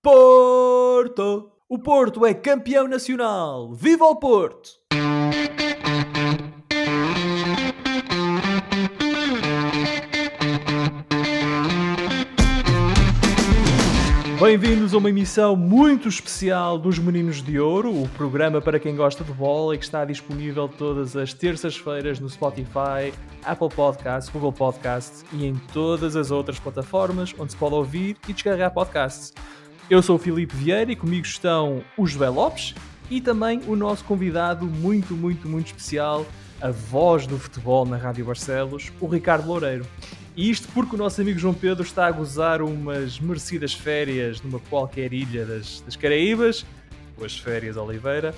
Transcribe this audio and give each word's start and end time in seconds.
Porto! 0.00 1.50
O 1.68 1.76
Porto 1.76 2.24
é 2.24 2.32
campeão 2.32 2.86
nacional! 2.86 3.72
Viva 3.74 4.04
o 4.04 4.14
Porto! 4.14 4.70
Bem-vindos 14.40 14.94
a 14.94 14.98
uma 14.98 15.10
emissão 15.10 15.56
muito 15.56 16.08
especial 16.08 16.78
dos 16.78 16.96
Meninos 17.00 17.42
de 17.42 17.58
Ouro, 17.58 18.04
o 18.04 18.08
programa 18.10 18.60
para 18.60 18.78
quem 18.78 18.94
gosta 18.94 19.24
de 19.24 19.32
bola 19.32 19.74
e 19.74 19.78
que 19.78 19.84
está 19.84 20.04
disponível 20.04 20.68
todas 20.68 21.16
as 21.16 21.34
terças-feiras 21.34 22.20
no 22.20 22.30
Spotify, 22.30 23.12
Apple 23.44 23.68
Podcasts, 23.68 24.32
Google 24.32 24.52
Podcasts 24.52 25.24
e 25.32 25.44
em 25.44 25.56
todas 25.72 26.14
as 26.14 26.30
outras 26.30 26.60
plataformas 26.60 27.34
onde 27.36 27.50
se 27.50 27.58
pode 27.58 27.74
ouvir 27.74 28.16
e 28.28 28.32
descarregar 28.32 28.72
podcasts. 28.72 29.34
Eu 29.90 30.02
sou 30.02 30.16
o 30.16 30.18
Filipe 30.18 30.54
Vieira 30.54 30.92
e 30.92 30.96
comigo 30.96 31.24
estão 31.24 31.82
o 31.96 32.06
Joel 32.06 32.34
Lopes 32.34 32.74
e 33.10 33.22
também 33.22 33.62
o 33.66 33.74
nosso 33.74 34.04
convidado 34.04 34.66
muito, 34.66 35.14
muito, 35.14 35.48
muito 35.48 35.68
especial, 35.68 36.26
a 36.60 36.70
voz 36.70 37.26
do 37.26 37.38
futebol 37.38 37.86
na 37.86 37.96
Rádio 37.96 38.26
Barcelos, 38.26 38.92
o 39.00 39.06
Ricardo 39.06 39.46
Loureiro. 39.48 39.86
E 40.36 40.50
isto 40.50 40.68
porque 40.74 40.94
o 40.94 40.98
nosso 40.98 41.22
amigo 41.22 41.38
João 41.38 41.54
Pedro 41.54 41.82
está 41.82 42.06
a 42.06 42.10
gozar 42.10 42.60
umas 42.60 43.18
merecidas 43.18 43.72
férias 43.72 44.42
numa 44.42 44.58
qualquer 44.58 45.10
ilha 45.14 45.46
das, 45.46 45.80
das 45.80 45.96
Caraíbas. 45.96 46.66
Boas 47.16 47.38
férias, 47.38 47.78
Oliveira. 47.78 48.34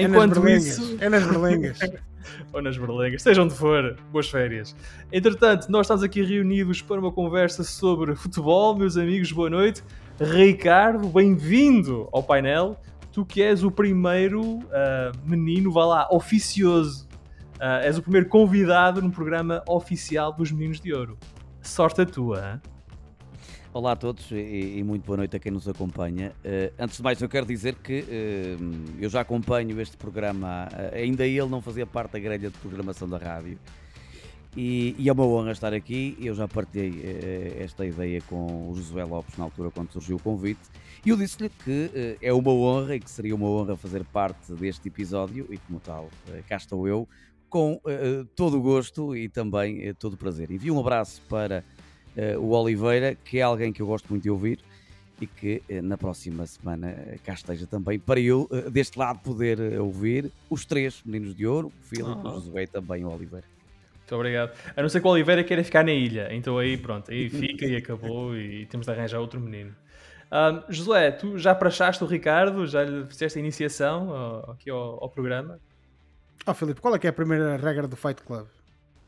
Enquanto 0.00 0.44
é 0.48 0.56
isso. 0.56 0.98
É 1.00 1.08
nas 1.08 1.24
berlengas. 1.24 1.78
ou 2.52 2.60
nas 2.60 2.76
berlengas, 2.76 3.22
seja 3.22 3.40
onde 3.40 3.54
for, 3.54 3.96
boas 4.10 4.28
férias. 4.28 4.74
Entretanto, 5.12 5.70
nós 5.70 5.86
estamos 5.86 6.02
aqui 6.02 6.22
reunidos 6.22 6.82
para 6.82 6.98
uma 7.00 7.12
conversa 7.12 7.62
sobre 7.62 8.16
futebol, 8.16 8.76
meus 8.76 8.96
amigos, 8.96 9.30
boa 9.30 9.48
noite. 9.48 9.82
Ricardo, 10.20 11.06
bem-vindo 11.08 12.08
ao 12.10 12.24
painel. 12.24 12.76
Tu 13.12 13.24
que 13.24 13.40
és 13.40 13.62
o 13.62 13.70
primeiro 13.70 14.42
uh, 14.42 15.12
menino, 15.24 15.70
vá 15.70 15.86
lá, 15.86 16.08
oficioso. 16.10 17.06
Uh, 17.54 17.84
és 17.84 17.98
o 17.98 18.02
primeiro 18.02 18.28
convidado 18.28 19.00
no 19.00 19.12
programa 19.12 19.62
oficial 19.68 20.32
dos 20.32 20.50
Meninos 20.50 20.80
de 20.80 20.92
Ouro. 20.92 21.16
Sorte 21.62 22.00
a 22.00 22.06
tua? 22.06 22.60
Olá 23.72 23.92
a 23.92 23.96
todos 23.96 24.28
e, 24.32 24.78
e, 24.78 24.82
muito 24.82 25.04
boa 25.06 25.18
noite 25.18 25.36
a 25.36 25.38
quem 25.38 25.52
nos 25.52 25.68
acompanha. 25.68 26.32
Uh, 26.44 26.74
antes 26.80 26.96
de 26.96 27.02
mais, 27.02 27.22
eu 27.22 27.28
quero 27.28 27.46
dizer 27.46 27.76
que 27.76 28.00
uh, 28.00 29.00
eu 29.00 29.08
já 29.08 29.20
acompanho 29.20 29.80
este 29.80 29.96
programa, 29.96 30.66
uh, 30.72 30.96
ainda 30.96 31.24
ele 31.24 31.46
não 31.46 31.62
fazia 31.62 31.86
parte 31.86 32.14
da 32.14 32.18
grelha 32.18 32.50
de 32.50 32.58
programação 32.58 33.08
da 33.08 33.18
rádio. 33.18 33.56
E, 34.60 34.96
e 34.98 35.08
é 35.08 35.12
uma 35.12 35.24
honra 35.24 35.52
estar 35.52 35.72
aqui. 35.72 36.18
Eu 36.20 36.34
já 36.34 36.48
partilhei 36.48 37.54
esta 37.60 37.86
ideia 37.86 38.20
com 38.22 38.68
o 38.68 38.74
Josué 38.74 39.04
Lopes 39.04 39.38
na 39.38 39.44
altura 39.44 39.70
quando 39.70 39.92
surgiu 39.92 40.16
o 40.16 40.18
convite. 40.18 40.58
E 41.06 41.10
eu 41.10 41.16
disse-lhe 41.16 41.48
que 41.48 42.18
é 42.20 42.32
uma 42.32 42.50
honra 42.50 42.96
e 42.96 43.00
que 43.00 43.08
seria 43.08 43.36
uma 43.36 43.46
honra 43.46 43.76
fazer 43.76 44.04
parte 44.06 44.52
deste 44.54 44.88
episódio, 44.88 45.46
e 45.48 45.58
como 45.58 45.78
tal, 45.78 46.10
cá 46.48 46.56
estou 46.56 46.88
eu, 46.88 47.08
com 47.48 47.80
todo 48.34 48.58
o 48.58 48.60
gosto 48.60 49.14
e 49.14 49.28
também 49.28 49.94
todo 49.94 50.14
o 50.14 50.16
prazer. 50.16 50.50
Envio 50.50 50.74
um 50.74 50.80
abraço 50.80 51.22
para 51.28 51.64
o 52.40 52.50
Oliveira, 52.50 53.14
que 53.14 53.38
é 53.38 53.42
alguém 53.42 53.72
que 53.72 53.80
eu 53.80 53.86
gosto 53.86 54.08
muito 54.10 54.24
de 54.24 54.30
ouvir 54.30 54.58
e 55.20 55.26
que 55.28 55.62
na 55.84 55.96
próxima 55.96 56.44
semana 56.46 57.16
cá 57.22 57.34
esteja 57.34 57.64
também 57.64 57.96
para 57.96 58.18
eu, 58.18 58.48
deste 58.72 58.98
lado, 58.98 59.20
poder 59.20 59.80
ouvir 59.80 60.32
os 60.50 60.64
três 60.66 61.00
meninos 61.06 61.36
de 61.36 61.46
ouro, 61.46 61.68
o 61.68 61.84
Filipe, 61.84 62.10
uhum. 62.10 62.28
o 62.28 62.34
Josué 62.40 62.64
e 62.64 62.66
também 62.66 63.04
o 63.04 63.08
Oliveira. 63.08 63.46
Muito 64.08 64.14
obrigado. 64.14 64.52
A 64.74 64.80
não 64.80 64.88
ser 64.88 65.02
que 65.02 65.06
o 65.06 65.10
Oliveira 65.10 65.44
queira 65.44 65.62
ficar 65.62 65.84
na 65.84 65.92
ilha, 65.92 66.28
então 66.32 66.56
aí 66.56 66.78
pronto, 66.78 67.10
aí 67.10 67.28
fica 67.28 67.66
e 67.66 67.76
acabou 67.76 68.34
e 68.34 68.64
temos 68.64 68.86
de 68.86 68.92
arranjar 68.92 69.20
outro 69.20 69.38
menino. 69.38 69.76
Um, 70.32 70.72
Josué, 70.72 71.10
tu 71.10 71.36
já 71.36 71.54
praxaste 71.54 72.02
o 72.02 72.06
Ricardo? 72.06 72.66
Já 72.66 72.84
lhe 72.84 73.04
fizeste 73.04 73.38
a 73.38 73.42
iniciação 73.42 74.10
ao, 74.10 74.52
aqui 74.52 74.70
ao, 74.70 75.04
ao 75.04 75.10
programa? 75.10 75.60
Oh, 76.46 76.54
Filipe, 76.54 76.80
qual 76.80 76.94
é 76.94 76.98
que 76.98 77.06
é 77.06 77.10
a 77.10 77.12
primeira 77.12 77.58
regra 77.58 77.86
do 77.86 77.96
Fight 77.96 78.22
Club? 78.22 78.46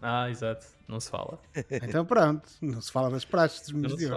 Ah, 0.03 0.29
exato. 0.29 0.67
Não 0.87 1.01
se 1.01 1.11
fala. 1.11 1.39
Então 1.71 2.05
pronto, 2.05 2.47
não 2.61 2.83
se 2.83 2.93
fala 2.93 3.09
das 3.09 3.25
praxes 3.25 3.63
dos 3.63 3.73
meus 3.73 3.97
dias. 3.97 4.13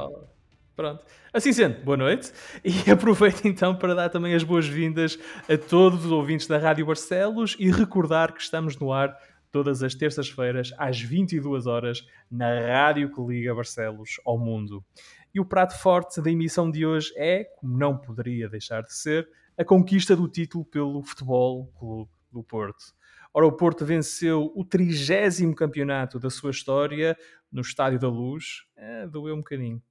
Pronto. 0.75 1.05
Assim 1.31 1.53
sendo, 1.53 1.81
boa 1.83 1.95
noite. 1.95 2.33
E 2.61 2.71
aproveito 2.91 3.45
então 3.45 3.73
para 3.73 3.95
dar 3.95 4.09
também 4.09 4.33
as 4.33 4.43
boas-vindas 4.43 5.17
a 5.47 5.57
todos 5.57 6.03
os 6.03 6.11
ouvintes 6.11 6.47
da 6.47 6.57
Rádio 6.57 6.85
Barcelos 6.85 7.55
e 7.57 7.71
recordar 7.71 8.33
que 8.33 8.41
estamos 8.41 8.75
no 8.77 8.91
ar 8.91 9.17
todas 9.53 9.83
as 9.83 9.93
terças-feiras 9.93 10.73
às 10.79 10.99
22 10.99 11.67
horas 11.67 12.03
na 12.29 12.59
rádio 12.59 13.13
que 13.13 13.21
liga 13.21 13.53
Barcelos 13.53 14.19
ao 14.25 14.35
mundo. 14.35 14.83
E 15.31 15.39
o 15.39 15.45
prato 15.45 15.77
forte 15.79 16.19
da 16.19 16.31
emissão 16.31 16.71
de 16.71 16.83
hoje 16.83 17.13
é, 17.15 17.43
como 17.43 17.77
não 17.77 17.95
poderia 17.95 18.49
deixar 18.49 18.81
de 18.81 18.91
ser, 18.91 19.29
a 19.55 19.63
conquista 19.63 20.15
do 20.15 20.27
título 20.27 20.65
pelo 20.65 21.03
Futebol 21.03 21.67
Clube 21.77 22.09
do 22.31 22.43
Porto. 22.43 22.83
Ora, 23.31 23.45
o 23.45 23.51
Porto 23.51 23.85
venceu 23.85 24.51
o 24.55 24.65
trigésimo 24.65 25.53
campeonato 25.53 26.19
da 26.19 26.31
sua 26.31 26.49
história 26.49 27.15
no 27.51 27.61
Estádio 27.61 27.99
da 27.99 28.09
Luz. 28.09 28.63
É, 28.75 29.05
doeu 29.07 29.35
um 29.35 29.39
bocadinho. 29.39 29.81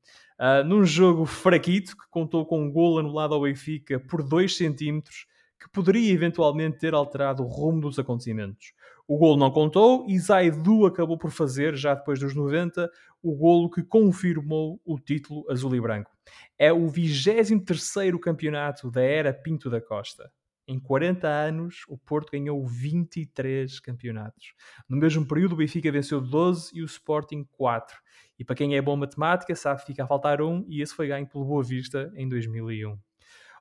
Uh, 0.40 0.64
num 0.66 0.84
jogo 0.84 1.24
fraquito, 1.24 1.96
que 1.96 2.08
contou 2.10 2.44
com 2.44 2.60
um 2.60 2.70
gol 2.70 2.98
anulado 2.98 3.32
ao 3.32 3.42
Benfica 3.42 4.00
por 4.00 4.24
2 4.24 4.56
centímetros, 4.56 5.26
que 5.60 5.68
poderia 5.70 6.12
eventualmente 6.12 6.78
ter 6.78 6.94
alterado 6.94 7.44
o 7.44 7.46
rumo 7.46 7.80
dos 7.80 7.98
acontecimentos. 7.98 8.72
O 9.06 9.18
gol 9.18 9.36
não 9.36 9.50
contou 9.50 10.06
e 10.08 10.18
Zaidu 10.18 10.86
acabou 10.86 11.18
por 11.18 11.30
fazer, 11.30 11.74
já 11.76 11.94
depois 11.94 12.20
dos 12.20 12.34
90, 12.34 12.90
o 13.22 13.34
golo 13.34 13.70
que 13.70 13.82
confirmou 13.82 14.80
o 14.84 14.98
título 14.98 15.44
azul 15.50 15.74
e 15.74 15.80
branco. 15.80 16.10
É 16.58 16.72
o 16.72 16.86
23º 16.86 18.18
campeonato 18.18 18.90
da 18.90 19.02
era 19.02 19.34
Pinto 19.34 19.68
da 19.68 19.80
Costa. 19.80 20.30
Em 20.66 20.78
40 20.78 21.26
anos, 21.26 21.84
o 21.88 21.98
Porto 21.98 22.30
ganhou 22.30 22.64
23 22.64 23.80
campeonatos. 23.80 24.54
No 24.88 24.96
mesmo 24.96 25.26
período, 25.26 25.54
o 25.54 25.56
Benfica 25.56 25.90
venceu 25.90 26.20
12 26.20 26.70
e 26.72 26.82
o 26.82 26.86
Sporting 26.86 27.44
4. 27.50 27.96
E 28.38 28.44
para 28.44 28.54
quem 28.54 28.76
é 28.76 28.80
bom 28.80 28.96
matemática, 28.96 29.54
sabe 29.56 29.80
que 29.80 29.86
fica 29.86 30.04
a 30.04 30.06
faltar 30.06 30.40
um, 30.40 30.64
e 30.68 30.80
esse 30.80 30.94
foi 30.94 31.08
ganho 31.08 31.26
pelo 31.26 31.44
Boa 31.44 31.64
Vista 31.64 32.12
em 32.16 32.28
2001. 32.28 32.96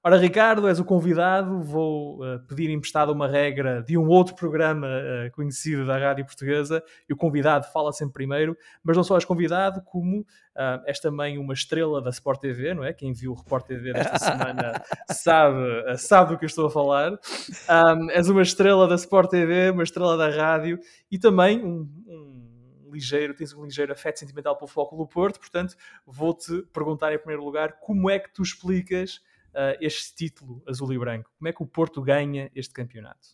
Ora, 0.04 0.18
Ricardo, 0.18 0.68
és 0.68 0.80
o 0.80 0.84
convidado. 0.84 1.62
Vou 1.62 2.24
uh, 2.26 2.40
pedir 2.48 2.72
emprestado 2.72 3.12
uma 3.12 3.28
regra 3.28 3.84
de 3.84 3.96
um 3.96 4.08
outro 4.08 4.34
programa 4.34 4.88
uh, 4.88 5.32
conhecido 5.32 5.86
da 5.86 5.96
Rádio 5.96 6.26
Portuguesa. 6.26 6.84
E 7.08 7.14
o 7.14 7.16
convidado 7.16 7.68
fala 7.72 7.94
sempre 7.94 8.14
primeiro, 8.14 8.58
mas 8.84 8.98
não 8.98 9.04
só 9.04 9.14
és 9.14 9.24
convidado, 9.24 9.80
como 9.84 10.22
uh, 10.22 10.82
és 10.88 11.00
também 11.00 11.38
uma 11.38 11.54
estrela 11.54 12.02
da 12.02 12.10
Sport 12.10 12.42
TV, 12.42 12.74
não 12.74 12.84
é? 12.84 12.94
Quem 12.94 13.14
viu 13.14 13.32
o 13.32 13.36
Report 13.36 13.64
TV 13.64 13.94
desta 13.94 14.18
semana 14.18 14.82
sabe, 15.12 15.98
sabe 16.00 16.32
do 16.32 16.40
que 16.40 16.46
eu 16.46 16.48
estou 16.48 16.66
a 16.66 16.72
falar. 16.72 17.12
Um, 17.12 18.10
és 18.10 18.28
uma 18.28 18.42
estrela 18.42 18.88
da 18.88 18.96
Sport 18.96 19.30
TV, 19.30 19.70
uma 19.70 19.84
estrela 19.84 20.18
da 20.18 20.30
rádio 20.30 20.80
e 21.12 21.20
também 21.20 21.64
um, 21.64 21.88
um 22.08 22.90
ligeiro, 22.92 23.36
tens 23.36 23.54
um 23.54 23.64
ligeiro 23.64 23.94
afeto 23.94 24.18
sentimental 24.18 24.58
pelo 24.58 24.68
Foco 24.68 24.98
do 24.98 25.06
Porto, 25.06 25.40
portanto, 25.40 25.76
vou-te 26.08 26.64
perguntar 26.74 27.14
em 27.14 27.20
primeiro 27.20 27.44
lugar 27.44 27.78
como 27.80 28.10
é 28.10 28.18
que 28.18 28.34
tu 28.34 28.42
explicas 28.42 29.22
uh, 29.54 29.78
este 29.80 30.16
título 30.16 30.64
azul 30.68 30.92
e 30.94 30.98
branco? 30.98 31.32
Como 31.38 31.48
é 31.48 31.54
que 31.54 31.64
o 31.64 31.68
Porto 31.68 32.02
ganha 32.02 32.52
este 32.56 32.74
campeonato? 32.74 33.28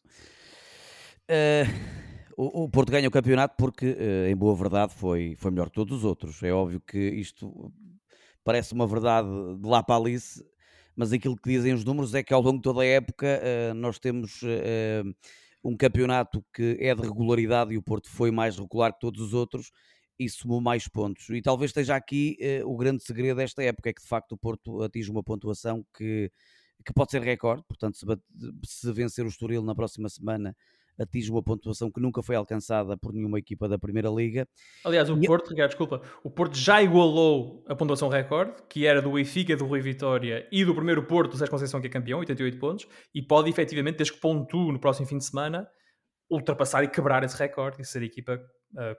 Uh, 1.30 1.68
o, 2.38 2.64
o, 2.64 2.70
Porto 2.70 2.92
ganha 2.92 3.08
o 3.08 3.12
campeonato 3.12 3.56
porque, 3.58 3.92
uh, 3.92 4.28
em 4.28 4.36
boa 4.36 4.56
verdade, 4.56 4.94
foi, 4.94 5.36
foi 5.38 5.52
melhor 5.52 5.70
que 5.70 5.76
todos 5.76 6.00
os 6.00 6.04
outros. 6.04 6.42
É 6.44 6.52
óbvio 6.52 6.82
que 6.82 6.98
isto 6.98 7.74
parece 8.44 8.74
uma 8.74 8.88
verdade 8.88 9.28
de 9.60 9.68
lá 9.68 9.84
para 9.84 9.96
Alice, 9.96 10.44
mas 10.96 11.12
aquilo 11.12 11.36
que 11.36 11.50
dizem 11.50 11.74
os 11.74 11.84
números 11.84 12.14
é 12.14 12.24
que 12.24 12.34
ao 12.34 12.42
longo 12.42 12.58
de 12.58 12.64
toda 12.64 12.82
a 12.82 12.86
época 12.86 13.42
nós 13.76 14.00
temos 14.00 14.42
um 15.64 15.76
campeonato 15.76 16.44
que 16.54 16.78
é 16.80 16.96
de 16.96 17.02
regularidade 17.02 17.74
e 17.74 17.78
o 17.78 17.84
Porto 17.84 18.10
foi 18.10 18.32
mais 18.32 18.58
regular 18.58 18.94
que 18.94 19.00
todos 19.00 19.22
os 19.22 19.34
outros 19.34 19.70
e 20.20 20.30
somou 20.30 20.62
mais 20.62 20.88
pontos. 20.88 21.30
E 21.30 21.42
talvez 21.42 21.70
esteja 21.70 21.96
aqui 21.96 22.38
uh, 22.64 22.72
o 22.72 22.76
grande 22.78 23.04
segredo 23.04 23.38
desta 23.38 23.64
época, 23.64 23.90
é 23.90 23.94
que 23.94 24.02
de 24.02 24.08
facto 24.08 24.34
o 24.34 24.38
Porto 24.38 24.82
atinge 24.82 25.12
uma 25.12 25.24
pontuação 25.24 25.86
que, 25.96 26.32
que 26.86 26.94
pode 26.94 27.12
ser 27.12 27.22
recorde, 27.22 27.64
portanto 27.68 27.98
se, 27.98 28.06
se 28.64 28.92
vencer 28.92 29.26
o 29.26 29.30
Estoril 29.30 29.62
na 29.62 29.76
próxima 29.76 30.10
semana 30.10 30.56
atinge 31.00 31.32
uma 31.32 31.44
pontuação 31.44 31.92
que 31.92 32.02
nunca 32.02 32.22
foi 32.24 32.36
alcançada 32.36 32.98
por 32.98 33.14
nenhuma 33.14 33.38
equipa 33.38 33.68
da 33.68 33.78
Primeira 33.78 34.10
Liga. 34.10 34.48
Aliás, 34.84 35.10
o 35.10 35.20
Porto, 35.20 35.50
Ricardo, 35.50 35.70
desculpa, 35.70 36.02
o 36.24 36.30
Porto 36.30 36.58
já 36.58 36.82
igualou 36.82 37.64
a 37.68 37.76
pontuação 37.76 38.10
recorde, 38.10 38.54
que 38.68 38.86
era 38.86 39.02
do 39.02 39.12
Benfica, 39.12 39.56
do 39.56 39.66
Rui 39.66 39.80
Vitória 39.80 40.48
e 40.52 40.66
do 40.66 40.74
primeiro 40.74 41.04
Porto, 41.04 41.32
do 41.32 41.38
Sérgio 41.38 41.52
Conceição, 41.52 41.80
que 41.80 41.88
é 41.88 41.90
campeão, 41.90 42.20
88 42.20 42.58
pontos, 42.58 42.88
e 43.14 43.22
pode 43.22 43.50
efetivamente, 43.50 43.98
desde 43.98 44.14
que 44.14 44.20
pontue 44.20 44.72
no 44.72 44.80
próximo 44.80 45.08
fim 45.08 45.18
de 45.18 45.26
semana, 45.26 45.68
ultrapassar 46.30 46.84
e 46.84 46.88
quebrar 46.88 47.24
esse 47.24 47.38
recorde 47.38 47.82
e 47.82 47.86
ser 47.86 48.02
a 48.02 48.06
equipa 48.06 48.42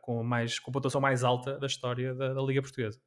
com, 0.03 0.23
mais, 0.23 0.59
com 0.59 0.73
pontuação 0.73 1.01
mais 1.01 1.23
alta 1.25 1.59
da 1.59 1.67
história 1.67 2.15
da, 2.15 2.35
da, 2.35 2.43
Liga 2.43 2.63
Portuguesa. 2.63 2.99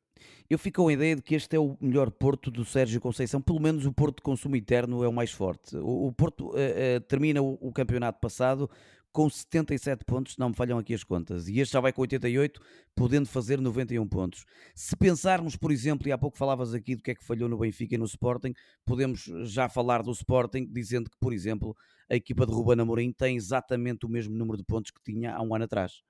Eu 0.49 0.59
fico 0.59 0.81
com 0.81 0.87
a 0.87 0.93
ideia 0.93 1.15
de 1.15 1.21
que 1.21 1.35
este 1.35 1.55
é 1.55 1.59
o 1.59 1.77
melhor 1.79 2.11
Porto 2.11 2.51
do 2.51 2.63
Sérgio 2.65 3.01
Conceição, 3.01 3.41
pelo 3.41 3.59
menos 3.59 3.85
o 3.85 3.93
Porto 3.93 4.17
de 4.17 4.23
consumo 4.23 4.55
interno 4.55 5.03
é 5.03 5.07
o 5.07 5.13
mais 5.13 5.31
forte. 5.31 5.75
O, 5.77 6.07
o 6.07 6.13
Porto 6.13 6.49
uh, 6.49 6.51
uh, 6.51 7.01
termina 7.07 7.41
o, 7.41 7.57
o, 7.61 7.71
campeonato 7.71 8.19
passado 8.19 8.69
com 9.11 9.29
77 9.29 10.05
pontos, 10.05 10.37
não 10.37 10.49
me 10.49 10.55
falham 10.55 10.77
aqui 10.77 10.93
as 10.93 11.03
contas, 11.03 11.47
e 11.47 11.59
este 11.59 11.73
já 11.73 11.81
vai 11.81 11.91
com 11.91 12.01
88, 12.01 12.61
podendo 12.95 13.27
fazer 13.27 13.59
91 13.59 14.07
pontos. 14.07 14.45
Se 14.73 14.95
pensarmos, 14.95 15.57
por 15.57 15.71
exemplo, 15.71 16.07
e 16.07 16.11
há 16.11 16.17
pouco 16.17 16.37
falavas 16.37 16.73
aqui 16.73 16.95
do 16.95 17.03
que 17.03 17.11
é 17.11 17.15
que 17.15 17.25
falhou 17.25 17.49
no 17.49 17.57
Benfica 17.57 17.95
e 17.95 17.97
no 17.97 18.05
Sporting, 18.05 18.53
podemos 18.85 19.29
já 19.43 19.67
falar 19.67 20.01
do 20.01 20.11
Sporting, 20.11 20.65
dizendo 20.71 21.09
que, 21.09 21.17
por 21.19 21.33
exemplo, 21.33 21.75
a 22.09 22.15
equipa 22.15 22.45
de 22.45 22.53
Ruben 22.53 22.79
Amorim 22.79 23.11
tem 23.11 23.35
exatamente 23.35 24.05
o 24.05 24.09
mesmo 24.09 24.33
número 24.35 24.57
de 24.57 24.63
pontos 24.63 24.91
que 24.91 25.01
tinha 25.03 25.35
há 25.35 25.41
um 25.41 25.53
ano 25.53 25.65
atrás. 25.65 26.01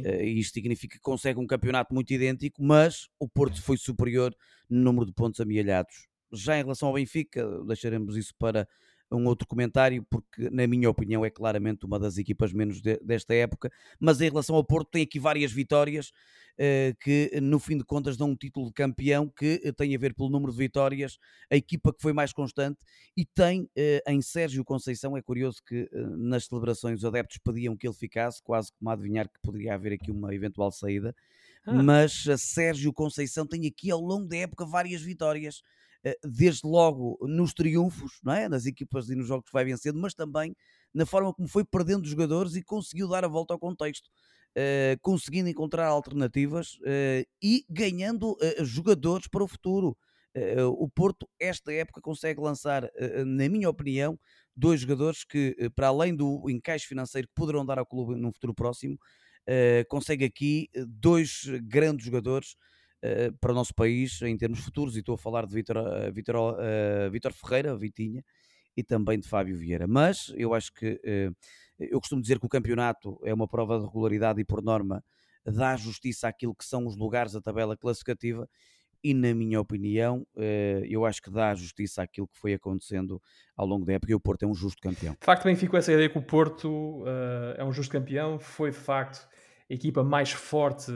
Uh, 0.00 0.22
e 0.22 0.38
isto 0.38 0.54
significa 0.54 0.96
que 0.96 1.02
consegue 1.02 1.38
um 1.38 1.46
campeonato 1.46 1.94
muito 1.94 2.12
idêntico, 2.12 2.62
mas 2.62 3.08
o 3.18 3.28
Porto 3.28 3.60
foi 3.62 3.76
superior 3.76 4.34
no 4.68 4.80
número 4.80 5.06
de 5.06 5.12
pontos 5.12 5.40
amealhados. 5.40 6.06
Já 6.32 6.58
em 6.58 6.62
relação 6.62 6.88
ao 6.88 6.94
Benfica, 6.94 7.46
deixaremos 7.64 8.16
isso 8.16 8.34
para 8.38 8.66
um 9.12 9.26
outro 9.26 9.46
comentário, 9.46 10.04
porque, 10.10 10.48
na 10.50 10.66
minha 10.66 10.88
opinião, 10.88 11.24
é 11.24 11.30
claramente 11.30 11.84
uma 11.84 11.98
das 11.98 12.18
equipas 12.18 12.52
menos 12.52 12.80
de, 12.80 12.98
desta 12.98 13.34
época. 13.34 13.70
Mas 14.00 14.20
em 14.20 14.28
relação 14.28 14.56
ao 14.56 14.64
Porto, 14.64 14.90
tem 14.90 15.02
aqui 15.02 15.20
várias 15.20 15.52
vitórias 15.52 16.08
uh, 16.08 16.96
que, 17.00 17.30
no 17.40 17.58
fim 17.58 17.76
de 17.76 17.84
contas, 17.84 18.16
dão 18.16 18.30
um 18.30 18.36
título 18.36 18.66
de 18.66 18.72
campeão 18.72 19.28
que 19.28 19.60
uh, 19.64 19.72
tem 19.72 19.94
a 19.94 19.98
ver 19.98 20.14
pelo 20.14 20.30
número 20.30 20.52
de 20.52 20.58
vitórias, 20.58 21.18
a 21.50 21.56
equipa 21.56 21.92
que 21.92 22.00
foi 22.00 22.12
mais 22.12 22.32
constante 22.32 22.78
e 23.16 23.24
tem 23.24 23.62
uh, 23.62 24.10
em 24.10 24.22
Sérgio 24.22 24.64
Conceição. 24.64 25.16
É 25.16 25.22
curioso 25.22 25.62
que 25.66 25.88
nas 26.16 26.46
celebrações 26.46 26.98
os 26.98 27.04
adeptos 27.04 27.38
pediam 27.38 27.76
que 27.76 27.86
ele 27.86 27.94
ficasse, 27.94 28.42
quase 28.42 28.72
como 28.72 28.90
a 28.90 28.94
adivinhar 28.94 29.28
que 29.28 29.40
poderia 29.42 29.74
haver 29.74 29.92
aqui 29.92 30.10
uma 30.10 30.34
eventual 30.34 30.72
saída. 30.72 31.14
Ah. 31.66 31.82
Mas 31.82 32.24
Sérgio 32.38 32.92
Conceição 32.92 33.46
tem 33.46 33.66
aqui 33.66 33.90
ao 33.90 34.00
longo 34.00 34.26
da 34.26 34.36
época 34.36 34.64
várias 34.64 35.00
vitórias 35.00 35.62
eh, 35.62 35.81
desde 36.24 36.66
logo 36.66 37.16
nos 37.22 37.52
triunfos, 37.52 38.18
não 38.22 38.32
é? 38.32 38.48
nas 38.48 38.66
equipas 38.66 39.08
e 39.08 39.14
nos 39.14 39.26
jogos 39.26 39.46
que 39.46 39.52
vai 39.52 39.64
vencendo, 39.64 40.00
mas 40.00 40.14
também 40.14 40.54
na 40.92 41.06
forma 41.06 41.32
como 41.32 41.48
foi 41.48 41.64
perdendo 41.64 42.06
jogadores 42.06 42.54
e 42.54 42.62
conseguiu 42.62 43.08
dar 43.08 43.24
a 43.24 43.28
volta 43.28 43.54
ao 43.54 43.60
contexto. 43.60 44.08
Uh, 44.54 45.00
conseguindo 45.00 45.48
encontrar 45.48 45.86
alternativas 45.86 46.74
uh, 46.80 47.26
e 47.42 47.64
ganhando 47.70 48.36
jogadores 48.60 49.26
para 49.26 49.42
o 49.42 49.48
futuro. 49.48 49.96
o 50.78 50.88
Porto, 50.90 51.26
esta 51.40 51.72
época, 51.72 52.00
consegue 52.02 52.40
lançar, 52.40 52.90
na 53.26 53.48
minha 53.48 53.68
opinião, 53.70 54.18
dois 54.54 54.80
jogadores 54.80 55.24
que, 55.24 55.56
para 55.74 55.88
além 55.88 56.14
do 56.14 56.50
encaixe 56.50 56.86
financeiro 56.86 57.28
que 57.28 57.34
poderão 57.34 57.64
dar 57.64 57.78
ao 57.78 57.86
clube 57.86 58.14
no 58.14 58.32
futuro 58.32 58.54
próximo, 58.54 58.98
consegue 59.88 60.24
aqui 60.24 60.68
dois 60.86 61.44
grandes 61.62 62.06
jogadores 62.06 62.56
uh, 63.04 63.32
para 63.40 63.52
o 63.52 63.54
nosso 63.54 63.74
país 63.74 64.20
em 64.22 64.36
termos 64.36 64.60
futuros, 64.60 64.96
e 64.96 65.00
estou 65.00 65.14
a 65.14 65.18
falar 65.18 65.46
de 65.46 65.54
Vitor, 65.54 65.76
uh, 65.76 66.12
Vitor, 66.12 66.36
uh, 66.36 67.10
Vitor 67.10 67.32
Ferreira, 67.32 67.76
Vitinha, 67.76 68.24
e 68.76 68.82
também 68.82 69.18
de 69.18 69.28
Fábio 69.28 69.56
Vieira. 69.56 69.86
Mas 69.86 70.32
eu 70.36 70.54
acho 70.54 70.72
que 70.72 70.98
eu 71.78 72.00
costumo 72.00 72.22
dizer 72.22 72.38
que 72.38 72.46
o 72.46 72.48
campeonato 72.48 73.20
é 73.22 73.34
uma 73.34 73.46
prova 73.46 73.78
de 73.78 73.84
regularidade 73.84 74.40
e, 74.40 74.44
por 74.44 74.62
norma, 74.62 75.04
dá 75.44 75.76
justiça 75.76 76.28
àquilo 76.28 76.54
que 76.54 76.64
são 76.64 76.86
os 76.86 76.96
lugares 76.96 77.32
da 77.32 77.40
tabela 77.42 77.76
classificativa. 77.76 78.48
E, 79.04 79.12
na 79.12 79.34
minha 79.34 79.60
opinião, 79.60 80.26
eu 80.88 81.04
acho 81.04 81.20
que 81.20 81.30
dá 81.30 81.54
justiça 81.54 82.02
àquilo 82.02 82.26
que 82.28 82.38
foi 82.38 82.54
acontecendo 82.54 83.20
ao 83.54 83.66
longo 83.66 83.84
da 83.84 83.92
época 83.92 84.10
e 84.10 84.14
o 84.14 84.20
Porto 84.20 84.44
é 84.44 84.46
um 84.46 84.54
justo 84.54 84.80
campeão. 84.80 85.12
De 85.20 85.26
facto, 85.26 85.42
também 85.42 85.56
fico 85.56 85.76
essa 85.76 85.92
ideia 85.92 86.08
que 86.08 86.16
o 86.16 86.22
Porto 86.22 87.04
é 87.58 87.62
um 87.62 87.72
justo 87.72 87.92
campeão, 87.92 88.38
foi 88.38 88.70
de 88.70 88.78
facto 88.78 89.28
a 89.70 89.74
equipa 89.74 90.02
mais 90.02 90.32
forte 90.32 90.90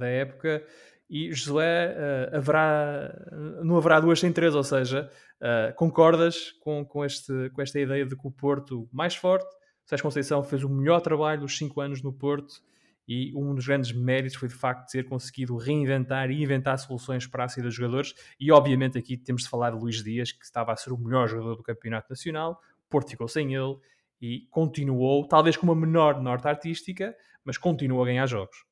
da 0.00 0.08
época 0.08 0.66
e 1.14 1.32
Josué 1.32 1.94
uh, 1.94 2.36
haverá, 2.36 3.14
não 3.62 3.76
haverá 3.76 4.00
duas 4.00 4.18
sem 4.18 4.32
três, 4.32 4.52
ou 4.52 4.64
seja, 4.64 5.08
uh, 5.40 5.72
concordas 5.76 6.50
com, 6.60 6.84
com, 6.84 7.04
este, 7.04 7.50
com 7.50 7.62
esta 7.62 7.78
ideia 7.78 8.04
de 8.04 8.16
que 8.16 8.26
o 8.26 8.32
Porto 8.32 8.88
mais 8.92 9.14
forte, 9.14 9.46
Sérgio 9.86 10.02
Conceição 10.02 10.42
fez 10.42 10.64
o 10.64 10.68
melhor 10.68 11.00
trabalho 11.00 11.42
dos 11.42 11.56
cinco 11.56 11.80
anos 11.80 12.02
no 12.02 12.12
Porto 12.12 12.60
e 13.06 13.32
um 13.36 13.54
dos 13.54 13.64
grandes 13.64 13.92
méritos 13.92 14.34
foi 14.34 14.48
de 14.48 14.56
facto 14.56 14.90
ter 14.90 15.04
conseguido 15.04 15.56
reinventar 15.56 16.32
e 16.32 16.42
inventar 16.42 16.76
soluções 16.80 17.28
para 17.28 17.44
a 17.44 17.48
saída 17.48 17.68
dos 17.68 17.76
jogadores 17.76 18.12
e 18.40 18.50
obviamente 18.50 18.98
aqui 18.98 19.16
temos 19.16 19.44
de 19.44 19.48
falar 19.48 19.70
de 19.70 19.76
Luís 19.76 20.02
Dias 20.02 20.32
que 20.32 20.44
estava 20.44 20.72
a 20.72 20.76
ser 20.76 20.90
o 20.90 20.98
melhor 20.98 21.28
jogador 21.28 21.54
do 21.54 21.62
Campeonato 21.62 22.08
Nacional, 22.10 22.60
Porto 22.90 23.10
ficou 23.10 23.28
sem 23.28 23.54
ele 23.54 23.76
e 24.20 24.48
continuou, 24.50 25.28
talvez 25.28 25.56
com 25.56 25.64
uma 25.64 25.76
menor 25.76 26.20
norte 26.20 26.48
artística, 26.48 27.14
mas 27.44 27.56
continuou 27.56 28.02
a 28.02 28.06
ganhar 28.06 28.26
jogos. 28.26 28.64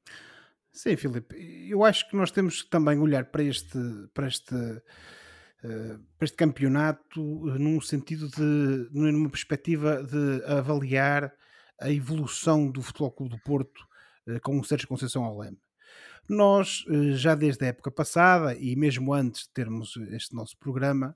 Sim, 0.72 0.96
Filipe, 0.96 1.36
eu 1.68 1.84
acho 1.84 2.08
que 2.08 2.16
nós 2.16 2.30
temos 2.30 2.62
que 2.62 2.70
também 2.70 2.98
olhar 2.98 3.26
para 3.26 3.42
este, 3.42 3.78
para 4.14 4.26
este, 4.26 4.54
uh, 4.54 5.98
para 6.16 6.24
este 6.24 6.36
campeonato 6.36 7.20
num 7.20 7.78
sentido 7.78 8.26
de, 8.28 8.88
numa 8.90 9.28
perspectiva 9.28 10.02
de 10.02 10.42
avaliar 10.46 11.30
a 11.78 11.90
evolução 11.90 12.70
do 12.70 12.80
Futebol 12.80 13.12
Clube 13.12 13.36
do 13.36 13.42
Porto 13.42 13.86
uh, 14.26 14.40
com 14.40 14.58
o 14.58 14.64
Sérgio 14.64 14.88
Conceição 14.88 15.24
ao 15.24 15.38
leme. 15.38 15.58
Nós, 16.26 16.84
já 17.14 17.34
desde 17.34 17.64
a 17.64 17.68
época 17.68 17.90
passada 17.90 18.54
e 18.54 18.74
mesmo 18.76 19.12
antes 19.12 19.42
de 19.42 19.50
termos 19.50 19.96
este 20.12 20.34
nosso 20.34 20.56
programa, 20.56 21.14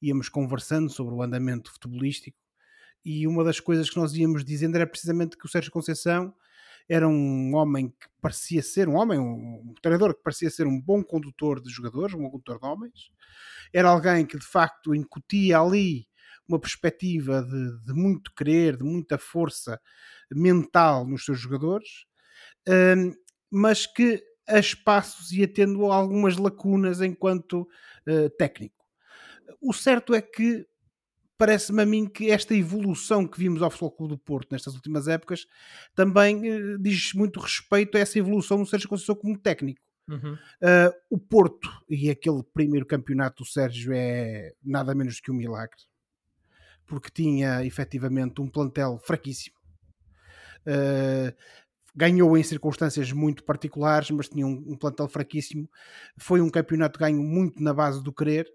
íamos 0.00 0.28
conversando 0.28 0.90
sobre 0.90 1.14
o 1.14 1.22
andamento 1.22 1.72
futebolístico 1.72 2.38
e 3.04 3.26
uma 3.26 3.42
das 3.42 3.58
coisas 3.58 3.90
que 3.90 3.96
nós 3.96 4.14
íamos 4.14 4.44
dizendo 4.44 4.76
era 4.76 4.86
precisamente 4.86 5.36
que 5.36 5.46
o 5.46 5.48
Sérgio 5.48 5.72
Conceição 5.72 6.32
era 6.88 7.08
um 7.08 7.54
homem 7.54 7.88
que 7.88 8.08
parecia 8.20 8.62
ser 8.62 8.88
um 8.88 8.96
homem, 8.96 9.18
um, 9.18 9.74
treinador 9.80 10.14
que 10.14 10.22
parecia 10.22 10.50
ser 10.50 10.66
um 10.66 10.80
bom 10.80 11.02
condutor 11.02 11.60
de 11.60 11.70
jogadores, 11.70 12.14
um 12.14 12.18
bom 12.18 12.30
condutor 12.30 12.58
de 12.58 12.66
homens. 12.66 13.10
Era 13.72 13.88
alguém 13.88 14.26
que 14.26 14.38
de 14.38 14.46
facto 14.46 14.94
incutia 14.94 15.58
ali 15.58 16.06
uma 16.48 16.58
perspectiva 16.58 17.42
de, 17.42 17.86
de 17.86 17.92
muito 17.92 18.32
querer, 18.34 18.76
de 18.76 18.84
muita 18.84 19.16
força 19.16 19.80
mental 20.30 21.06
nos 21.06 21.24
seus 21.24 21.38
jogadores, 21.38 22.06
um, 22.68 23.12
mas 23.50 23.86
que 23.86 24.22
a 24.48 24.58
espaços 24.58 25.32
ia 25.32 25.46
tendo 25.46 25.86
algumas 25.86 26.36
lacunas 26.36 27.00
enquanto 27.00 27.62
uh, 28.08 28.30
técnico. 28.36 28.84
O 29.60 29.72
certo 29.72 30.14
é 30.14 30.20
que 30.20 30.66
parece-me 31.42 31.82
a 31.82 31.86
mim 31.86 32.06
que 32.06 32.30
esta 32.30 32.54
evolução 32.54 33.26
que 33.26 33.36
vimos 33.36 33.62
ao 33.62 33.70
Futebol 33.70 33.90
Clube 33.90 34.14
do 34.14 34.18
Porto 34.18 34.52
nestas 34.52 34.76
últimas 34.76 35.08
épocas 35.08 35.44
também 35.92 36.36
uh, 36.36 36.78
diz 36.78 37.12
muito 37.14 37.40
respeito 37.40 37.98
a 37.98 38.00
essa 38.00 38.16
evolução 38.16 38.58
do 38.58 38.66
Sérgio 38.66 38.88
Conceição 38.88 39.16
como 39.16 39.36
técnico. 39.36 39.80
Uhum. 40.08 40.34
Uh, 40.34 40.94
o 41.10 41.18
Porto 41.18 41.68
e 41.90 42.08
aquele 42.08 42.44
primeiro 42.54 42.86
campeonato 42.86 43.42
do 43.42 43.48
Sérgio 43.48 43.92
é 43.92 44.52
nada 44.62 44.94
menos 44.94 45.18
que 45.18 45.32
um 45.32 45.34
milagre, 45.34 45.80
porque 46.86 47.10
tinha 47.10 47.64
efetivamente 47.64 48.40
um 48.40 48.46
plantel 48.48 49.00
fraquíssimo. 49.04 49.56
Uh, 50.60 51.34
ganhou 51.92 52.38
em 52.38 52.42
circunstâncias 52.44 53.10
muito 53.10 53.42
particulares, 53.42 54.12
mas 54.12 54.28
tinha 54.28 54.46
um, 54.46 54.62
um 54.64 54.76
plantel 54.76 55.08
fraquíssimo. 55.08 55.68
Foi 56.16 56.40
um 56.40 56.48
campeonato 56.48 57.00
ganho 57.00 57.20
muito 57.20 57.60
na 57.60 57.74
base 57.74 58.00
do 58.00 58.12
querer 58.12 58.46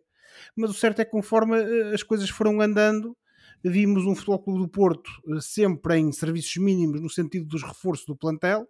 mas 0.56 0.70
o 0.70 0.74
certo 0.74 1.02
é 1.02 1.06
que 1.06 1.12
conforme 1.12 1.58
eh, 1.58 1.94
as 1.94 2.04
coisas 2.04 2.30
foram 2.30 2.62
andando, 2.62 3.16
vimos 3.64 4.06
um 4.06 4.16
Futebol 4.16 4.40
Clube 4.40 4.60
do 4.62 4.70
Porto 4.70 5.10
eh, 5.30 5.42
sempre 5.42 5.98
em 5.98 6.12
serviços 6.12 6.56
mínimos 6.58 7.02
no 7.02 7.10
sentido 7.10 7.46
dos 7.46 7.64
reforços 7.64 8.06
do 8.06 8.16
plantel, 8.16 8.68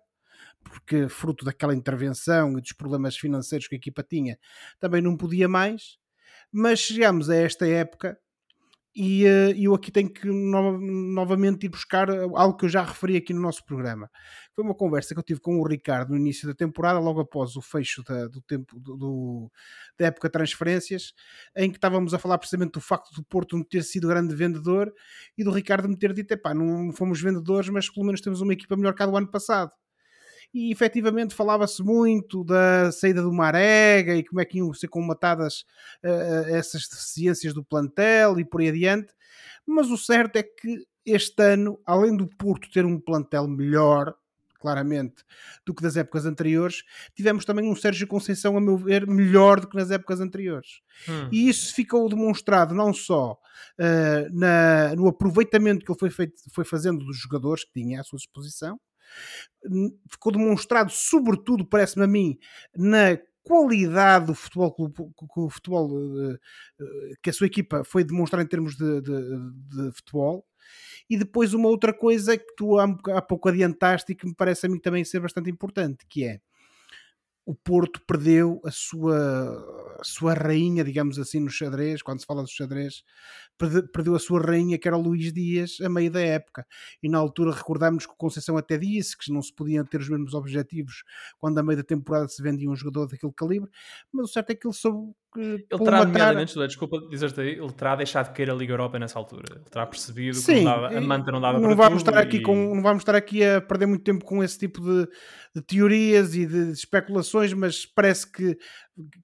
porque 0.63 1.07
fruto 1.07 1.45
daquela 1.45 1.75
intervenção 1.75 2.57
e 2.57 2.61
dos 2.61 2.73
problemas 2.73 3.17
financeiros 3.17 3.67
que 3.67 3.75
a 3.75 3.77
equipa 3.77 4.03
tinha, 4.03 4.37
também 4.79 5.01
não 5.01 5.15
podia 5.15 5.47
mais. 5.47 5.97
Mas 6.51 6.79
chegamos 6.79 7.29
a 7.29 7.35
esta 7.35 7.67
época 7.67 8.17
e 8.95 9.25
uh, 9.25 9.51
eu 9.55 9.75
aqui 9.75 9.91
tenho 9.91 10.11
que 10.11 10.27
no 10.27 10.79
novamente 11.13 11.65
ir 11.65 11.69
buscar 11.69 12.09
algo 12.09 12.57
que 12.57 12.65
eu 12.65 12.69
já 12.69 12.83
referi 12.83 13.17
aqui 13.17 13.33
no 13.33 13.41
nosso 13.41 13.63
programa. 13.63 14.09
Foi 14.57 14.63
uma 14.65 14.73
conversa 14.73 15.13
que 15.13 15.19
eu 15.19 15.23
tive 15.23 15.39
com 15.39 15.59
o 15.59 15.67
Ricardo 15.67 16.09
no 16.09 16.17
início 16.17 16.47
da 16.47 16.53
temporada, 16.55 16.97
logo 16.97 17.19
após 17.19 17.55
o 17.55 17.61
fecho 17.61 18.01
da, 18.01 18.27
do 18.27 18.41
tempo 18.41 18.79
do, 18.79 19.51
da 19.99 20.07
época 20.07 20.31
transferências, 20.31 21.13
em 21.55 21.69
que 21.69 21.77
estávamos 21.77 22.11
a 22.11 22.17
falar 22.17 22.39
precisamente 22.39 22.71
do 22.71 22.81
facto 22.81 23.13
do 23.13 23.23
Porto 23.23 23.55
não 23.55 23.63
ter 23.63 23.83
sido 23.83 24.07
grande 24.07 24.33
vendedor 24.33 24.91
e 25.37 25.43
do 25.43 25.51
Ricardo 25.51 25.87
me 25.87 25.95
ter 25.95 26.11
dito: 26.11 26.35
pá, 26.39 26.55
não 26.55 26.91
fomos 26.91 27.21
vendedores, 27.21 27.69
mas 27.69 27.87
pelo 27.87 28.07
menos 28.07 28.19
temos 28.19 28.41
uma 28.41 28.51
equipa 28.51 28.75
melhor 28.75 28.95
que 28.95 29.03
a 29.03 29.05
do 29.05 29.15
ano 29.15 29.29
passado. 29.29 29.71
E 30.51 30.71
efetivamente 30.71 31.35
falava-se 31.35 31.83
muito 31.83 32.43
da 32.43 32.91
saída 32.91 33.21
do 33.21 33.31
Marega 33.31 34.15
e 34.15 34.23
como 34.23 34.41
é 34.41 34.45
que 34.45 34.57
iam 34.57 34.73
ser 34.73 34.87
comatadas 34.87 35.65
uh, 36.03 36.49
essas 36.49 36.87
deficiências 36.87 37.53
do 37.53 37.63
plantel 37.63 38.39
e 38.39 38.43
por 38.45 38.61
aí 38.61 38.69
adiante, 38.69 39.13
mas 39.67 39.91
o 39.91 39.97
certo 39.97 40.37
é 40.37 40.41
que 40.41 40.83
este 41.05 41.43
ano, 41.43 41.79
além 41.85 42.17
do 42.17 42.27
Porto 42.27 42.71
ter 42.71 42.85
um 42.85 42.99
plantel 42.99 43.47
melhor, 43.47 44.15
claramente, 44.57 45.23
do 45.65 45.73
que 45.73 45.81
das 45.81 45.97
épocas 45.97 46.25
anteriores, 46.25 46.83
tivemos 47.15 47.45
também 47.45 47.69
um 47.69 47.75
Sérgio 47.75 48.07
Conceição, 48.07 48.57
a 48.57 48.61
meu 48.61 48.77
ver, 48.77 49.07
melhor 49.07 49.59
do 49.59 49.67
que 49.67 49.75
nas 49.75 49.91
épocas 49.91 50.19
anteriores. 50.19 50.81
Hum. 51.07 51.29
E 51.31 51.49
isso 51.49 51.73
ficou 51.73 52.07
demonstrado 52.09 52.73
não 52.73 52.93
só 52.93 53.33
uh, 53.33 54.37
na, 54.37 54.95
no 54.95 55.07
aproveitamento 55.07 55.85
que 55.85 55.91
ele 55.91 55.99
foi, 55.99 56.09
feito, 56.09 56.35
foi 56.53 56.63
fazendo 56.63 57.05
dos 57.05 57.17
jogadores 57.17 57.63
que 57.63 57.71
tinha 57.73 58.01
à 58.01 58.03
sua 58.03 58.17
disposição, 58.17 58.79
ficou 60.09 60.31
demonstrado, 60.31 60.91
sobretudo, 60.91 61.65
parece-me 61.65 62.03
a 62.03 62.07
mim, 62.07 62.37
na 62.75 63.17
qualidade 63.47 64.25
do 64.25 64.35
futebol 64.35 64.73
que 64.73 65.39
o 65.39 65.49
futebol 65.49 65.89
eh, 66.21 66.37
eh, 66.81 67.13
que 67.23 67.29
a 67.29 67.33
sua 67.33 67.47
equipa 67.47 67.81
foi 67.85 68.03
demonstrar 68.03 68.43
em 68.43 68.47
termos 68.47 68.75
de, 68.75 69.01
de, 69.01 69.11
de 69.69 69.91
futebol 69.93 70.45
E 71.09 71.17
depois 71.17 71.53
uma 71.53 71.69
outra 71.69 71.93
coisa 71.93 72.37
que 72.37 72.55
tu 72.55 72.77
há 72.77 73.21
pouco 73.21 73.49
adiantaste 73.49 74.11
e 74.11 74.15
que 74.15 74.27
me 74.27 74.35
parece 74.35 74.65
a 74.65 74.69
mim 74.69 74.79
também 74.79 75.03
ser 75.03 75.19
bastante 75.19 75.49
importante, 75.49 76.05
que 76.07 76.25
é 76.25 76.39
o 77.47 77.55
Porto 77.55 78.01
perdeu 78.05 78.59
a 78.65 78.71
sua, 78.71 79.97
a 80.01 80.03
sua 80.03 80.33
rainha, 80.33 80.83
digamos 80.83 81.17
assim, 81.17 81.39
no 81.39 81.49
xadrez, 81.49 82.01
quando 82.01 82.19
se 82.19 82.25
fala 82.25 82.43
do 82.43 82.49
xadrez, 82.49 83.05
perdeu 83.93 84.15
a 84.15 84.19
sua 84.19 84.41
rainha, 84.41 84.77
que 84.77 84.85
era 84.85 84.97
o 84.97 85.01
Luís 85.01 85.31
Dias, 85.31 85.77
a 85.81 85.87
meio 85.87 86.11
da 86.11 86.19
época. 86.19 86.67
E 87.01 87.07
na 87.07 87.17
altura 87.17 87.53
recordámos 87.53 88.05
que 88.05 88.11
o 88.11 88.17
Conceição 88.17 88.57
até 88.57 88.77
disse 88.77 89.17
que 89.17 89.31
não 89.31 89.41
se 89.41 89.53
podiam 89.53 89.85
ter 89.85 90.01
os 90.01 90.09
mesmos 90.09 90.33
objetivos 90.33 91.05
quando 91.39 91.57
a 91.57 91.63
meio 91.63 91.77
da 91.77 91.85
temporada 91.85 92.27
se 92.27 92.43
vendia 92.43 92.69
um 92.69 92.75
jogador 92.75 93.07
daquele 93.07 93.31
calibre, 93.31 93.71
mas 94.11 94.25
o 94.29 94.33
certo 94.33 94.49
é 94.49 94.55
que 94.55 94.67
ele 94.67 94.73
soube 94.73 95.15
ele 95.37 95.83
terá, 95.83 96.03
nomeadamente, 96.03 96.55
desculpa 96.67 96.99
dizer-te 97.09 97.39
aí, 97.41 97.49
ele 97.59 97.71
terá 97.71 97.95
deixado 97.95 98.29
de 98.29 98.33
cair 98.33 98.49
a 98.49 98.53
Liga 98.55 98.73
Europa 98.73 98.97
nessa 98.97 99.19
altura. 99.19 99.45
Ele 99.51 99.69
terá 99.69 99.85
percebido 99.85 100.35
Sim, 100.35 100.59
que 100.59 100.63
dava, 100.63 100.87
a 100.87 101.01
manta 101.01 101.31
não 101.31 101.39
dava 101.39 101.59
não 101.59 101.75
para 101.75 101.75
vamos. 101.75 102.01
Estar 102.01 102.17
aqui 102.17 102.37
e... 102.37 102.41
com, 102.41 102.75
não 102.75 102.81
vamos 102.81 103.01
estar 103.01 103.15
aqui 103.15 103.43
a 103.43 103.61
perder 103.61 103.85
muito 103.85 104.03
tempo 104.03 104.25
com 104.25 104.43
esse 104.43 104.57
tipo 104.57 104.81
de, 104.81 105.07
de 105.55 105.61
teorias 105.61 106.35
e 106.35 106.45
de, 106.45 106.71
especulações, 106.71 107.53
mas 107.53 107.85
parece 107.85 108.31
que 108.31 108.57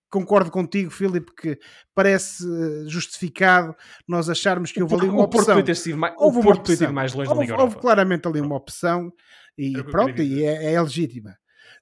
concordo 0.09 0.51
contigo, 0.51 0.91
Filipe, 0.91 1.33
que 1.35 1.57
parece 1.95 2.43
eh, 2.45 2.87
justificado 2.87 3.75
nós 4.07 4.29
acharmos 4.29 4.71
que 4.71 4.83
houve 4.83 4.95
ali 4.95 5.09
uma 5.09 5.23
opção. 5.23 5.63
Ter 5.63 5.75
sido 5.75 5.97
mais, 5.97 6.13
houve 6.17 6.39
o 6.39 6.43
Porto 6.43 6.93
mais 6.93 7.13
longe 7.13 7.29
houve, 7.29 7.39
da 7.39 7.41
Liga 7.41 7.53
Europa. 7.53 7.63
Houve 7.63 7.81
claramente 7.81 8.27
ali 8.27 8.39
uma 8.39 8.55
opção 8.55 9.11
e 9.57 9.81
pronto, 9.83 10.21
e 10.21 10.43
é, 10.43 10.73
é 10.73 10.81
legítima. 10.81 11.31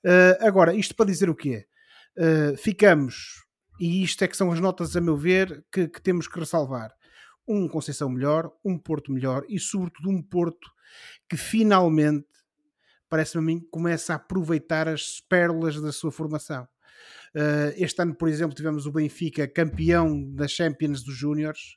Uh, 0.05 0.47
agora, 0.47 0.73
isto 0.73 0.95
para 0.95 1.05
dizer 1.05 1.29
o 1.29 1.35
quê? 1.35 1.65
Uh, 2.17 2.57
ficamos 2.57 3.45
e 3.81 4.03
isto 4.03 4.23
é 4.23 4.27
que 4.27 4.37
são 4.37 4.51
as 4.51 4.59
notas, 4.59 4.95
a 4.95 5.01
meu 5.01 5.17
ver, 5.17 5.65
que, 5.71 5.87
que 5.87 5.99
temos 5.99 6.27
que 6.27 6.39
ressalvar. 6.39 6.93
Um 7.47 7.67
Conceição 7.67 8.07
melhor, 8.11 8.51
um 8.63 8.77
Porto 8.77 9.11
melhor 9.11 9.43
e, 9.49 9.59
sobretudo, 9.59 10.07
um 10.07 10.21
Porto 10.21 10.69
que 11.27 11.35
finalmente, 11.35 12.27
parece-me 13.09 13.41
a 13.41 13.45
mim, 13.47 13.67
começa 13.71 14.13
a 14.13 14.17
aproveitar 14.17 14.87
as 14.87 15.19
pérolas 15.27 15.81
da 15.81 15.91
sua 15.91 16.11
formação. 16.11 16.67
Uh, 17.35 17.73
este 17.75 17.99
ano, 18.03 18.13
por 18.13 18.29
exemplo, 18.29 18.55
tivemos 18.55 18.85
o 18.85 18.91
Benfica 18.91 19.47
campeão 19.47 20.31
das 20.31 20.51
Champions 20.51 21.01
dos 21.01 21.15
Júniores, 21.15 21.75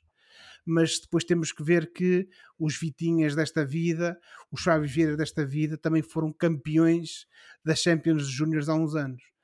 mas 0.63 0.99
depois 0.99 1.23
temos 1.23 1.51
que 1.51 1.63
ver 1.63 1.91
que 1.91 2.29
os 2.59 2.77
Vitinhas 2.77 3.33
desta 3.33 3.65
vida, 3.65 4.15
os 4.51 4.61
Fábio 4.61 4.87
Vieira 4.87 5.17
desta 5.17 5.43
vida, 5.43 5.75
também 5.75 6.03
foram 6.03 6.31
campeões 6.31 7.25
das 7.63 7.79
Champions 7.79 8.21
dos 8.21 8.31
Júniores 8.31 8.69
há 8.69 8.75
uns 8.75 8.93
anos 8.93 9.34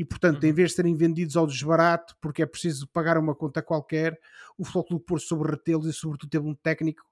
e 0.00 0.04
portanto, 0.04 0.42
em 0.44 0.48
uhum. 0.48 0.54
vez 0.54 0.70
de 0.70 0.76
serem 0.76 0.96
vendidos 0.96 1.36
ao 1.36 1.46
desbarato, 1.46 2.16
porque 2.22 2.42
é 2.42 2.46
preciso 2.46 2.88
pagar 2.88 3.18
uma 3.18 3.34
conta 3.34 3.60
qualquer, 3.60 4.18
o 4.56 4.64
Futebol 4.64 4.84
Clube 4.84 5.04
Porto 5.04 5.26
sobre 5.26 5.50
retê-los 5.50 5.86
e 5.86 5.92
sobretudo 5.92 6.30
teve 6.30 6.46
um 6.46 6.54
técnico 6.54 7.02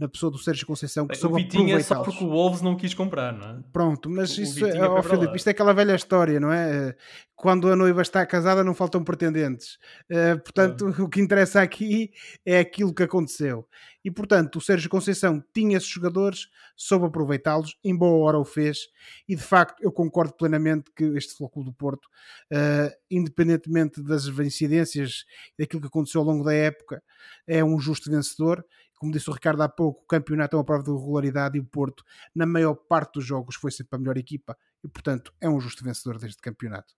na 0.00 0.08
pessoa 0.08 0.32
do 0.32 0.38
Sérgio 0.38 0.66
Conceição 0.66 1.06
que 1.06 1.14
soube 1.14 1.42
Vitinha 1.42 1.76
é 1.76 1.82
só 1.82 2.02
porque 2.02 2.24
o 2.24 2.28
Wolves 2.28 2.62
não 2.62 2.74
quis 2.74 2.94
comprar, 2.94 3.32
não 3.32 3.50
é? 3.50 3.62
Pronto, 3.70 4.08
mas 4.08 4.36
o, 4.36 4.40
isso, 4.40 4.64
o 4.64 4.68
é, 4.68 4.88
oh, 4.88 5.02
Filipe, 5.02 5.36
isto 5.36 5.48
é 5.48 5.50
aquela 5.50 5.74
velha 5.74 5.94
história, 5.94 6.40
não 6.40 6.50
é? 6.50 6.96
Quando 7.36 7.70
a 7.70 7.76
noiva 7.76 8.00
está 8.00 8.24
casada 8.24 8.64
não 8.64 8.74
faltam 8.74 9.04
pretendentes. 9.04 9.78
Uh, 10.10 10.38
portanto, 10.40 10.88
o 11.04 11.08
que 11.08 11.20
interessa 11.20 11.60
aqui 11.60 12.12
é 12.46 12.58
aquilo 12.58 12.94
que 12.94 13.02
aconteceu. 13.02 13.68
E 14.02 14.10
portanto, 14.10 14.56
o 14.56 14.60
Sérgio 14.60 14.88
Conceição 14.88 15.42
tinha 15.52 15.76
esses 15.76 15.88
jogadores, 15.88 16.48
soube 16.74 17.04
aproveitá-los, 17.04 17.76
em 17.84 17.94
boa 17.94 18.24
hora 18.24 18.38
o 18.38 18.44
fez, 18.44 18.88
e 19.28 19.36
de 19.36 19.42
facto 19.42 19.82
eu 19.82 19.92
concordo 19.92 20.32
plenamente 20.32 20.90
que 20.96 21.04
este 21.16 21.36
Futebol 21.36 21.64
do 21.64 21.74
Porto, 21.74 22.06
uh, 22.52 22.90
independentemente 23.10 24.02
das 24.02 24.26
incidências 24.26 25.24
e 25.58 25.62
daquilo 25.62 25.82
que 25.82 25.88
aconteceu 25.88 26.22
ao 26.22 26.26
longo 26.26 26.42
da 26.42 26.54
época, 26.54 27.02
é 27.46 27.62
um 27.62 27.78
justo 27.78 28.10
vencedor 28.10 28.64
como 29.00 29.12
disse 29.12 29.30
o 29.30 29.32
Ricardo 29.32 29.62
há 29.62 29.68
pouco, 29.68 30.02
o 30.02 30.06
campeonato 30.06 30.54
é 30.54 30.58
uma 30.58 30.64
prova 30.64 30.84
de 30.84 30.90
regularidade 30.90 31.56
e 31.56 31.60
o 31.60 31.64
Porto, 31.64 32.04
na 32.34 32.44
maior 32.44 32.74
parte 32.74 33.14
dos 33.14 33.24
jogos, 33.24 33.56
foi 33.56 33.70
sempre 33.70 33.96
a 33.96 33.98
melhor 33.98 34.18
equipa 34.18 34.54
e, 34.84 34.88
portanto, 34.88 35.32
é 35.40 35.48
um 35.48 35.58
justo 35.58 35.82
vencedor 35.82 36.18
deste 36.18 36.42
campeonato. 36.42 36.94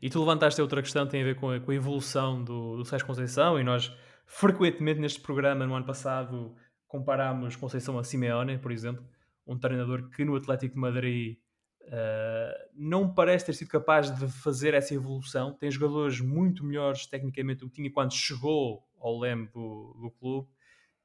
E 0.00 0.08
tu 0.08 0.18
levantaste 0.18 0.62
outra 0.62 0.80
questão 0.80 1.04
que 1.04 1.10
tem 1.10 1.20
a 1.20 1.26
ver 1.26 1.36
com 1.36 1.50
a, 1.50 1.60
com 1.60 1.70
a 1.70 1.74
evolução 1.74 2.42
do, 2.42 2.78
do 2.78 2.86
Sérgio 2.86 3.06
Conceição 3.06 3.60
e 3.60 3.64
nós 3.64 3.94
frequentemente 4.24 4.98
neste 4.98 5.20
programa, 5.20 5.66
no 5.66 5.74
ano 5.74 5.84
passado, 5.84 6.56
comparámos 6.86 7.54
Conceição 7.54 7.98
a 7.98 8.02
Simeone, 8.02 8.56
por 8.56 8.72
exemplo, 8.72 9.06
um 9.46 9.58
treinador 9.58 10.08
que 10.08 10.24
no 10.24 10.36
Atlético 10.36 10.74
de 10.74 10.80
Madrid 10.80 11.36
uh, 11.82 12.68
não 12.74 13.12
parece 13.12 13.44
ter 13.44 13.52
sido 13.52 13.68
capaz 13.68 14.10
de 14.10 14.26
fazer 14.26 14.72
essa 14.72 14.94
evolução. 14.94 15.52
Tem 15.52 15.70
jogadores 15.70 16.18
muito 16.18 16.64
melhores 16.64 17.04
tecnicamente 17.04 17.60
do 17.60 17.68
que 17.68 17.76
tinha 17.76 17.92
quando 17.92 18.14
chegou 18.14 18.88
ao 18.98 19.18
leme 19.18 19.48
do, 19.48 19.94
do 20.00 20.10
clube 20.18 20.48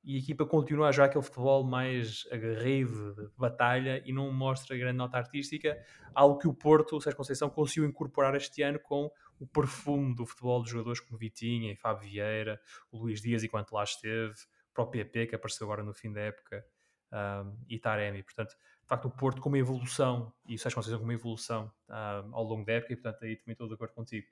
e 0.03 0.15
a 0.15 0.19
equipa 0.19 0.45
continua 0.45 0.89
a 0.89 0.91
jogar 0.91 1.05
aquele 1.05 1.24
futebol 1.24 1.63
mais 1.63 2.27
aguerrido, 2.29 3.15
de 3.15 3.29
batalha, 3.38 4.01
e 4.05 4.12
não 4.12 4.31
mostra 4.31 4.77
grande 4.77 4.98
nota 4.98 5.17
artística, 5.17 5.81
algo 6.13 6.38
que 6.38 6.48
o 6.48 6.53
Porto, 6.53 6.98
o 6.98 7.01
Sérgio 7.01 7.17
Conceição, 7.17 7.50
conseguiu 7.50 7.86
incorporar 7.86 8.36
este 8.36 8.62
ano 8.62 8.79
com 8.79 9.10
o 9.39 9.48
perfume 9.48 10.13
do 10.13 10.25
futebol 10.25 10.62
dos 10.62 10.69
jogadores 10.69 11.00
como 11.00 11.17
Vitinha 11.17 11.72
e 11.72 11.75
Fábio 11.75 12.10
Vieira, 12.10 12.60
o 12.91 12.98
Luís 12.98 13.22
Dias 13.22 13.43
enquanto 13.43 13.72
lá 13.72 13.83
esteve, 13.83 14.33
o 14.72 14.74
próprio 14.74 15.05
PP 15.05 15.27
que 15.27 15.36
apareceu 15.36 15.65
agora 15.65 15.83
no 15.83 15.93
fim 15.93 16.12
da 16.12 16.22
época, 16.22 16.65
um, 17.13 17.57
e 17.69 17.79
Taremi. 17.79 18.24
Portanto, 18.24 18.50
de 18.50 18.88
facto, 18.88 19.05
o 19.05 19.12
Porto 19.12 19.41
com 19.41 19.50
uma 19.50 19.57
evolução, 19.57 20.33
e 20.45 20.55
o 20.55 20.60
Sérgio 20.60 20.75
Conceição 20.75 21.00
com 21.00 21.05
uma 21.05 21.13
evolução 21.13 21.72
um, 21.89 22.36
ao 22.36 22.43
longo 22.43 22.65
da 22.65 22.74
época, 22.74 22.91
e 22.91 22.95
portanto 22.98 23.24
aí 23.24 23.38
também 23.38 23.53
estou 23.53 23.67
de 23.67 23.75
acordo 23.75 23.93
contigo. 23.93 24.27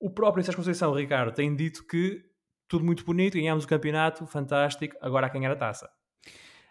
O 0.00 0.10
próprio 0.10 0.42
Sérgio 0.42 0.58
Conceição, 0.58 0.92
Ricardo, 0.92 1.32
tem 1.32 1.54
dito 1.54 1.86
que 1.86 2.24
tudo 2.68 2.84
muito 2.84 3.04
bonito, 3.04 3.34
ganhámos 3.34 3.64
o 3.64 3.68
campeonato, 3.68 4.26
fantástico, 4.26 4.96
agora 5.00 5.30
quem 5.30 5.44
era 5.44 5.54
a 5.54 5.56
taça. 5.56 5.90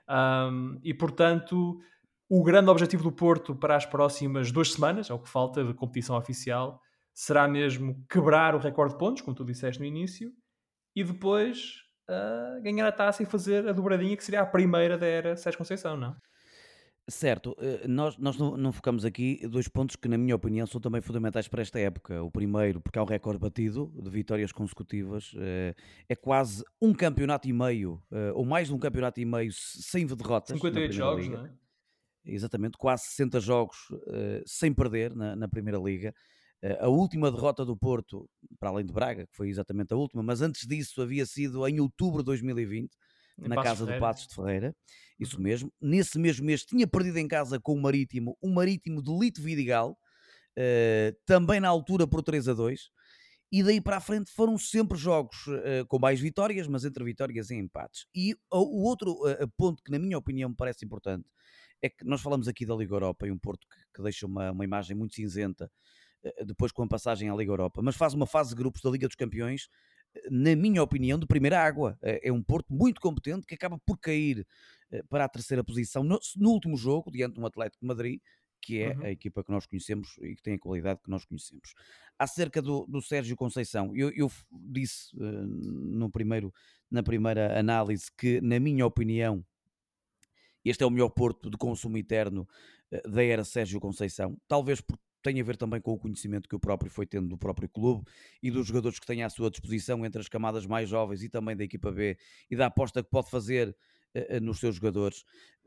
Um, 0.10 0.80
e 0.84 0.94
portanto, 0.94 1.80
o 2.30 2.44
grande 2.44 2.70
objetivo 2.70 3.04
do 3.04 3.12
Porto 3.12 3.56
para 3.56 3.76
as 3.76 3.86
próximas 3.86 4.52
duas 4.52 4.74
semanas, 4.74 5.10
é 5.10 5.14
o 5.14 5.20
que 5.20 5.30
falta 5.30 5.64
de 5.64 5.74
competição 5.74 6.18
oficial, 6.18 6.82
será 7.14 7.48
mesmo 7.48 8.04
quebrar 8.10 8.56
o 8.56 8.60
recorde 8.60 8.94
de 8.94 9.00
pontos, 9.00 9.22
como 9.22 9.36
tu 9.36 9.46
disseste 9.46 9.80
no 9.80 9.86
início, 9.86 10.32
e 10.96 11.04
depois 11.04 11.84
uh, 12.10 12.62
ganhar 12.62 12.88
a 12.88 12.92
taça 12.92 13.24
e 13.24 13.26
fazer 13.26 13.68
a 13.68 13.72
dobradinha 13.72 14.18
que 14.18 14.24
seria 14.24 14.42
a 14.42 14.46
primeira 14.46 14.98
da 14.98 15.06
era 15.06 15.36
Sérgio 15.36 15.60
Conceição, 15.60 15.96
não? 15.96 16.16
Certo, 17.10 17.54
eh, 17.60 17.86
nós, 17.86 18.18
nós 18.18 18.38
não, 18.38 18.56
não, 18.56 18.72
focamos 18.72 19.04
aqui 19.04 19.46
dois 19.50 19.68
pontos 19.68 19.98
que, 19.98 20.08
na 20.08 20.18
minha 20.18 20.34
opinião, 20.34 20.66
são 20.66 20.80
também 20.80 21.02
fundamentais 21.02 21.50
para 21.50 21.62
esta 21.62 21.78
época. 21.78 22.24
O 22.24 22.32
primeiro, 22.32 22.80
porque 22.80 22.98
há 22.98 23.04
o 23.04 23.06
recorde 23.06 23.40
batido 23.42 23.94
de 24.02 24.10
vitórias 24.10 24.54
consecutivas, 24.54 25.34
eh, 25.36 25.76
é 26.08 26.16
quase 26.16 26.64
um 26.82 26.94
campeonato 26.94 27.46
e 27.50 27.52
meio, 27.52 28.02
eh, 28.10 28.32
ou 28.34 28.46
mais 28.46 28.70
de 28.70 28.74
um 28.74 28.80
campeonato 28.80 29.20
e 29.20 29.26
meio, 29.26 29.52
sem 29.52 30.06
derrotas. 30.06 30.56
58 30.56 30.94
jogos, 30.94 31.26
Liga. 31.26 31.38
não 31.38 31.46
é? 31.46 31.52
Exatamente, 32.26 32.78
quase 32.78 33.04
60 33.04 33.42
jogos 33.42 33.78
sem 34.46 34.74
perder 34.74 35.14
na, 35.14 35.36
na 35.36 35.46
Primeira 35.46 35.78
Liga. 35.78 36.16
A 36.80 36.88
última 36.88 37.30
derrota 37.30 37.66
do 37.66 37.76
Porto, 37.76 38.30
para 38.58 38.70
além 38.70 38.86
de 38.86 38.94
Braga, 38.94 39.28
que 39.28 39.36
foi 39.36 39.50
exatamente 39.50 39.94
a 39.94 39.98
última, 39.98 40.24
mas 40.24 40.42
antes 40.42 40.66
disso 40.66 41.02
havia 41.02 41.26
sido 41.26 41.68
em 41.68 41.82
outubro 41.82 42.20
de 42.20 42.28
2020 42.28 42.96
na 43.38 43.62
casa 43.62 43.86
do 43.86 44.00
Passos 44.00 44.28
de 44.28 44.36
Ferreira, 44.36 44.74
isso 45.20 45.40
mesmo. 45.42 45.72
Nesse 45.82 46.18
mesmo 46.20 46.46
mês 46.46 46.64
tinha 46.64 46.88
perdido 46.88 47.18
em 47.18 47.28
casa 47.28 47.60
com 47.60 47.74
o 47.74 47.82
Marítimo, 47.82 48.38
o 48.42 48.50
Marítimo 48.50 49.02
de 49.02 49.12
Lito 49.12 49.42
Vidigal, 49.42 49.92
uh, 49.92 51.16
também 51.26 51.60
na 51.60 51.68
altura 51.68 52.08
por 52.08 52.22
3 52.22 52.50
a 52.50 52.54
2. 52.54 52.90
E 53.52 53.62
daí 53.62 53.80
para 53.80 53.98
a 53.98 54.02
frente 54.02 54.32
foram 54.32 54.58
sempre 54.58 54.98
jogos 54.98 55.46
uh, 55.48 55.86
com 55.88 56.00
mais 56.00 56.20
vitórias, 56.20 56.68
mas 56.68 56.86
entre 56.86 57.04
vitórias 57.04 57.52
e 57.52 57.56
empates. 57.56 58.08
E 58.16 58.36
o 58.52 58.84
outro 58.84 59.12
uh, 59.12 59.48
ponto 59.58 59.84
que, 59.84 59.92
na 59.92 60.00
minha 60.00 60.18
opinião, 60.18 60.50
me 60.50 60.56
parece 60.56 60.86
importante 60.86 61.30
é 61.82 61.90
que 61.90 62.06
nós 62.06 62.22
falamos 62.22 62.48
aqui 62.48 62.66
da 62.66 62.74
Liga 62.76 62.96
Europa 62.96 63.28
e 63.28 63.32
um 63.32 63.38
Porto 63.38 63.68
que, 63.68 63.76
que 63.94 64.02
deixa 64.02 64.26
uma, 64.26 64.52
uma 64.52 64.64
imagem 64.64 64.96
muito 64.96 65.16
cinzenta 65.16 65.70
depois 66.46 66.72
com 66.72 66.84
a 66.84 66.88
passagem 66.88 67.30
à 67.30 67.36
Liga 67.36 67.52
Europa, 67.52 67.82
mas 67.82 67.98
faz 67.98 68.14
uma 68.14 68.26
fase 68.26 68.52
de 68.52 68.56
grupos 68.56 68.82
da 68.82 68.90
Liga 68.90 69.08
dos 69.08 69.16
Campeões 69.18 69.68
na 70.30 70.56
minha 70.56 70.82
opinião, 70.82 71.18
de 71.18 71.26
primeira 71.26 71.62
água. 71.62 71.98
É, 72.02 72.30
é 72.30 72.32
um 72.32 72.44
Porto 72.44 72.74
muito 72.74 73.02
competente 73.02 73.46
que 73.46 73.56
acaba 73.56 73.80
por 73.86 73.98
cair 73.98 74.46
eh, 74.92 75.04
para 75.10 75.26
a 75.26 75.30
terceira 75.30 75.64
posição 75.64 76.04
no, 76.04 76.20
no 76.38 76.50
último 76.50 76.78
jogo, 76.78 77.12
diante 77.12 77.36
de 77.36 77.40
um 77.40 77.46
Atlético 77.46 77.82
de 77.82 77.88
Madrid, 77.88 78.20
que 78.62 78.82
é 78.82 78.96
uhum. 78.96 79.04
a 79.04 79.10
equipa 79.12 79.44
que 79.44 79.52
nós 79.52 79.66
conhecemos 79.66 80.16
e 80.22 80.36
que 80.36 80.42
tem 80.42 80.54
a 80.54 80.60
qualidade 80.60 81.02
que 81.04 81.10
nós 81.10 81.26
conhecemos. 81.26 81.74
Acerca 82.18 82.62
do, 82.62 82.86
do 82.88 83.02
Sérgio 83.02 83.36
Conceição, 83.36 83.94
eu, 83.96 84.10
eu 84.12 84.32
disse 84.52 85.16
uh, 85.18 85.22
no 85.22 86.10
primeiro, 86.10 86.54
na 86.90 87.04
primeira 87.04 87.60
análise 87.60 88.06
que, 88.18 88.40
na 88.40 88.60
minha 88.60 88.86
opinião, 88.86 89.46
este 90.64 90.84
é 90.84 90.88
o 90.88 90.90
melhor 90.90 91.10
Porto 91.10 91.50
de 91.50 91.58
consumo 91.58 91.98
eterno 91.98 92.48
uh, 92.92 93.10
da 93.10 93.24
era 93.24 93.44
Sérgio 93.44 93.82
Conceição, 93.82 94.38
talvez 94.48 94.80
por 94.80 94.98
tem 95.24 95.40
a 95.40 95.44
ver 95.44 95.56
também 95.56 95.80
com 95.80 95.94
o 95.94 95.98
conhecimento 95.98 96.48
que 96.50 96.56
o 96.56 96.60
próprio 96.60 96.92
foi 96.92 97.08
tendo 97.08 97.30
do 97.30 97.38
próprio 97.38 97.70
clube 97.70 98.04
e 98.42 98.52
dos 98.52 98.68
jogadores 98.68 99.00
que 99.00 99.06
tem 99.06 99.24
à 99.24 99.30
sua 99.30 99.50
disposição 99.50 100.06
entre 100.06 100.20
as 100.20 100.28
camadas 100.28 100.66
mais 100.66 100.90
jovens 100.90 101.24
e 101.24 101.30
também 101.30 101.56
da 101.56 101.64
equipa 101.64 101.92
B 101.92 102.18
e 102.52 102.56
da 102.56 102.68
aposta 102.68 103.02
que 103.02 103.10
pode 103.10 103.30
fazer 103.30 103.76
uh, 104.14 104.40
nos 104.42 104.60
seus 104.60 104.76
jogadores. 104.76 105.24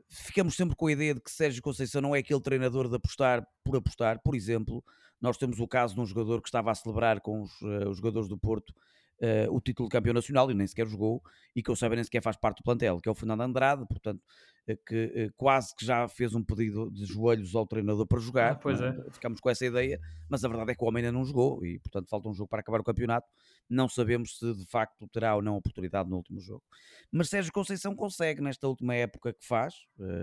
Ficamos 0.07 0.55
sempre 0.55 0.75
com 0.75 0.87
a 0.87 0.91
ideia 0.91 1.15
de 1.15 1.19
que 1.19 1.31
Sérgio 1.31 1.61
Conceição 1.61 2.01
não 2.01 2.15
é 2.15 2.19
aquele 2.19 2.39
treinador 2.39 2.87
de 2.87 2.95
apostar 2.95 3.45
por 3.63 3.75
apostar. 3.75 4.21
Por 4.23 4.35
exemplo, 4.35 4.83
nós 5.19 5.35
temos 5.35 5.59
o 5.59 5.67
caso 5.67 5.95
de 5.95 5.99
um 5.99 6.05
jogador 6.05 6.41
que 6.41 6.47
estava 6.47 6.71
a 6.71 6.75
celebrar 6.75 7.19
com 7.19 7.41
os, 7.41 7.51
uh, 7.61 7.89
os 7.89 7.97
jogadores 7.97 8.29
do 8.29 8.37
Porto 8.37 8.73
uh, 9.21 9.53
o 9.53 9.59
título 9.59 9.89
de 9.89 9.93
campeão 9.93 10.13
nacional 10.13 10.49
e 10.51 10.53
nem 10.53 10.67
sequer 10.67 10.87
jogou, 10.87 11.21
e 11.55 11.63
que 11.63 11.69
eu 11.69 11.75
saiba 11.75 11.95
nem 11.95 12.03
sequer 12.03 12.21
faz 12.21 12.37
parte 12.37 12.57
do 12.57 12.63
plantel, 12.63 12.99
que 12.99 13.09
é 13.09 13.11
o 13.11 13.15
Fernando 13.15 13.41
Andrade, 13.41 13.85
portanto, 13.87 14.21
uh, 14.69 14.77
que 14.85 15.05
uh, 15.05 15.33
quase 15.35 15.75
que 15.75 15.85
já 15.85 16.07
fez 16.07 16.33
um 16.35 16.43
pedido 16.43 16.89
de 16.91 17.05
joelhos 17.05 17.55
ao 17.55 17.65
treinador 17.65 18.05
para 18.05 18.19
jogar. 18.19 18.51
Ah, 18.53 18.55
pois 18.55 18.79
é? 18.81 18.93
Ficamos 19.11 19.39
com 19.39 19.49
essa 19.49 19.65
ideia, 19.65 19.99
mas 20.29 20.43
a 20.43 20.47
verdade 20.47 20.71
é 20.71 20.75
que 20.75 20.83
o 20.83 20.87
homem 20.87 21.03
ainda 21.05 21.17
não 21.17 21.25
jogou 21.25 21.65
e, 21.65 21.79
portanto, 21.79 22.09
falta 22.09 22.29
um 22.29 22.33
jogo 22.33 22.49
para 22.49 22.59
acabar 22.59 22.79
o 22.79 22.83
campeonato. 22.83 23.27
Não 23.69 23.89
sabemos 23.89 24.37
se 24.37 24.53
de 24.53 24.65
facto 24.65 25.07
terá 25.09 25.35
ou 25.35 25.41
não 25.41 25.55
oportunidade 25.55 26.09
no 26.09 26.17
último 26.17 26.39
jogo. 26.39 26.63
Mas 27.11 27.29
Sérgio 27.29 27.51
Conceição 27.51 27.95
consegue 27.95 28.41
nesta 28.41 28.67
última 28.67 28.95
época 28.95 29.33
que 29.33 29.45
faz, 29.45 29.75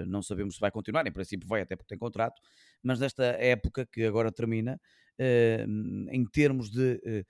não 0.07 0.23
sabemos 0.23 0.55
se 0.55 0.61
vai 0.61 0.71
continuar, 0.71 1.07
em 1.07 1.13
princípio 1.13 1.47
vai 1.47 1.61
até 1.61 1.77
porque 1.77 1.89
tem 1.89 1.99
contrato, 1.99 2.41
mas 2.83 2.99
nesta 2.99 3.23
época 3.23 3.85
que 3.85 4.05
agora 4.05 4.33
termina, 4.33 4.81
em 6.11 6.25
termos 6.27 6.71
de 6.71 7.01
eh, 7.05 7.25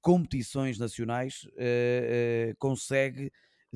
competições 0.00 0.78
nacionais, 0.78 1.46
eh, 1.56 2.50
eh, 2.50 2.54
consegue 2.58 3.32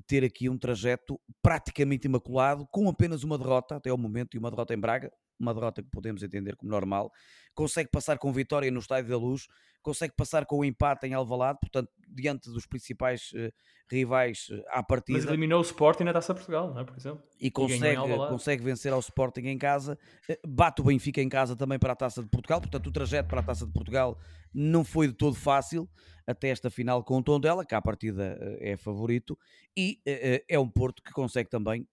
ter 0.06 0.24
aqui 0.24 0.48
um 0.48 0.58
trajeto 0.58 1.20
praticamente 1.42 2.06
imaculado, 2.06 2.66
com 2.70 2.88
apenas 2.88 3.22
uma 3.22 3.38
derrota 3.38 3.76
até 3.76 3.92
o 3.92 3.98
momento, 3.98 4.34
e 4.34 4.38
uma 4.38 4.50
derrota 4.50 4.74
em 4.74 4.78
Braga, 4.78 5.12
uma 5.38 5.54
derrota 5.54 5.82
que 5.82 5.90
podemos 5.90 6.22
entender 6.22 6.56
como 6.56 6.70
normal, 6.70 7.10
consegue 7.54 7.90
passar 7.90 8.18
com 8.18 8.32
vitória 8.32 8.70
no 8.70 8.80
Estádio 8.80 9.10
da 9.10 9.16
Luz, 9.16 9.46
consegue 9.82 10.14
passar 10.16 10.46
com 10.46 10.58
o 10.58 10.64
empate 10.64 11.06
em 11.06 11.12
Alvalade, 11.12 11.58
portanto, 11.60 11.90
diante 12.08 12.50
dos 12.50 12.66
principais 12.66 13.30
uh, 13.34 13.52
rivais 13.90 14.48
uh, 14.48 14.62
à 14.70 14.82
partida. 14.82 15.18
Mas 15.18 15.26
eliminou 15.26 15.58
o 15.58 15.62
Sporting 15.62 16.04
na 16.04 16.12
Taça 16.12 16.34
Portugal, 16.34 16.72
não 16.72 16.80
é, 16.80 16.84
por 16.84 16.96
exemplo? 16.96 17.22
E 17.38 17.50
consegue, 17.50 18.00
e 18.00 18.28
consegue 18.28 18.64
vencer 18.64 18.92
ao 18.92 19.00
Sporting 19.00 19.42
em 19.42 19.58
casa, 19.58 19.98
uh, 20.28 20.48
bate 20.48 20.80
o 20.80 20.84
Benfica 20.84 21.20
em 21.20 21.28
casa 21.28 21.54
também 21.54 21.78
para 21.78 21.92
a 21.92 21.96
Taça 21.96 22.22
de 22.22 22.28
Portugal, 22.30 22.60
portanto, 22.60 22.86
o 22.86 22.92
trajeto 22.92 23.28
para 23.28 23.40
a 23.40 23.42
Taça 23.42 23.66
de 23.66 23.72
Portugal 23.72 24.18
não 24.54 24.84
foi 24.84 25.08
de 25.08 25.14
todo 25.14 25.34
fácil, 25.34 25.88
até 26.26 26.48
esta 26.48 26.70
final 26.70 27.04
com 27.04 27.18
o 27.18 27.22
tom 27.22 27.38
dela, 27.38 27.66
que 27.66 27.74
à 27.74 27.82
partida 27.82 28.38
é 28.60 28.76
favorito, 28.76 29.36
e 29.76 30.00
é 30.48 30.58
um 30.58 30.68
Porto 30.68 31.02
que 31.02 31.12
consegue 31.12 31.50
também 31.50 31.88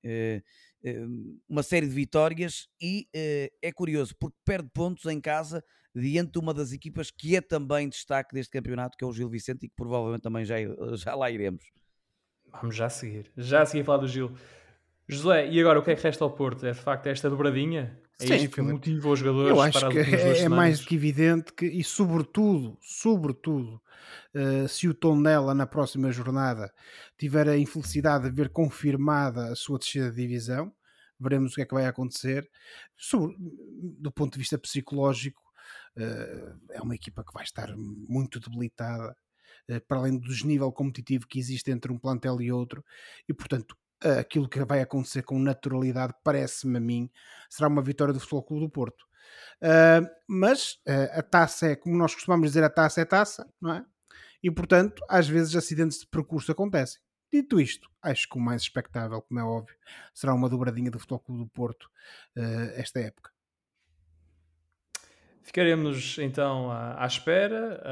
uma 1.47 1.63
série 1.63 1.87
de 1.87 1.93
vitórias 1.93 2.67
e 2.81 3.07
é 3.13 3.71
curioso 3.71 4.15
porque 4.19 4.37
perde 4.43 4.69
pontos 4.73 5.05
em 5.05 5.19
casa 5.19 5.63
diante 5.93 6.31
de 6.31 6.39
uma 6.39 6.53
das 6.53 6.71
equipas 6.71 7.11
que 7.11 7.35
é 7.35 7.41
também 7.41 7.89
destaque 7.89 8.33
deste 8.33 8.51
campeonato, 8.51 8.97
que 8.97 9.03
é 9.03 9.07
o 9.07 9.11
Gil 9.11 9.29
Vicente, 9.29 9.65
e 9.65 9.69
que 9.69 9.75
provavelmente 9.75 10.21
também 10.21 10.45
já, 10.45 10.55
já 10.95 11.13
lá 11.15 11.29
iremos. 11.29 11.65
Vamos 12.61 12.75
já 12.75 12.89
seguir. 12.89 13.31
Já 13.37 13.65
seguir 13.65 13.81
a 13.81 13.85
falar 13.85 13.97
do 13.99 14.07
Gil. 14.07 14.31
José, 15.07 15.49
e 15.49 15.59
agora 15.59 15.79
o 15.79 15.83
que 15.83 15.91
é 15.91 15.95
que 15.95 16.03
resta 16.03 16.23
ao 16.23 16.31
Porto? 16.31 16.65
É 16.65 16.71
de 16.71 16.79
facto 16.79 17.07
esta 17.07 17.29
dobradinha? 17.29 17.99
É 18.21 18.27
Sim, 18.27 18.35
isto 18.35 18.55
que 18.55 18.61
motiva 18.61 19.09
os 19.09 19.19
jogadores 19.19 19.49
Eu 19.49 19.61
acho 19.61 19.89
que 19.89 19.97
é, 19.97 20.39
é 20.43 20.49
mais 20.49 20.79
do 20.79 20.85
que 20.85 20.95
evidente 20.95 21.51
que, 21.53 21.65
e 21.65 21.83
sobretudo, 21.83 22.77
sobretudo, 22.79 23.81
uh, 24.35 24.67
se 24.67 24.87
o 24.87 24.93
Tondela 24.93 25.55
na 25.55 25.65
próxima 25.65 26.11
jornada 26.11 26.71
tiver 27.17 27.49
a 27.49 27.57
infelicidade 27.57 28.29
de 28.29 28.35
ver 28.35 28.49
confirmada 28.49 29.47
a 29.47 29.55
sua 29.55 29.79
descida 29.79 30.11
de 30.11 30.17
divisão, 30.17 30.71
veremos 31.19 31.53
o 31.53 31.55
que 31.55 31.61
é 31.61 31.65
que 31.65 31.73
vai 31.73 31.87
acontecer. 31.87 32.47
Sobre, 32.95 33.35
do 33.39 34.11
ponto 34.11 34.33
de 34.33 34.39
vista 34.39 34.57
psicológico, 34.57 35.41
uh, 35.97 36.59
é 36.71 36.81
uma 36.81 36.95
equipa 36.95 37.23
que 37.23 37.33
vai 37.33 37.43
estar 37.43 37.75
muito 37.75 38.39
debilitada, 38.39 39.15
uh, 39.67 39.81
para 39.87 39.97
além 39.97 40.19
do 40.19 40.27
desnível 40.27 40.71
competitivo 40.71 41.25
que 41.27 41.39
existe 41.39 41.71
entre 41.71 41.91
um 41.91 41.97
plantel 41.97 42.39
e 42.39 42.51
outro, 42.51 42.85
e 43.27 43.33
portanto 43.33 43.75
aquilo 44.19 44.49
que 44.49 44.63
vai 44.63 44.81
acontecer 44.81 45.21
com 45.23 45.37
naturalidade, 45.39 46.13
parece-me 46.23 46.77
a 46.77 46.81
mim, 46.81 47.09
será 47.49 47.67
uma 47.67 47.81
vitória 47.81 48.13
do 48.13 48.19
Futebol 48.19 48.43
Clube 48.43 48.65
do 48.65 48.69
Porto. 48.69 49.05
Uh, 49.61 50.07
mas 50.27 50.73
uh, 50.87 51.19
a 51.19 51.21
taça 51.21 51.67
é, 51.67 51.75
como 51.75 51.97
nós 51.97 52.13
costumamos 52.13 52.49
dizer, 52.49 52.63
a 52.63 52.69
taça 52.69 53.01
é 53.01 53.05
taça, 53.05 53.47
não 53.61 53.73
é? 53.73 53.85
E 54.41 54.49
portanto, 54.49 55.03
às 55.07 55.27
vezes 55.27 55.55
acidentes 55.55 55.99
de 55.99 56.07
percurso 56.07 56.51
acontecem. 56.51 56.99
Dito 57.31 57.61
isto, 57.61 57.89
acho 58.01 58.27
que 58.27 58.37
o 58.37 58.41
mais 58.41 58.63
expectável, 58.63 59.21
como 59.21 59.39
é 59.39 59.43
óbvio, 59.43 59.75
será 60.13 60.33
uma 60.33 60.49
dobradinha 60.49 60.91
do 60.91 60.99
Futebol 60.99 61.19
Clube 61.19 61.43
do 61.43 61.49
Porto 61.49 61.83
uh, 62.35 62.71
esta 62.75 62.99
época. 62.99 63.31
Ficaremos 65.43 66.17
então 66.19 66.71
à, 66.71 67.05
espera. 67.05 67.83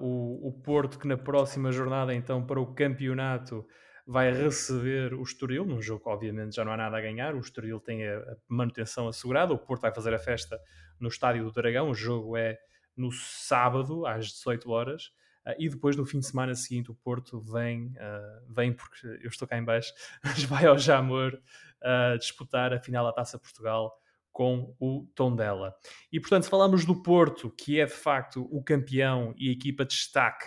o, 0.00 0.48
o 0.48 0.52
Porto 0.52 0.98
que 0.98 1.06
na 1.06 1.16
próxima 1.16 1.70
jornada, 1.70 2.14
então, 2.14 2.44
para 2.44 2.58
o 2.60 2.74
campeonato 2.74 3.64
vai 4.06 4.32
receber 4.32 5.14
o 5.14 5.22
Estoril, 5.22 5.64
num 5.64 5.80
jogo 5.80 6.02
que 6.02 6.08
obviamente 6.08 6.56
já 6.56 6.64
não 6.64 6.72
há 6.72 6.76
nada 6.76 6.98
a 6.98 7.00
ganhar, 7.00 7.34
o 7.34 7.40
Estoril 7.40 7.80
tem 7.80 8.06
a, 8.06 8.36
manutenção 8.46 9.08
assegurada, 9.08 9.52
o 9.52 9.58
Porto 9.58 9.82
vai 9.82 9.94
fazer 9.94 10.12
a 10.12 10.18
festa 10.18 10.60
no 11.00 11.08
Estádio 11.08 11.44
do 11.44 11.52
Dragão, 11.52 11.90
o 11.90 11.94
jogo 11.94 12.36
é 12.36 12.58
no 12.96 13.10
sábado, 13.10 14.06
às 14.06 14.26
18 14.28 14.70
horas, 14.70 15.06
uh, 15.46 15.54
e 15.58 15.68
depois 15.68 15.96
no 15.96 16.04
fim 16.04 16.18
de 16.18 16.26
semana 16.26 16.54
seguinte 16.54 16.90
o 16.90 16.94
Porto 16.94 17.40
vem, 17.40 17.86
uh, 17.96 18.52
vem 18.54 18.72
porque 18.72 19.06
eu 19.22 19.28
estou 19.28 19.48
cá 19.48 19.56
em 19.56 19.64
baixo, 19.64 19.92
mas 20.22 20.44
vai 20.44 20.66
ao 20.66 20.78
Jamor 20.78 21.34
uh, 21.34 22.18
disputar 22.18 22.72
a 22.74 22.78
final 22.78 23.06
da 23.06 23.12
Taça 23.12 23.38
Portugal 23.38 23.98
com 24.30 24.74
o 24.80 25.06
Tondela. 25.14 25.74
E 26.12 26.20
portanto, 26.20 26.44
se 26.44 26.50
falamos 26.50 26.84
do 26.84 27.02
Porto, 27.02 27.50
que 27.50 27.80
é 27.80 27.86
de 27.86 27.92
facto 27.92 28.46
o 28.50 28.62
campeão 28.62 29.32
e 29.38 29.48
a 29.48 29.52
equipa 29.52 29.84
de 29.84 29.94
destaque 29.94 30.46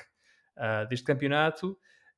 deste 0.90 1.06
campeonato, 1.06 1.78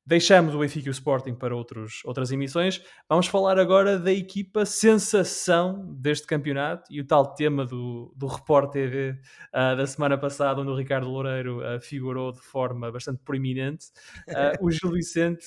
Deixamos 0.09 0.55
o 0.55 0.57
Benfica 0.57 0.87
e 0.87 0.89
o 0.89 0.91
Sporting 0.91 1.35
para 1.35 1.55
outros, 1.55 2.01
outras 2.03 2.31
emissões. 2.31 2.81
Vamos 3.07 3.27
falar 3.27 3.59
agora 3.59 3.99
da 3.99 4.11
equipa 4.11 4.65
sensação 4.65 5.85
deste 5.99 6.25
campeonato 6.25 6.91
e 6.91 6.99
o 6.99 7.05
tal 7.05 7.35
tema 7.35 7.63
do, 7.63 8.11
do 8.17 8.25
Report 8.25 8.71
TV 8.71 9.11
uh, 9.11 9.15
ah, 9.53 9.75
da 9.75 9.85
semana 9.85 10.17
passada, 10.17 10.61
onde 10.61 10.71
o 10.71 10.75
Ricardo 10.75 11.07
Loureiro 11.07 11.59
uh, 11.59 11.79
figurou 11.79 12.31
de 12.31 12.39
forma 12.39 12.91
bastante 12.91 13.21
proeminente. 13.23 13.85
Uh, 14.27 14.65
o 14.65 14.71
Gil 14.71 14.89
Vicente 14.93 15.45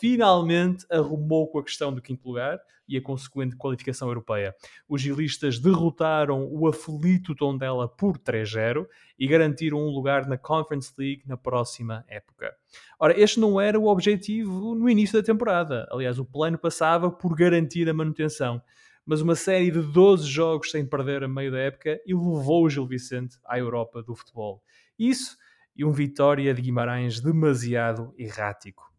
finalmente 0.00 0.86
arrumou 0.90 1.46
com 1.48 1.58
a 1.58 1.62
questão 1.62 1.92
do 1.92 2.00
quinto 2.00 2.26
lugar 2.26 2.62
e 2.92 2.98
a 2.98 3.02
consequente 3.02 3.56
qualificação 3.56 4.08
europeia. 4.08 4.54
Os 4.86 5.00
gilistas 5.00 5.58
derrotaram 5.58 6.46
o 6.52 6.68
aflito 6.68 7.34
Tondela 7.34 7.88
por 7.88 8.18
3-0 8.18 8.86
e 9.18 9.26
garantiram 9.26 9.78
um 9.78 9.88
lugar 9.88 10.26
na 10.26 10.36
Conference 10.36 10.92
League 10.98 11.22
na 11.26 11.36
próxima 11.36 12.04
época. 12.06 12.54
Ora, 13.00 13.18
este 13.18 13.40
não 13.40 13.58
era 13.58 13.80
o 13.80 13.86
objetivo 13.86 14.74
no 14.74 14.90
início 14.90 15.18
da 15.18 15.24
temporada. 15.24 15.88
Aliás, 15.90 16.18
o 16.18 16.24
plano 16.24 16.58
passava 16.58 17.10
por 17.10 17.34
garantir 17.34 17.88
a 17.88 17.94
manutenção. 17.94 18.62
Mas 19.06 19.20
uma 19.20 19.34
série 19.34 19.70
de 19.70 19.80
12 19.80 20.28
jogos 20.28 20.70
sem 20.70 20.86
perder 20.86 21.24
a 21.24 21.28
meio 21.28 21.50
da 21.50 21.58
época 21.58 21.98
e 22.06 22.14
levou 22.14 22.64
o 22.64 22.70
Gil 22.70 22.86
Vicente 22.86 23.36
à 23.44 23.58
Europa 23.58 24.02
do 24.02 24.14
futebol. 24.14 24.62
Isso 24.98 25.36
e 25.74 25.84
um 25.84 25.92
Vitória 25.92 26.52
de 26.52 26.60
Guimarães 26.60 27.20
demasiado 27.20 28.14
errático. 28.18 28.92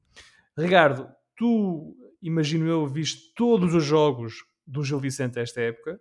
Ricardo, 0.57 1.07
tu, 1.35 1.95
imagino 2.21 2.67
eu, 2.67 2.87
viste 2.87 3.33
todos 3.35 3.73
os 3.73 3.83
jogos 3.83 4.43
do 4.65 4.83
Gil 4.83 4.99
Vicente 4.99 5.39
esta 5.39 5.61
época. 5.61 5.99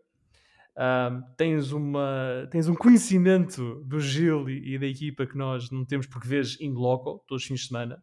tens, 1.36 1.72
uma, 1.72 2.48
tens 2.50 2.68
um 2.68 2.74
conhecimento 2.74 3.82
do 3.84 4.00
Gil 4.00 4.48
e, 4.48 4.74
e, 4.74 4.78
da 4.78 4.86
equipa 4.86 5.26
que 5.26 5.36
nós 5.36 5.70
não 5.70 5.84
temos 5.84 6.06
porque 6.06 6.28
vês 6.28 6.60
in 6.60 6.72
loco, 6.72 7.24
todos 7.26 7.42
os 7.42 7.48
fins 7.48 7.60
de 7.60 7.68
semana. 7.68 8.02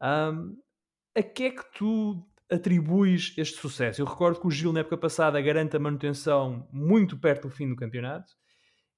A 0.00 1.22
que 1.22 1.44
é 1.44 1.50
que 1.50 1.64
tu 1.76 2.24
atribuis 2.50 3.34
este 3.36 3.58
sucesso? 3.58 4.00
Eu 4.00 4.06
recordo 4.06 4.40
que 4.40 4.46
o 4.46 4.50
Gil, 4.50 4.72
na 4.72 4.80
época 4.80 4.96
passada, 4.96 5.40
garante 5.40 5.76
a 5.76 5.80
manutenção 5.80 6.68
muito 6.72 7.18
perto 7.18 7.48
do 7.48 7.54
fim 7.54 7.68
do 7.68 7.76
campeonato 7.76 8.32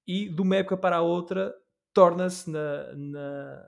e, 0.06 0.28
de 0.28 0.40
uma 0.40 0.56
época 0.56 0.76
para 0.76 0.96
a 0.96 1.02
outra, 1.02 1.52
torna-se 1.92 2.50
na, 2.50 2.94
na, 2.94 3.62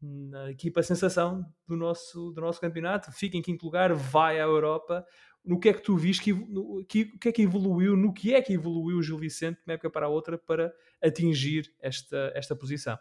na 0.00 0.50
equipa 0.50 0.82
sensação 0.82 1.44
do 1.66 1.76
nosso, 1.76 2.30
do 2.30 2.40
nosso 2.40 2.60
campeonato, 2.60 3.12
fica 3.12 3.36
em 3.36 3.42
quinto 3.42 3.64
lugar, 3.64 3.92
vai 3.92 4.40
à 4.40 4.44
Europa. 4.44 5.04
No 5.44 5.58
que 5.58 5.68
é 5.68 5.72
que 5.72 5.82
tu 5.82 5.96
viste, 5.96 6.22
que, 6.22 6.84
que, 6.84 7.18
que 7.18 7.28
é 7.28 7.32
que 7.32 7.42
evoluiu, 7.42 7.96
no 7.96 8.12
que 8.12 8.34
é 8.34 8.42
que 8.42 8.52
evoluiu 8.52 8.98
o 8.98 9.02
Gil 9.02 9.18
Vicente 9.18 9.56
de 9.56 9.62
uma 9.66 9.74
época 9.74 9.90
para 9.90 10.06
a 10.06 10.08
outra 10.08 10.36
para 10.36 10.72
atingir 11.02 11.72
esta, 11.80 12.32
esta 12.34 12.54
posição? 12.54 12.98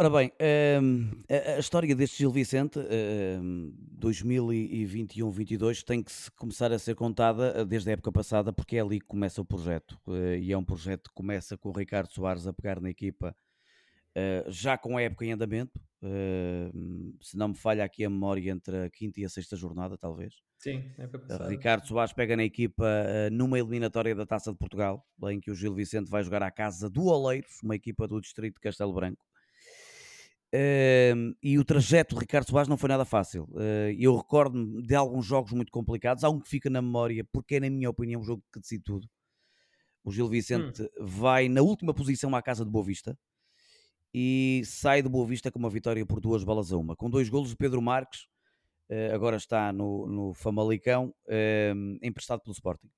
Ora 0.00 0.10
bem, 0.10 0.32
hum, 0.80 1.10
a, 1.28 1.58
história 1.58 1.92
deste 1.92 2.18
Gil 2.18 2.30
Vicente, 2.30 2.78
hum, 2.78 3.74
2021-22, 3.98 5.82
tem 5.82 6.04
que 6.04 6.12
começar 6.36 6.70
a 6.70 6.78
ser 6.78 6.94
contada 6.94 7.52
eh, 7.56 7.64
desde 7.64 7.90
a 7.90 7.94
época 7.94 8.12
passada, 8.12 8.52
porque 8.52 8.76
é 8.76 8.80
ali 8.80 9.00
que 9.00 9.06
começa 9.06 9.40
o 9.40 9.44
projeto. 9.44 9.98
Uh, 10.06 10.36
e 10.40 10.52
é 10.52 10.56
um 10.56 10.62
projeto 10.62 11.08
que 11.08 11.14
começa 11.14 11.58
com 11.58 11.70
o 11.70 11.72
Ricardo 11.72 12.12
Soares 12.12 12.46
a 12.46 12.52
pegar 12.52 12.80
na 12.80 12.88
equipa 12.88 13.34
Uh, 14.18 14.50
já 14.50 14.76
com 14.76 14.96
a 14.96 15.02
época 15.02 15.24
em 15.24 15.32
andamento, 15.32 15.78
uh, 16.02 17.16
se 17.22 17.36
não 17.36 17.48
me 17.48 17.54
falha 17.54 17.84
aqui 17.84 18.04
a 18.04 18.10
memória 18.10 18.50
entre 18.50 18.86
a 18.86 18.90
quinta 18.90 19.20
e 19.20 19.24
a 19.24 19.28
sexta 19.28 19.54
jornada, 19.54 19.96
talvez. 19.96 20.34
Sim, 20.58 20.90
época 20.98 21.20
passada. 21.20 21.48
Ricardo 21.48 21.86
Soares 21.86 22.12
pega 22.12 22.36
na 22.36 22.42
equipa 22.42 22.84
uh, 22.84 23.32
numa 23.32 23.58
eliminatória 23.60 24.16
da 24.16 24.26
Taça 24.26 24.50
de 24.50 24.58
Portugal, 24.58 25.06
em 25.26 25.38
que 25.38 25.52
o 25.52 25.54
Gil 25.54 25.72
Vicente 25.72 26.10
vai 26.10 26.24
jogar 26.24 26.42
à 26.42 26.50
casa 26.50 26.90
do 26.90 27.04
Oleiros, 27.04 27.60
uma 27.62 27.76
equipa 27.76 28.08
do 28.08 28.20
distrito 28.20 28.54
de 28.54 28.60
Castelo 28.60 28.92
Branco. 28.92 29.24
e 31.40 31.56
o 31.56 31.64
trajeto 31.64 32.16
de 32.16 32.20
Ricardo 32.22 32.48
Soares 32.48 32.68
não 32.68 32.76
foi 32.76 32.88
nada 32.88 33.04
fácil. 33.04 33.48
eu 33.96 34.16
recordo-me 34.16 34.82
de 34.84 34.96
alguns 34.96 35.26
jogos 35.26 35.52
muito 35.52 35.70
complicados. 35.70 36.24
Há 36.24 36.28
um 36.28 36.40
que 36.40 36.48
fica 36.48 36.68
na 36.68 36.82
memória, 36.82 37.24
porque 37.30 37.56
é, 37.56 37.60
na 37.60 37.70
minha 37.70 37.90
opinião, 37.90 38.20
um 38.20 38.24
jogo 38.24 38.42
que 38.52 38.58
decide 38.58 38.82
tudo. 38.82 39.06
O 40.02 40.10
Gil 40.10 40.28
Vicente 40.28 40.82
hum. 40.82 40.88
vai 40.98 41.48
na 41.48 41.60
última 41.60 41.94
posição 41.94 42.34
à 42.34 42.42
casa 42.42 42.64
de 42.64 42.70
Boa 42.70 42.84
Vista 42.84 43.16
e 44.12 44.62
sai 44.64 45.02
do 45.02 45.10
Boa 45.10 45.26
Vista 45.26 45.50
com 45.50 45.58
uma 45.58 45.70
vitória 45.70 46.04
por 46.04 46.20
duas 46.20 46.44
balas 46.44 46.72
a 46.72 46.76
uma, 46.76 46.96
com 46.96 47.10
dois 47.10 47.28
golos 47.28 47.50
de 47.50 47.56
Pedro 47.56 47.82
Marques, 47.82 48.22
uh, 48.90 49.14
agora 49.14 49.36
está 49.36 49.72
no, 49.72 50.06
no 50.06 50.34
Famalicão, 50.34 51.14
uh, 51.26 51.98
emprestado 52.02 52.40
pelo 52.40 52.52
Sporting. 52.52 52.90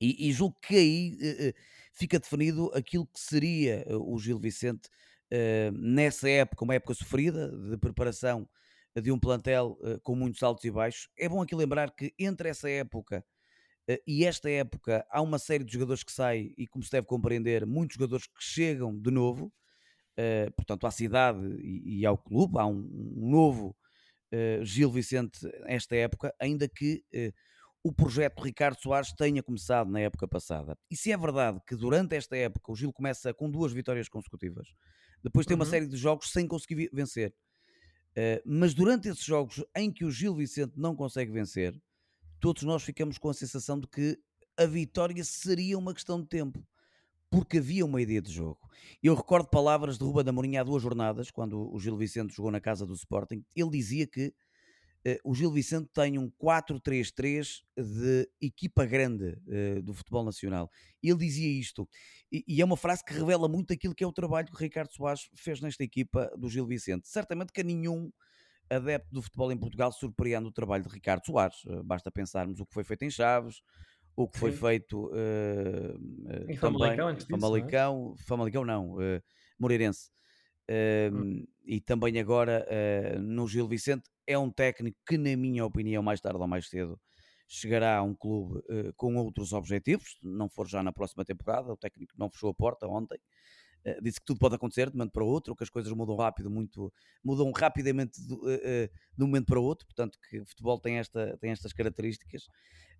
E, 0.00 0.28
e 0.28 0.32
julgo 0.32 0.56
que 0.62 0.76
aí 0.76 1.12
uh, 1.14 1.54
fica 1.92 2.18
definido 2.18 2.70
aquilo 2.74 3.06
que 3.06 3.20
seria 3.20 3.84
o 3.88 4.18
Gil 4.18 4.38
Vicente 4.38 4.88
nessa 5.72 6.28
época, 6.28 6.64
uma 6.64 6.74
época 6.74 6.92
sofrida 6.92 7.56
de 7.70 7.76
preparação 7.76 8.48
de 9.00 9.12
um 9.12 9.18
plantel 9.20 9.78
com 10.02 10.16
muitos 10.16 10.42
altos 10.42 10.64
e 10.64 10.72
baixos. 10.72 11.08
É 11.16 11.28
bom 11.28 11.40
aqui 11.40 11.54
lembrar 11.54 11.94
que 11.94 12.12
entre 12.18 12.48
essa 12.48 12.68
época 12.68 13.24
e 14.04 14.24
esta 14.24 14.50
época 14.50 15.06
há 15.08 15.22
uma 15.22 15.38
série 15.38 15.62
de 15.62 15.72
jogadores 15.72 16.02
que 16.02 16.10
saem 16.10 16.52
e, 16.58 16.66
como 16.66 16.82
se 16.84 16.90
deve 16.90 17.06
compreender, 17.06 17.64
muitos 17.64 17.94
jogadores 17.94 18.26
que 18.26 18.42
chegam 18.42 18.98
de 19.00 19.12
novo 19.12 19.52
uh, 20.20 20.52
portanto, 20.52 20.86
à 20.86 20.90
cidade 20.90 21.40
e, 21.62 22.00
e, 22.00 22.06
ao 22.06 22.18
clube. 22.18 22.58
Há 22.58 22.66
um, 22.66 22.78
um 23.16 23.30
novo 23.30 23.76
uh, 24.32 24.64
Gil 24.64 24.90
Vicente 24.90 25.40
nesta 25.64 25.96
época, 25.96 26.34
ainda 26.38 26.68
que 26.68 27.02
uh, 27.14 27.32
o 27.82 27.92
projeto 27.92 28.42
Ricardo 28.42 28.78
Soares 28.80 29.12
tenha 29.12 29.42
começado 29.42 29.90
na 29.90 30.00
época 30.00 30.28
passada. 30.28 30.76
E 30.90 30.96
se 30.96 31.10
é 31.10 31.16
verdade 31.16 31.60
que 31.66 31.74
durante 31.74 32.14
esta 32.14 32.36
época 32.36 32.70
o 32.70 32.76
Gil 32.76 32.92
começa 32.92 33.32
com 33.32 33.50
duas 33.50 33.72
vitórias 33.72 34.08
consecutivas, 34.08 34.68
depois 35.24 35.46
tem 35.46 35.54
uhum. 35.54 35.62
uma 35.62 35.70
série 35.70 35.86
de 35.86 35.96
jogos 35.96 36.30
sem 36.30 36.46
conseguir 36.46 36.90
vencer. 36.92 37.34
Mas 38.44 38.74
durante 38.74 39.08
esses 39.08 39.24
jogos 39.24 39.64
em 39.74 39.90
que 39.90 40.04
o 40.04 40.10
Gil 40.10 40.34
Vicente 40.34 40.74
não 40.76 40.94
consegue 40.94 41.30
vencer, 41.30 41.74
todos 42.38 42.64
nós 42.64 42.82
ficamos 42.82 43.16
com 43.16 43.30
a 43.30 43.34
sensação 43.34 43.80
de 43.80 43.86
que 43.86 44.18
a 44.58 44.66
vitória 44.66 45.24
seria 45.24 45.78
uma 45.78 45.94
questão 45.94 46.20
de 46.20 46.28
tempo 46.28 46.62
porque 47.30 47.58
havia 47.58 47.86
uma 47.86 48.02
ideia 48.02 48.20
de 48.20 48.32
jogo. 48.32 48.58
Eu 49.02 49.14
recordo 49.14 49.48
palavras 49.48 49.96
de 49.96 50.04
Ruba 50.04 50.24
da 50.24 50.32
Mourinho 50.32 50.60
há 50.60 50.64
duas 50.64 50.82
jornadas, 50.82 51.30
quando 51.30 51.72
o 51.72 51.78
Gil 51.78 51.96
Vicente 51.96 52.34
jogou 52.34 52.50
na 52.50 52.60
casa 52.60 52.84
do 52.84 52.92
Sporting. 52.92 53.44
Ele 53.54 53.70
dizia 53.70 54.06
que 54.06 54.34
uh, 55.06 55.16
o 55.24 55.34
Gil 55.34 55.52
Vicente 55.52 55.88
tem 55.94 56.18
um 56.18 56.28
4-3-3 56.30 57.62
de 57.76 58.28
equipa 58.40 58.84
grande 58.84 59.38
uh, 59.46 59.80
do 59.82 59.94
futebol 59.94 60.24
nacional. 60.24 60.68
Ele 61.00 61.18
dizia 61.18 61.48
isto, 61.48 61.88
e, 62.32 62.44
e, 62.48 62.60
é 62.60 62.64
uma 62.64 62.76
frase 62.76 63.04
que 63.04 63.14
revela 63.14 63.48
muito 63.48 63.72
aquilo 63.72 63.94
que 63.94 64.02
é 64.02 64.06
o 64.06 64.12
trabalho 64.12 64.48
que 64.48 64.54
o 64.54 64.58
Ricardo 64.58 64.92
Soares 64.92 65.28
fez 65.34 65.60
nesta 65.60 65.84
equipa 65.84 66.30
do 66.36 66.48
Gil 66.48 66.66
Vicente. 66.66 67.08
Certamente 67.08 67.52
que 67.52 67.60
a 67.60 67.64
nenhum 67.64 68.10
adepto 68.68 69.12
do 69.12 69.22
futebol 69.22 69.50
em 69.52 69.56
Portugal 69.56 69.92
surpreende 69.92 70.48
o 70.48 70.52
trabalho 70.52 70.84
de 70.84 70.90
Ricardo 70.90 71.24
Soares. 71.24 71.64
Uh, 71.64 71.82
basta 71.84 72.10
pensarmos 72.10 72.58
o 72.58 72.66
que 72.66 72.74
foi 72.74 72.82
feito 72.82 73.04
em 73.04 73.10
Chaves, 73.10 73.62
o 74.16 74.28
que 74.28 74.38
foi 74.38 74.52
Sim. 74.52 74.58
feito 74.58 75.06
uh, 75.06 76.50
em 76.50 76.56
Famalicão, 76.56 77.08
antes 77.08 77.26
disso, 77.26 77.40
Famalicão, 77.40 77.94
não 77.94 78.14
é? 78.14 78.22
Famalicão 78.24 78.64
não, 78.64 78.94
uh, 78.94 79.22
Moreirense. 79.58 80.10
Uh, 80.70 81.12
hum. 81.12 81.46
E 81.64 81.80
também 81.80 82.18
agora 82.20 82.64
uh, 82.68 83.18
no 83.20 83.48
Gil 83.48 83.66
Vicente 83.66 84.08
é 84.24 84.38
um 84.38 84.50
técnico 84.50 84.96
que, 85.04 85.18
na 85.18 85.36
minha 85.36 85.64
opinião, 85.64 86.00
mais 86.00 86.20
tarde 86.20 86.38
ou 86.38 86.46
mais 86.46 86.68
cedo 86.68 86.98
chegará 87.48 87.96
a 87.96 88.02
um 88.02 88.14
clube 88.14 88.58
uh, 88.58 88.92
com 88.96 89.16
outros 89.16 89.52
objetivos, 89.52 90.16
não 90.22 90.48
for 90.48 90.68
já 90.68 90.80
na 90.80 90.92
próxima 90.92 91.24
temporada. 91.24 91.72
O 91.72 91.76
técnico 91.76 92.14
não 92.16 92.30
fechou 92.30 92.50
a 92.50 92.54
porta 92.54 92.86
ontem, 92.86 93.18
disse 94.02 94.20
que 94.20 94.26
tudo 94.26 94.38
pode 94.38 94.54
acontecer 94.54 94.90
de 94.90 94.94
um 94.94 94.98
momento 94.98 95.12
para 95.12 95.24
o 95.24 95.26
outro, 95.26 95.56
que 95.56 95.64
as 95.64 95.70
coisas 95.70 95.90
mudam 95.92 96.14
rápido, 96.14 96.50
muito 96.50 96.92
mudam 97.24 97.50
rapidamente 97.50 98.20
de, 98.20 98.36
de 99.16 99.24
um 99.24 99.26
momento 99.26 99.46
para 99.46 99.58
o 99.58 99.64
outro. 99.64 99.86
Portanto, 99.86 100.18
que 100.28 100.38
o 100.38 100.44
futebol 100.44 100.78
tem, 100.78 100.98
esta, 100.98 101.36
tem 101.40 101.50
estas 101.50 101.72
características 101.72 102.46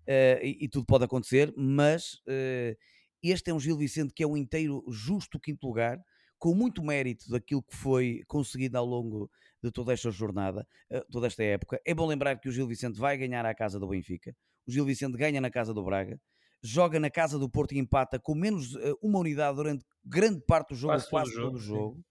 uh, 0.07 0.43
e, 0.43 0.65
e, 0.65 0.69
tudo 0.69 0.85
pode 0.85 1.05
acontecer, 1.05 1.53
mas 1.55 2.13
uh, 2.27 2.75
este 3.23 3.51
é 3.51 3.53
um 3.53 3.59
Gil 3.59 3.77
Vicente 3.77 4.13
que 4.13 4.23
é 4.23 4.27
um 4.27 4.37
inteiro 4.37 4.83
justo 4.89 5.39
quinto 5.39 5.65
lugar, 5.67 5.99
com 6.39 6.55
muito 6.55 6.83
mérito 6.83 7.29
daquilo 7.29 7.61
que 7.63 7.75
foi 7.75 8.21
conseguido 8.27 8.77
ao 8.77 8.85
longo 8.85 9.29
de 9.63 9.71
toda 9.71 9.93
esta 9.93 10.09
jornada, 10.09 10.65
uh, 10.91 11.03
toda 11.11 11.27
esta 11.27 11.43
época. 11.43 11.79
É 11.85 11.93
bom 11.93 12.07
lembrar 12.07 12.39
que 12.39 12.49
o 12.49 12.51
Gil 12.51 12.67
Vicente 12.67 12.99
vai 12.99 13.17
ganhar 13.17 13.45
à 13.45 13.53
casa 13.53 13.79
do 13.79 13.87
Benfica, 13.87 14.35
o 14.67 14.71
Gil 14.71 14.85
Vicente 14.85 15.17
ganha 15.17 15.39
na 15.39 15.49
casa 15.49 15.73
do 15.73 15.83
Braga, 15.83 16.19
joga 16.63 16.99
na 16.99 17.09
casa 17.09 17.39
do 17.39 17.49
Porto 17.49 17.73
e 17.73 17.79
empata 17.79 18.19
com 18.19 18.35
menos 18.35 18.75
uma 19.01 19.19
unidade 19.19 19.55
durante 19.55 19.83
grande 20.05 20.41
parte 20.45 20.69
do 20.69 20.75
jogo, 20.75 20.93
quase, 20.93 21.09
quase 21.09 21.33
todo 21.33 21.55
o 21.55 21.59
jogo. 21.59 22.03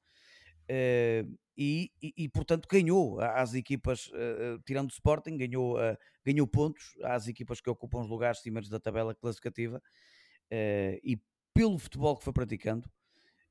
Uh, 0.70 1.38
e, 1.62 1.92
e, 2.02 2.14
e, 2.16 2.28
portanto 2.30 2.66
ganhou 2.66 3.20
às 3.20 3.52
equipas, 3.52 4.06
uh, 4.06 4.58
tirando 4.64 4.88
o 4.88 4.92
Sporting, 4.92 5.36
ganhou, 5.36 5.76
uh, 5.76 5.94
ganhou 6.24 6.46
pontos 6.46 6.94
às 7.02 7.28
equipas 7.28 7.60
que 7.60 7.68
ocupam 7.68 8.00
os 8.00 8.08
lugares 8.08 8.40
cimeiros 8.40 8.70
da 8.70 8.80
tabela 8.80 9.14
classificativa 9.14 9.76
uh, 9.76 11.00
e 11.04 11.20
pelo 11.52 11.76
futebol 11.78 12.16
que 12.16 12.24
foi 12.24 12.32
praticando, 12.32 12.88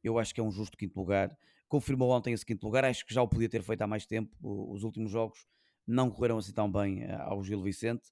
eu 0.04 0.17
acho 0.17 0.34
que 0.34 0.41
é 0.41 0.43
um 0.43 0.50
justo 0.50 0.76
quinto 0.76 1.00
lugar. 1.00 1.38
Confirmou 1.67 2.10
ontem 2.10 2.34
esse 2.34 2.43
quinto 2.43 2.65
lugar, 2.65 2.84
acho 2.84 3.06
que 3.06 3.13
já 3.13 3.22
o 3.22 3.28
podia 3.28 3.48
ter 3.48 3.62
feito 3.62 3.84
há 3.84 3.86
mais 3.86 4.08
tempo. 4.08 4.36
Os 4.41 4.84
últimos 4.84 5.12
jogos 5.12 5.45
não 5.86 6.10
correram 6.10 6.39
assim 6.39 6.52
tão 6.52 6.72
bem 6.72 7.04
ao 7.12 7.43
Gil 7.43 7.62
Vicente, 7.62 8.10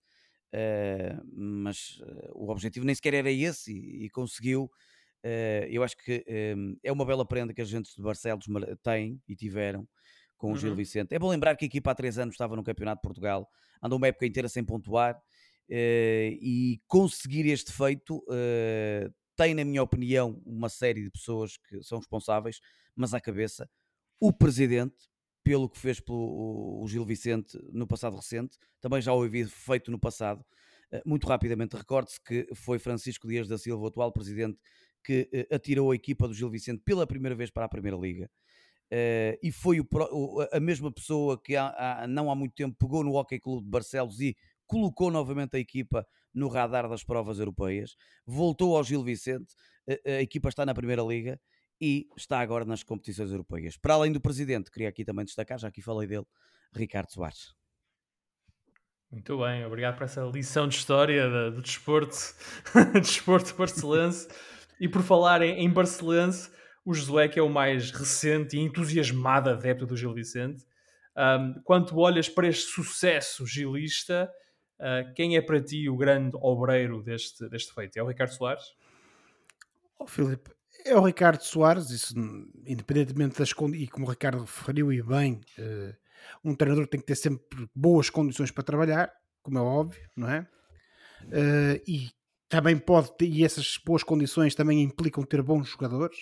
mas 1.33 1.99
o 2.33 2.51
objetivo 2.51 2.85
nem 2.85 2.93
sequer 2.93 3.15
era 3.15 3.31
esse 3.31 3.71
e, 3.73 4.05
e 4.05 4.09
conseguiu 4.11 4.69
eu 5.69 5.83
acho 5.83 5.97
que 5.97 6.25
um, 6.55 6.77
é 6.83 6.91
uma 6.91 7.05
bela 7.05 7.25
prenda 7.25 7.53
que 7.53 7.61
as 7.61 7.67
agentes 7.67 7.93
de 7.95 8.01
Barcelos 8.01 8.45
têm 8.83 9.21
e 9.27 9.35
tiveram 9.35 9.87
com 10.37 10.47
o 10.47 10.49
uhum. 10.51 10.57
Gil 10.57 10.75
Vicente. 10.75 11.13
É 11.13 11.19
bom 11.19 11.29
lembrar 11.29 11.55
que 11.55 11.65
a 11.65 11.67
equipa 11.67 11.91
há 11.91 11.95
três 11.95 12.17
anos 12.17 12.35
estava 12.35 12.55
no 12.55 12.63
Campeonato 12.63 13.01
de 13.01 13.07
Portugal, 13.07 13.49
andou 13.81 13.97
uma 13.97 14.07
época 14.07 14.25
inteira 14.25 14.47
sem 14.47 14.63
pontuar 14.63 15.15
uh, 15.15 15.21
e 15.69 16.79
conseguir 16.87 17.47
este 17.47 17.71
feito 17.73 18.17
uh, 18.17 19.13
tem, 19.35 19.53
na 19.53 19.63
minha 19.63 19.83
opinião, 19.83 20.41
uma 20.45 20.69
série 20.69 21.03
de 21.03 21.11
pessoas 21.11 21.57
que 21.57 21.83
são 21.83 21.99
responsáveis, 21.99 22.59
mas 22.95 23.13
à 23.13 23.21
cabeça 23.21 23.69
o 24.19 24.33
presidente, 24.33 24.95
pelo 25.43 25.69
que 25.69 25.77
fez 25.77 25.99
pelo 25.99 26.81
o 26.81 26.87
Gil 26.87 27.05
Vicente 27.05 27.55
no 27.71 27.85
passado 27.85 28.15
recente, 28.15 28.57
também 28.81 28.99
já 28.99 29.13
o 29.13 29.21
havia 29.21 29.47
feito 29.47 29.91
no 29.91 29.99
passado. 29.99 30.43
Muito 31.05 31.27
rapidamente, 31.27 31.75
recorde-se 31.75 32.19
que 32.19 32.47
foi 32.55 32.79
Francisco 32.79 33.27
Dias 33.27 33.47
da 33.47 33.57
Silva, 33.59 33.83
o 33.83 33.87
atual 33.87 34.11
presidente 34.11 34.57
que 35.07 35.29
uh, 35.33 35.55
atirou 35.55 35.91
a 35.91 35.95
equipa 35.95 36.27
do 36.27 36.33
Gil 36.33 36.49
Vicente 36.49 36.81
pela 36.83 37.07
primeira 37.07 37.33
vez 37.33 37.49
para 37.49 37.63
a 37.63 37.69
Primeira 37.69 37.95
Liga. 37.95 38.29
Uh, 38.91 39.39
e 39.41 39.51
foi 39.51 39.79
o, 39.79 39.87
o, 40.11 40.45
a 40.51 40.59
mesma 40.59 40.91
pessoa 40.91 41.41
que 41.41 41.55
há, 41.55 42.01
há, 42.03 42.07
não 42.07 42.29
há 42.29 42.35
muito 42.35 42.53
tempo 42.53 42.75
pegou 42.77 43.03
no 43.03 43.15
Hockey 43.15 43.39
Clube 43.39 43.63
de 43.63 43.69
Barcelos 43.69 44.19
e 44.19 44.35
colocou 44.65 45.09
novamente 45.09 45.55
a 45.55 45.59
equipa 45.59 46.05
no 46.33 46.49
radar 46.49 46.89
das 46.89 47.03
provas 47.03 47.39
europeias, 47.39 47.95
voltou 48.25 48.75
ao 48.75 48.83
Gil 48.83 49.01
Vicente, 49.01 49.53
a, 49.89 50.11
a 50.11 50.21
equipa 50.21 50.49
está 50.49 50.65
na 50.65 50.73
Primeira 50.73 51.01
Liga 51.01 51.39
e 51.79 52.07
está 52.17 52.39
agora 52.41 52.65
nas 52.65 52.83
competições 52.83 53.31
europeias. 53.31 53.77
Para 53.77 53.93
além 53.93 54.11
do 54.11 54.19
presidente, 54.19 54.69
queria 54.69 54.89
aqui 54.89 55.05
também 55.05 55.23
destacar, 55.23 55.57
já 55.57 55.69
aqui 55.69 55.81
falei 55.81 56.07
dele, 56.07 56.25
Ricardo 56.73 57.11
Soares. 57.11 57.55
Muito 59.09 59.37
bem, 59.37 59.65
obrigado 59.65 59.95
por 59.95 60.03
essa 60.03 60.21
lição 60.23 60.67
de 60.67 60.75
história 60.75 61.49
do 61.49 61.61
desporto, 61.61 62.17
desporto 63.01 63.55
barcelense. 63.55 64.27
E 64.79 64.87
por 64.87 65.01
falar 65.01 65.41
em, 65.41 65.59
em 65.59 65.69
Barcelense, 65.69 66.49
o 66.85 66.93
Josué, 66.93 67.27
que 67.27 67.39
é 67.39 67.43
o 67.43 67.49
mais 67.49 67.91
recente 67.91 68.55
e 68.55 68.61
entusiasmado 68.61 69.49
adepto 69.49 69.85
do 69.85 69.97
Gil 69.97 70.13
Vicente, 70.13 70.65
um, 71.17 71.61
quando 71.63 71.97
olhas 71.97 72.29
para 72.29 72.47
este 72.47 72.71
sucesso 72.71 73.45
gilista, 73.45 74.31
uh, 74.79 75.13
quem 75.13 75.35
é 75.35 75.41
para 75.41 75.61
ti 75.61 75.89
o 75.89 75.97
grande 75.97 76.37
obreiro 76.39 77.01
deste, 77.01 77.49
deste 77.49 77.73
feito? 77.73 77.97
É 77.97 78.03
o 78.03 78.07
Ricardo 78.07 78.31
Soares? 78.31 78.63
Oh, 79.99 80.05
Filipe, 80.05 80.51
é 80.85 80.95
o 80.95 81.03
Ricardo 81.03 81.41
Soares, 81.41 81.89
isso 81.89 82.13
independentemente 82.65 83.39
das 83.39 83.51
condições, 83.51 83.87
e 83.87 83.91
como 83.91 84.05
o 84.05 84.09
Ricardo 84.09 84.41
referiu 84.41 84.93
e 84.93 85.01
bem, 85.01 85.41
uh, 85.57 85.95
um 86.43 86.55
treinador 86.55 86.87
tem 86.87 86.99
que 86.99 87.05
ter 87.05 87.15
sempre 87.15 87.67
boas 87.75 88.09
condições 88.09 88.51
para 88.51 88.63
trabalhar, 88.63 89.11
como 89.41 89.57
é 89.57 89.61
óbvio, 89.61 90.09
não 90.15 90.29
é? 90.29 90.47
Uh, 91.23 91.81
e 91.87 92.11
também 92.49 92.77
pode 92.77 93.15
ter, 93.17 93.27
e 93.27 93.43
essas 93.43 93.77
boas 93.85 94.03
condições 94.03 94.55
também 94.55 94.81
implicam 94.81 95.23
ter 95.23 95.41
bons 95.41 95.69
jogadores. 95.69 96.17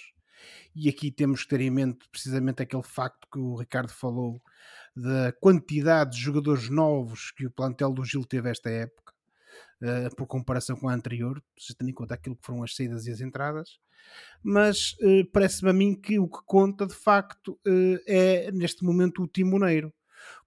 E 0.75 0.89
aqui 0.89 1.09
temos 1.11 1.43
que 1.43 1.49
ter 1.49 1.61
em 1.61 1.69
mente 1.69 2.07
precisamente 2.11 2.61
aquele 2.61 2.83
facto 2.83 3.27
que 3.31 3.39
o 3.39 3.55
Ricardo 3.55 3.91
falou 3.91 4.41
da 4.95 5.31
quantidade 5.33 6.11
de 6.11 6.21
jogadores 6.21 6.69
novos 6.69 7.31
que 7.31 7.45
o 7.45 7.51
plantel 7.51 7.93
do 7.93 8.03
Gil 8.03 8.25
teve 8.25 8.49
esta 8.49 8.69
época, 8.69 9.13
uh, 9.81 10.15
por 10.15 10.27
comparação 10.27 10.75
com 10.75 10.89
a 10.89 10.93
anterior, 10.93 11.41
se 11.57 11.73
tendo 11.75 11.89
em 11.89 11.93
conta 11.93 12.13
aquilo 12.13 12.35
que 12.35 12.45
foram 12.45 12.63
as 12.63 12.75
saídas 12.75 13.07
e 13.07 13.11
as 13.11 13.21
entradas. 13.21 13.79
Mas 14.43 14.93
uh, 15.01 15.25
parece-me 15.31 15.69
a 15.69 15.73
mim 15.73 15.99
que 15.99 16.19
o 16.19 16.27
que 16.27 16.39
conta 16.45 16.85
de 16.85 16.95
facto 16.95 17.59
uh, 17.65 17.99
é 18.05 18.51
neste 18.51 18.83
momento 18.83 19.23
o 19.23 19.27
timoneiro. 19.27 19.93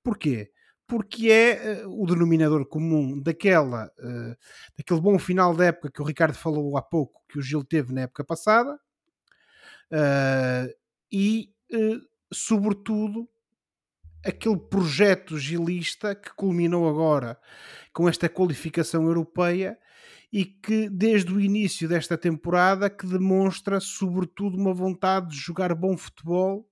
Porquê? 0.03 0.51
Porque 0.89 1.31
é 1.31 1.87
uh, 1.87 2.03
o 2.03 2.07
denominador 2.07 2.67
comum 2.67 3.21
daquela, 3.21 3.93
uh, 3.99 4.37
daquele 4.77 5.01
bom 5.01 5.19
final 5.19 5.55
da 5.55 5.67
época 5.67 5.93
que 5.93 6.01
o 6.01 6.05
Ricardo 6.05 6.35
falou 6.35 6.79
há 6.79 6.83
pouco, 6.83 7.23
que 7.29 7.39
o 7.39 7.43
Gil 7.43 7.63
teve 7.63 7.93
na 7.93 8.01
época 8.03 8.25
passada, 8.25 8.75
uh, 9.93 10.75
e, 11.13 11.51
sobretudo, 12.33 13.29
aquele 14.25 14.59
projeto 14.59 15.39
gilista 15.39 16.15
que 16.15 16.35
culminou 16.35 16.89
agora 16.89 17.39
com 17.93 18.09
esta 18.09 18.29
qualificação 18.29 19.05
europeia 19.05 19.79
e 20.33 20.45
que 20.45 20.89
desde 20.91 21.33
o 21.33 21.41
início 21.41 21.89
desta 21.89 22.19
temporada 22.19 22.91
que 22.91 23.07
demonstra 23.07 23.81
sobretudo 23.81 24.59
uma 24.59 24.75
vontade 24.75 25.31
de 25.31 25.37
jogar 25.37 25.75
bom 25.75 25.97
futebol 25.97 26.68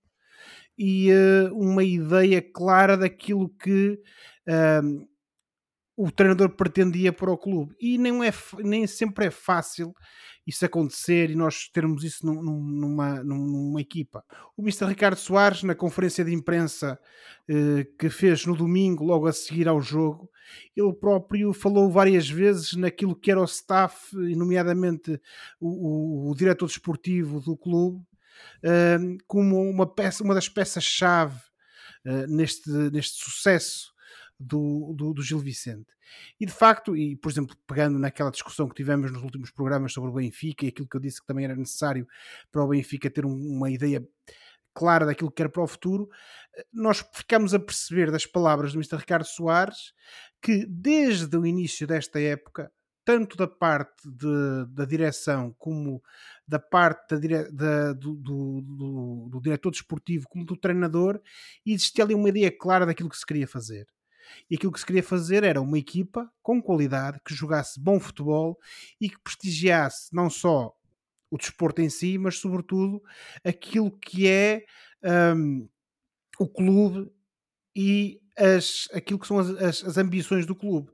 e 0.79 1.11
uh, 1.11 1.55
uma 1.55 1.83
ideia 1.83 2.43
clara 2.43 2.97
daquilo 2.97 3.49
que 3.49 3.99
uh, 4.49 5.07
o 5.97 6.11
treinador 6.11 6.51
pretendia 6.51 7.13
para 7.13 7.33
o 7.33 7.39
clube. 7.39 7.75
E 7.81 7.97
nem, 7.97 8.27
é, 8.27 8.33
nem 8.59 8.87
sempre 8.87 9.27
é 9.27 9.31
fácil 9.31 9.95
isso 10.47 10.65
acontecer 10.65 11.31
e 11.31 11.35
nós 11.35 11.69
termos 11.69 12.05
isso 12.05 12.25
num, 12.25 12.41
numa, 12.41 13.25
numa 13.25 13.81
equipa. 13.81 14.23
O 14.57 14.63
Mr. 14.63 14.87
Ricardo 14.87 15.17
Soares, 15.17 15.65
na 15.65 15.75
conferência 15.75 16.25
de 16.25 16.33
imprensa 16.33 17.01
eh, 17.49 17.85
que 17.99 18.09
fez 18.09 18.47
no 18.47 18.55
domingo, 18.55 19.05
logo 19.05 19.27
a 19.27 19.33
seguir 19.33 19.67
ao 19.67 19.81
jogo, 19.81 20.31
ele 20.77 20.93
próprio 20.93 21.53
falou 21.53 21.91
várias 21.91 22.29
vezes 22.31 22.75
naquilo 22.75 23.17
que 23.17 23.31
era 23.31 23.41
o 23.41 23.45
staff, 23.45 24.15
nomeadamente 24.15 25.21
o, 25.59 26.29
o, 26.29 26.31
o 26.31 26.35
diretor 26.37 26.67
desportivo 26.67 27.41
do 27.41 27.57
clube, 27.57 28.05
como 29.27 29.61
uma, 29.69 29.87
peça, 29.87 30.23
uma 30.25 30.35
das 30.35 30.49
peças-chave 30.49 31.41
eh, 32.07 32.27
neste, 32.29 32.71
neste 32.93 33.19
sucesso 33.19 33.93
do, 34.39 34.95
do, 34.97 35.13
do, 35.13 35.23
Gil 35.23 35.41
Vicente. 35.41 35.93
E 36.39 36.47
de 36.47 36.53
facto, 36.53 36.97
e 36.97 37.17
por 37.17 37.33
exemplo, 37.33 37.57
pegando 37.67 37.99
naquela 37.99 38.31
discussão 38.31 38.69
que 38.69 38.77
tivemos 38.77 39.11
nos 39.11 39.25
últimos 39.25 39.51
programas 39.51 39.93
sobre 39.93 40.11
o 40.11 40.13
Benfica 40.13 40.65
e 40.65 40.69
aquilo 40.69 40.87
que 40.87 40.97
eu 40.97 41.01
disse 41.01 41.21
que 41.21 41.27
também 41.27 41.45
era 41.45 41.57
necessário 41.57 42.07
para 42.53 42.63
o 42.63 42.69
Benfica 42.69 43.11
ter 43.11 43.27
um, 43.27 43.35
uma 43.35 43.71
ideia 43.71 44.07
clara 44.73 45.05
daquilo 45.05 45.33
que 45.33 45.43
era 45.43 45.49
para 45.49 45.65
o 45.65 45.67
futuro, 45.67 46.09
nós 46.73 47.05
ficamos 47.13 47.55
a 47.55 47.59
perceber 47.59 48.11
das 48.13 48.27
palavras 48.27 48.73
do 48.73 48.79
Mr. 48.79 48.99
Ricardo 48.99 49.25
Soares 49.25 49.93
que 50.41 50.65
desde 50.67 51.37
o 51.37 51.47
início 51.47 51.87
desta 51.87 52.21
época, 52.21 52.71
tanto 53.07 53.37
da 53.37 53.47
parte 53.47 54.11
de, 54.11 54.67
da 54.75 54.85
direção 54.85 55.55
como 55.57 56.03
da 56.47 56.59
parte 56.59 57.15
da 57.15 57.21
dire, 57.21 57.51
da, 57.53 57.93
do, 57.93 58.17
do, 58.17 58.61
do, 58.61 59.29
do 59.31 59.41
diretor 59.41 59.71
desportivo 59.71 60.27
como 60.29 60.45
do 60.45 60.57
treinador, 60.57 61.23
existia 61.65 62.05
ali 62.05 62.15
uma 62.15 62.29
ideia 62.29 62.51
clara 62.51 62.85
daquilo 62.85 63.09
que 63.09 63.17
se 63.17 63.25
queria 63.25 63.47
fazer. 63.47 63.87
E 64.51 64.57
aquilo 64.57 64.73
que 64.73 64.81
se 64.81 64.87
queria 64.87 65.05
fazer 65.05 65.45
era 65.45 65.63
uma 65.63 65.79
equipa 65.79 66.29
com 66.43 66.61
qualidade, 66.61 67.21
que 67.25 67.33
jogasse 67.33 67.79
bom 67.79 68.01
futebol 68.01 68.59
e 69.01 69.09
que 69.09 69.21
prestigiasse 69.21 70.13
não 70.13 70.29
só 70.29 70.75
o 71.31 71.39
desporto 71.39 71.81
em 71.81 71.89
si, 71.89 72.19
mas 72.19 72.39
sobretudo 72.39 73.01
aquilo 73.45 73.97
que 74.01 74.27
é 74.27 74.65
um, 75.37 75.69
o 76.41 76.49
clube 76.49 77.09
e 77.77 78.23
as, 78.39 78.89
aquilo 78.95 79.19
que 79.19 79.27
são 79.27 79.39
as, 79.39 79.51
as, 79.51 79.85
as, 79.85 79.99
ambições 79.99 80.47
do 80.47 80.57
clube. 80.57 80.91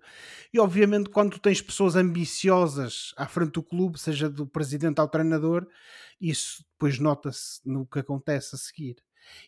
E 0.53 0.59
obviamente, 0.59 1.09
quando 1.11 1.39
tens 1.39 1.63
pessoas 1.63 1.95
ambiciosas 1.95 3.15
à 3.17 3.29
frente 3.29 3.53
do 3.53 3.63
clube, 3.63 4.01
seja 4.01 4.29
do 4.29 4.45
presidente 4.45 5.01
ao 5.01 5.09
treinador, 5.09 5.65
isso 6.21 6.65
depois 6.73 6.99
nota-se 6.99 7.61
no 7.65 7.87
que 7.87 8.01
acontece 8.01 8.57
a 8.57 8.59
seguir. 8.59 8.97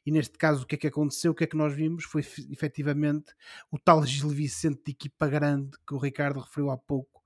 E 0.06 0.12
neste 0.12 0.38
caso, 0.38 0.62
o 0.62 0.66
que 0.66 0.76
é 0.76 0.78
que 0.78 0.86
aconteceu? 0.86 1.32
O 1.32 1.34
que 1.34 1.42
é 1.42 1.46
que 1.48 1.56
nós 1.56 1.74
vimos 1.74 2.04
foi 2.04 2.20
efetivamente 2.50 3.34
o 3.68 3.78
tal 3.78 4.06
Gil 4.06 4.28
Vicente 4.28 4.82
de 4.84 4.92
equipa 4.92 5.26
grande 5.26 5.76
que 5.84 5.94
o 5.94 5.98
Ricardo 5.98 6.38
referiu 6.38 6.70
há 6.70 6.78
pouco, 6.78 7.20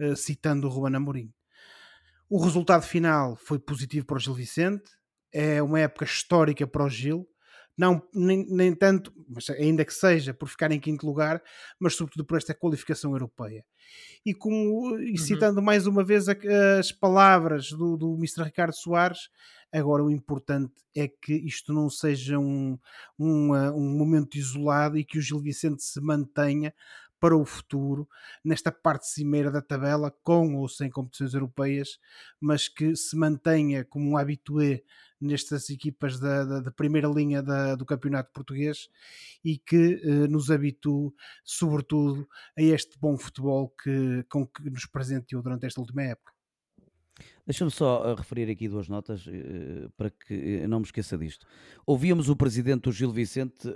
uh, 0.00 0.16
citando 0.16 0.66
o 0.66 0.70
Ruben 0.70 0.96
Amorim. 0.96 1.30
O 2.30 2.42
resultado 2.42 2.82
final 2.82 3.36
foi 3.36 3.58
positivo 3.58 4.06
para 4.06 4.16
o 4.16 4.20
Gil 4.20 4.32
Vicente, 4.32 4.90
é 5.30 5.62
uma 5.62 5.80
época 5.80 6.06
histórica 6.06 6.66
para 6.66 6.84
o 6.84 6.88
Gil, 6.88 7.28
não, 7.80 8.02
nem, 8.14 8.44
nem 8.46 8.74
tanto, 8.74 9.10
mas 9.26 9.48
ainda 9.48 9.86
que 9.86 9.94
seja 9.94 10.34
por 10.34 10.50
ficar 10.50 10.70
em 10.70 10.78
quinto 10.78 11.06
lugar, 11.06 11.42
mas 11.78 11.94
sobretudo 11.94 12.26
por 12.26 12.36
esta 12.36 12.52
qualificação 12.52 13.12
europeia. 13.12 13.64
E, 14.24 14.34
como, 14.34 14.98
e 14.98 15.12
uhum. 15.12 15.16
citando 15.16 15.62
mais 15.62 15.86
uma 15.86 16.04
vez 16.04 16.26
as 16.28 16.92
palavras 16.92 17.70
do, 17.70 17.96
do 17.96 18.14
Mr. 18.16 18.42
Ricardo 18.42 18.74
Soares, 18.74 19.30
agora 19.72 20.04
o 20.04 20.10
importante 20.10 20.74
é 20.94 21.08
que 21.08 21.32
isto 21.32 21.72
não 21.72 21.88
seja 21.88 22.38
um, 22.38 22.78
um, 23.18 23.54
um 23.54 23.96
momento 23.96 24.36
isolado 24.36 24.98
e 24.98 25.04
que 25.04 25.16
o 25.16 25.22
Gil 25.22 25.40
Vicente 25.40 25.82
se 25.82 26.02
mantenha 26.02 26.74
para 27.20 27.36
o 27.36 27.44
futuro, 27.44 28.08
nesta 28.42 28.72
parte 28.72 29.06
cimeira 29.06 29.50
da 29.50 29.60
tabela, 29.60 30.10
com 30.22 30.56
ou 30.56 30.68
sem 30.68 30.90
competições 30.90 31.34
europeias, 31.34 32.00
mas 32.40 32.66
que 32.66 32.96
se 32.96 33.14
mantenha 33.14 33.84
como 33.84 34.10
um 34.10 34.16
habitué 34.16 34.82
nestas 35.20 35.68
equipas 35.68 36.18
da, 36.18 36.44
da, 36.44 36.60
da 36.60 36.70
primeira 36.70 37.06
linha 37.06 37.42
da, 37.42 37.74
do 37.74 37.84
campeonato 37.84 38.32
português 38.32 38.88
e 39.44 39.58
que 39.58 40.00
eh, 40.02 40.26
nos 40.28 40.50
habitue, 40.50 41.12
sobretudo, 41.44 42.26
a 42.56 42.62
este 42.62 42.98
bom 42.98 43.18
futebol 43.18 43.68
que, 43.68 44.24
com 44.30 44.46
que 44.46 44.70
nos 44.70 44.86
presenteou 44.86 45.42
durante 45.42 45.66
esta 45.66 45.80
última 45.80 46.02
época. 46.02 46.32
Deixa-me 47.46 47.70
só 47.70 48.02
eh, 48.06 48.14
referir 48.14 48.50
aqui 48.50 48.66
duas 48.66 48.88
notas 48.88 49.26
uh, 49.26 49.90
para 49.94 50.08
que 50.08 50.32
eu 50.32 50.68
não 50.68 50.78
me 50.80 50.86
esqueça 50.86 51.18
disto. 51.18 51.46
Ouvíamos 51.84 52.30
o 52.30 52.36
presidente 52.36 52.90
Gil 52.90 53.12
Vicente 53.12 53.68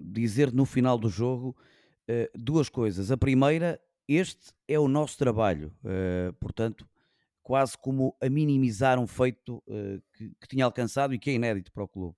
dizer 0.00 0.52
no 0.54 0.64
final 0.64 0.96
do 0.96 1.10
jogo 1.10 1.54
uh, 2.08 2.38
duas 2.38 2.68
coisas. 2.68 3.10
A 3.10 3.16
primeira, 3.16 3.80
este 4.08 4.52
é 4.66 4.78
o 4.78 4.88
nosso 4.88 5.16
trabalho, 5.16 5.72
portanto, 6.40 6.86
quase 7.42 7.78
como 7.78 8.16
a 8.20 8.28
minimizar 8.28 8.98
um 8.98 9.06
feito 9.06 9.62
que, 10.12 10.30
que 10.40 10.48
tinha 10.48 10.64
alcançado 10.64 11.14
e 11.14 11.18
que 11.18 11.30
é 11.30 11.34
inédito 11.34 11.72
para 11.72 11.84
o 11.84 11.88
clube. 11.88 12.16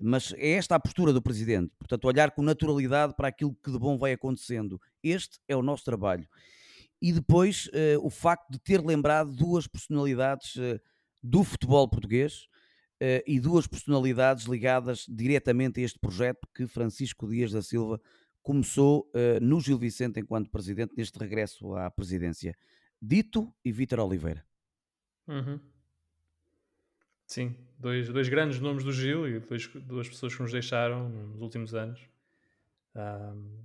Mas 0.00 0.32
é 0.36 0.52
esta 0.52 0.76
a 0.76 0.80
postura 0.80 1.12
do 1.12 1.20
presidente, 1.20 1.72
portanto, 1.76 2.04
olhar 2.04 2.30
com 2.30 2.40
naturalidade 2.40 3.14
para 3.16 3.28
aquilo 3.28 3.54
que 3.62 3.70
de 3.70 3.78
bom 3.78 3.98
vai 3.98 4.12
acontecendo. 4.12 4.80
Este 5.02 5.38
é 5.48 5.56
o 5.56 5.62
nosso 5.62 5.84
trabalho. 5.84 6.26
E 7.02 7.12
depois 7.12 7.68
o 8.00 8.08
facto 8.10 8.50
de 8.50 8.58
ter 8.60 8.80
lembrado 8.80 9.32
duas 9.32 9.66
personalidades 9.66 10.54
do 11.22 11.42
futebol 11.42 11.88
português 11.88 12.46
Uh, 13.02 13.20
e 13.26 13.40
duas 13.40 13.66
personalidades 13.66 14.44
ligadas 14.44 15.04
diretamente 15.08 15.80
a 15.80 15.84
este 15.84 15.98
projeto 15.98 16.46
que 16.54 16.64
Francisco 16.64 17.28
Dias 17.28 17.50
da 17.50 17.60
Silva 17.60 18.00
começou 18.44 19.10
uh, 19.14 19.42
no 19.42 19.58
Gil 19.58 19.78
Vicente 19.78 20.20
enquanto 20.20 20.50
presidente 20.50 20.94
neste 20.96 21.18
regresso 21.18 21.74
à 21.74 21.90
presidência. 21.90 22.54
Dito 23.00 23.52
e 23.64 23.72
Vítor 23.72 23.98
Oliveira. 24.00 24.44
Uhum. 25.26 25.58
Sim, 27.26 27.56
dois, 27.78 28.08
dois 28.10 28.28
grandes 28.28 28.60
nomes 28.60 28.84
do 28.84 28.92
Gil 28.92 29.26
e 29.26 29.40
dois, 29.40 29.66
duas 29.66 30.08
pessoas 30.08 30.34
que 30.34 30.42
nos 30.42 30.52
deixaram 30.52 31.08
nos 31.08 31.40
últimos 31.40 31.74
anos. 31.74 32.00
Um, 32.94 33.64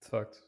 de 0.00 0.08
facto. 0.08 0.38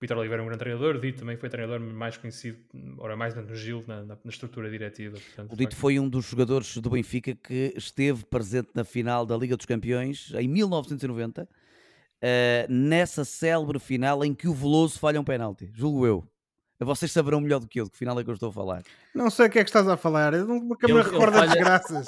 Vitor 0.00 0.18
Oliveira 0.18 0.42
é 0.42 0.44
um 0.44 0.48
grande 0.48 0.58
treinador, 0.58 0.98
Dito 0.98 1.20
também 1.20 1.36
foi 1.36 1.48
treinador 1.48 1.78
mais 1.78 2.16
conhecido, 2.16 2.58
ora 2.98 3.16
mais 3.16 3.36
no 3.36 3.54
Gil, 3.54 3.84
na, 3.86 4.02
na, 4.02 4.18
na 4.24 4.30
estrutura 4.30 4.68
diretiva. 4.68 5.16
Portanto, 5.16 5.52
o 5.52 5.56
Dito 5.56 5.76
foi 5.76 6.00
um 6.00 6.08
dos 6.08 6.26
jogadores 6.26 6.76
do 6.78 6.90
Benfica 6.90 7.36
que 7.36 7.72
esteve 7.76 8.24
presente 8.24 8.70
na 8.74 8.82
final 8.82 9.24
da 9.24 9.36
Liga 9.36 9.56
dos 9.56 9.64
Campeões 9.64 10.32
em 10.34 10.48
1990 10.48 11.48
uh, 12.22 12.72
nessa 12.72 13.24
célebre 13.24 13.78
final 13.78 14.24
em 14.24 14.32
que 14.34 14.48
o 14.48 14.54
Veloso 14.54 14.98
falha 14.98 15.20
um 15.20 15.24
penalti, 15.24 15.70
julgo 15.74 16.06
eu. 16.06 16.24
Vocês 16.78 17.12
saberão 17.12 17.40
melhor 17.40 17.60
do 17.60 17.68
que 17.68 17.80
eu 17.80 17.84
de 17.84 17.92
que 17.92 17.98
final 17.98 18.18
é 18.18 18.24
que 18.24 18.30
eu 18.30 18.34
estou 18.34 18.48
a 18.48 18.52
falar. 18.52 18.82
Não 19.14 19.30
sei 19.30 19.46
o 19.46 19.50
que 19.50 19.60
é 19.60 19.64
que 19.64 19.70
estás 19.70 19.86
a 19.86 19.96
falar, 19.96 20.34
eu 20.34 20.46
nunca 20.46 20.88
me 20.88 21.00
recordo 21.00 21.32
das 21.32 21.52
desgraças. 21.52 22.06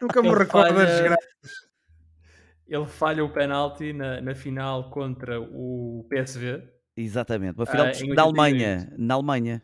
Nunca 0.00 0.22
me 0.22 0.34
recordo 0.34 0.74
das 0.74 0.88
desgraças. 0.88 1.68
Ele 2.66 2.86
falha 2.86 3.22
o 3.22 3.30
penalti 3.30 3.92
na, 3.92 4.22
na 4.22 4.34
final 4.34 4.88
contra 4.90 5.38
o 5.38 6.06
PSV. 6.08 6.62
Exatamente, 6.96 7.58
uma 7.58 7.66
final 7.66 7.88
uh, 7.88 8.14
da 8.14 8.22
Alemanha, 8.22 8.90
na 8.96 9.14
Alemanha. 9.14 9.62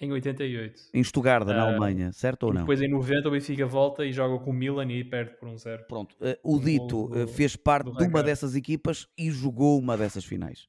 Em 0.00 0.12
88. 0.12 0.90
Em 0.94 1.02
Stuttgart, 1.02 1.44
na 1.44 1.64
uh, 1.64 1.68
Alemanha, 1.68 2.12
certo 2.12 2.44
ou 2.44 2.52
não? 2.52 2.60
Depois 2.60 2.80
em 2.80 2.88
90 2.88 3.28
o 3.28 3.30
Benfica 3.32 3.66
volta 3.66 4.04
e 4.04 4.12
joga 4.12 4.42
com 4.42 4.50
o 4.50 4.54
Milan 4.54 4.86
e 4.92 5.02
perde 5.02 5.34
por 5.36 5.48
um 5.48 5.58
zero. 5.58 5.84
Pronto, 5.88 6.14
uh, 6.20 6.38
o 6.44 6.60
Dito 6.60 7.08
do, 7.08 7.26
fez 7.26 7.56
parte 7.56 7.90
de 7.90 8.04
uma 8.04 8.22
dessas 8.22 8.54
equipas 8.54 9.08
e 9.18 9.28
jogou 9.30 9.76
uma 9.78 9.96
dessas 9.96 10.24
finais. 10.24 10.68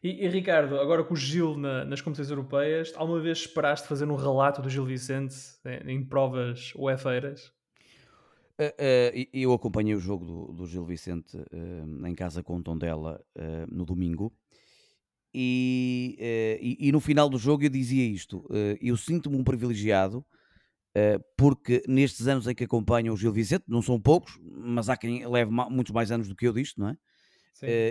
E, 0.00 0.24
e 0.24 0.28
Ricardo, 0.28 0.78
agora 0.78 1.02
com 1.02 1.14
o 1.14 1.16
Gil 1.16 1.56
na, 1.56 1.84
nas 1.84 2.00
competições 2.00 2.30
europeias, 2.30 2.92
alguma 2.94 3.18
vez 3.18 3.38
esperaste 3.38 3.88
fazer 3.88 4.04
um 4.04 4.16
relato 4.16 4.62
do 4.62 4.70
Gil 4.70 4.84
Vicente 4.84 5.34
em, 5.64 5.94
em 5.94 6.04
provas 6.04 6.72
UEFeiras? 6.76 7.52
Uh, 8.60 9.26
eu 9.32 9.52
acompanhei 9.52 9.96
o 9.96 9.98
jogo 9.98 10.24
do, 10.24 10.52
do 10.52 10.66
Gil 10.68 10.84
Vicente 10.84 11.36
em 12.06 12.14
casa 12.14 12.40
com 12.40 12.56
o 12.56 12.62
Tondela 12.62 13.20
no 13.68 13.84
domingo 13.84 14.32
e, 15.34 16.16
uh, 16.18 16.64
e, 16.64 16.88
e, 16.88 16.92
no 16.92 17.00
final 17.00 17.28
do 17.28 17.38
jogo 17.38 17.64
eu 17.64 17.70
dizia 17.70 18.04
isto: 18.04 18.38
uh, 18.50 18.76
eu 18.80 18.96
sinto-me 18.96 19.36
um 19.36 19.44
privilegiado, 19.44 20.18
uh, 20.18 21.24
porque 21.36 21.82
nestes 21.88 22.26
anos 22.26 22.46
em 22.46 22.54
que 22.54 22.64
acompanho 22.64 23.12
o 23.12 23.16
Gil 23.16 23.32
Vicente, 23.32 23.64
não 23.66 23.80
são 23.80 24.00
poucos, 24.00 24.38
mas 24.42 24.88
há 24.88 24.96
quem 24.96 25.26
leve 25.26 25.50
muitos 25.50 25.92
mais 25.92 26.10
anos 26.10 26.28
do 26.28 26.36
que 26.36 26.46
eu 26.46 26.52
disto, 26.52 26.80
não 26.80 26.88
é? 26.88 26.96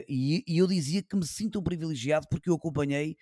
E, 0.08 0.44
e, 0.46 0.58
eu 0.58 0.68
dizia 0.68 1.02
que 1.02 1.16
me 1.16 1.26
sinto 1.26 1.60
um 1.60 1.64
privilegiado 1.64 2.28
porque 2.30 2.50
eu 2.50 2.56
acompanhei 2.56 3.16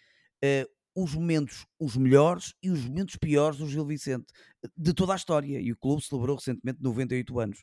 os 0.96 1.14
momentos, 1.14 1.68
os 1.80 1.96
melhores 1.96 2.56
e 2.64 2.72
os 2.72 2.86
momentos 2.86 3.16
piores 3.18 3.60
do 3.60 3.68
Gil 3.68 3.86
Vicente, 3.86 4.26
de 4.76 4.94
toda 4.94 5.14
a 5.14 5.16
história. 5.16 5.62
E 5.62 5.72
o 5.72 5.78
clube 5.78 6.04
celebrou 6.04 6.36
recentemente 6.36 6.82
98 6.82 7.40
anos. 7.40 7.60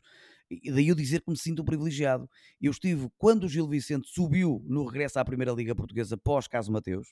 E 0.49 0.71
daí 0.71 0.87
eu 0.87 0.95
dizer 0.95 1.21
que 1.21 1.29
me 1.29 1.37
sinto 1.37 1.63
privilegiado. 1.63 2.29
Eu 2.61 2.71
estive, 2.71 3.09
quando 3.17 3.43
o 3.43 3.49
Gil 3.49 3.67
Vicente 3.67 4.07
subiu 4.09 4.63
no 4.65 4.85
regresso 4.85 5.19
à 5.19 5.25
Primeira 5.25 5.51
Liga 5.51 5.75
Portuguesa 5.75 6.17
pós 6.17 6.47
Caso 6.47 6.71
Mateus, 6.71 7.07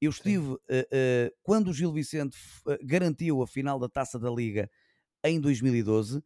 Eu 0.00 0.10
estive, 0.10 0.46
uh, 0.46 0.56
uh, 0.56 1.36
quando 1.42 1.68
o 1.68 1.72
Gil 1.72 1.92
Vicente 1.92 2.36
uh, 2.66 2.78
garantiu 2.82 3.42
a 3.42 3.46
final 3.46 3.78
da 3.78 3.88
Taça 3.88 4.18
da 4.18 4.30
Liga 4.30 4.70
em 5.24 5.40
2012, 5.40 6.22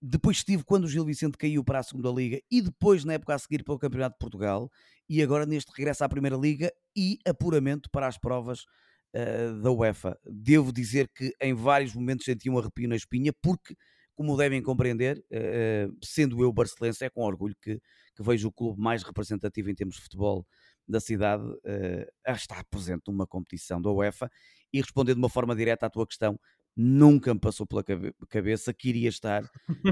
depois 0.00 0.38
estive 0.38 0.64
quando 0.64 0.84
o 0.84 0.88
Gil 0.88 1.04
Vicente 1.04 1.36
caiu 1.36 1.62
para 1.62 1.80
a 1.80 1.82
segunda 1.82 2.08
Liga 2.08 2.40
e 2.50 2.62
depois 2.62 3.04
na 3.04 3.14
época 3.14 3.34
a 3.34 3.38
seguir 3.38 3.62
para 3.62 3.74
o 3.74 3.78
Campeonato 3.78 4.14
de 4.14 4.18
Portugal 4.18 4.70
e 5.06 5.22
agora 5.22 5.44
neste 5.44 5.70
regresso 5.76 6.02
à 6.02 6.08
Primeira 6.08 6.38
Liga 6.38 6.72
e 6.96 7.18
apuramento 7.26 7.90
para 7.90 8.06
as 8.06 8.16
provas 8.16 8.64
da 9.62 9.70
UEFA. 9.70 10.18
Devo 10.24 10.72
dizer 10.72 11.10
que 11.14 11.34
em 11.42 11.52
vários 11.52 11.94
momentos 11.94 12.24
senti 12.24 12.48
um 12.48 12.58
arrepio 12.58 12.88
na 12.88 12.96
espinha 12.96 13.30
porque 13.42 13.76
como 14.16 14.36
devem 14.36 14.62
compreender, 14.62 15.22
sendo 16.02 16.42
eu 16.42 16.52
barcelense, 16.52 17.04
é 17.04 17.10
com 17.10 17.22
orgulho 17.22 17.54
que, 17.60 17.80
que 18.14 18.22
vejo 18.22 18.48
o 18.48 18.52
clube 18.52 18.80
mais 18.80 19.02
representativo 19.02 19.70
em 19.70 19.74
termos 19.74 19.96
de 19.96 20.02
futebol 20.02 20.46
da 20.88 21.00
cidade 21.00 21.44
uh, 21.44 22.12
a 22.24 22.32
estar 22.32 22.64
presente 22.70 23.02
numa 23.08 23.26
competição 23.26 23.80
da 23.80 23.90
UEFA 23.90 24.30
e 24.72 24.80
responder 24.80 25.14
de 25.14 25.18
uma 25.18 25.28
forma 25.28 25.54
direta 25.54 25.86
à 25.86 25.90
tua 25.90 26.06
questão, 26.06 26.38
nunca 26.76 27.32
me 27.34 27.40
passou 27.40 27.66
pela 27.66 27.82
cabeça 28.28 28.72
que 28.72 28.88
iria 28.88 29.08
estar 29.08 29.48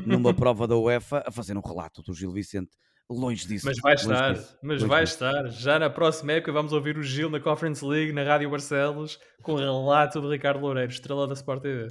numa 0.07 0.33
prova 0.35 0.67
da 0.67 0.77
UEFA 0.77 1.25
a 1.27 1.31
fazer 1.31 1.57
um 1.57 1.61
relato 1.61 2.03
do 2.03 2.15
Gil 2.15 2.33
Vicente. 2.33 2.77
Longe 3.11 3.47
disso. 3.47 3.67
Mas 3.67 3.79
vai 3.81 3.95
estar, 3.95 4.33
disso, 4.33 4.59
mas 4.63 4.83
vai 4.83 5.05
disso. 5.05 5.15
estar. 5.15 5.47
Já 5.49 5.79
na 5.79 5.91
próxima 5.91 6.33
época 6.33 6.53
vamos 6.53 6.73
ouvir 6.73 6.97
o 6.97 7.03
Gil 7.03 7.29
na 7.29 7.39
Conference 7.39 7.85
League, 7.85 8.13
na 8.13 8.23
Rádio 8.23 8.49
Barcelos, 8.49 9.21
com 9.43 9.53
o 9.53 9.57
relato 9.57 10.21
do 10.21 10.31
Ricardo 10.31 10.61
Loureiro, 10.61 10.91
estrela 10.91 11.27
da 11.27 11.35
Sport 11.35 11.63
TV. 11.63 11.89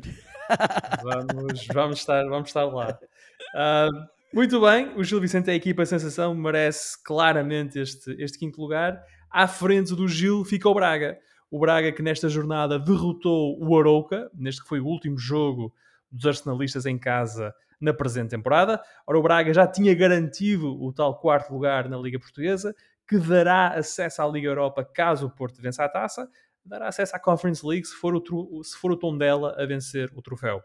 vamos, 1.03 1.67
vamos, 1.67 1.99
estar, 1.99 2.23
vamos 2.27 2.49
estar 2.49 2.65
lá. 2.65 2.97
Uh, 3.53 4.07
muito 4.33 4.59
bem, 4.59 4.91
o 4.97 5.03
Gil 5.03 5.21
Vicente 5.21 5.49
é 5.51 5.53
a 5.53 5.55
equipa 5.55 5.85
sensação, 5.85 6.33
merece 6.33 7.01
claramente 7.03 7.77
este, 7.77 8.15
este 8.19 8.39
quinto 8.39 8.59
lugar. 8.59 8.99
À 9.29 9.47
frente 9.47 9.95
do 9.95 10.07
Gil 10.07 10.43
fica 10.43 10.67
o 10.67 10.73
Braga. 10.73 11.19
O 11.51 11.59
Braga 11.59 11.91
que 11.91 12.01
nesta 12.01 12.27
jornada 12.27 12.79
derrotou 12.79 13.55
o 13.63 13.77
Arouca, 13.77 14.31
neste 14.33 14.63
que 14.63 14.67
foi 14.67 14.79
o 14.79 14.87
último 14.87 15.19
jogo 15.19 15.71
dos 16.11 16.25
arsenalistas 16.25 16.87
em 16.87 16.97
casa 16.97 17.53
na 17.83 17.93
presente 17.93 18.29
temporada. 18.29 18.81
Ora, 19.05 19.19
o 19.19 19.21
Braga 19.21 19.53
já 19.53 19.67
tinha 19.67 19.93
garantido 19.93 20.81
o 20.81 20.93
tal 20.93 21.19
quarto 21.19 21.53
lugar 21.53 21.89
na 21.89 21.97
Liga 21.97 22.17
Portuguesa, 22.17 22.73
que 23.07 23.17
dará 23.17 23.73
acesso 23.73 24.21
à 24.21 24.27
Liga 24.27 24.47
Europa 24.47 24.85
caso 24.85 25.27
o 25.27 25.29
Porto 25.29 25.61
vença 25.61 25.83
a 25.83 25.89
taça, 25.89 26.29
dará 26.65 26.87
acesso 26.87 27.13
à 27.15 27.19
Conference 27.19 27.65
League 27.65 27.85
se 27.85 27.93
for 27.93 28.15
o, 28.15 28.63
se 28.63 28.77
for 28.77 28.91
o 28.93 28.97
tom 28.97 29.17
dela 29.17 29.53
a 29.61 29.65
vencer 29.65 30.09
o 30.15 30.21
troféu. 30.21 30.61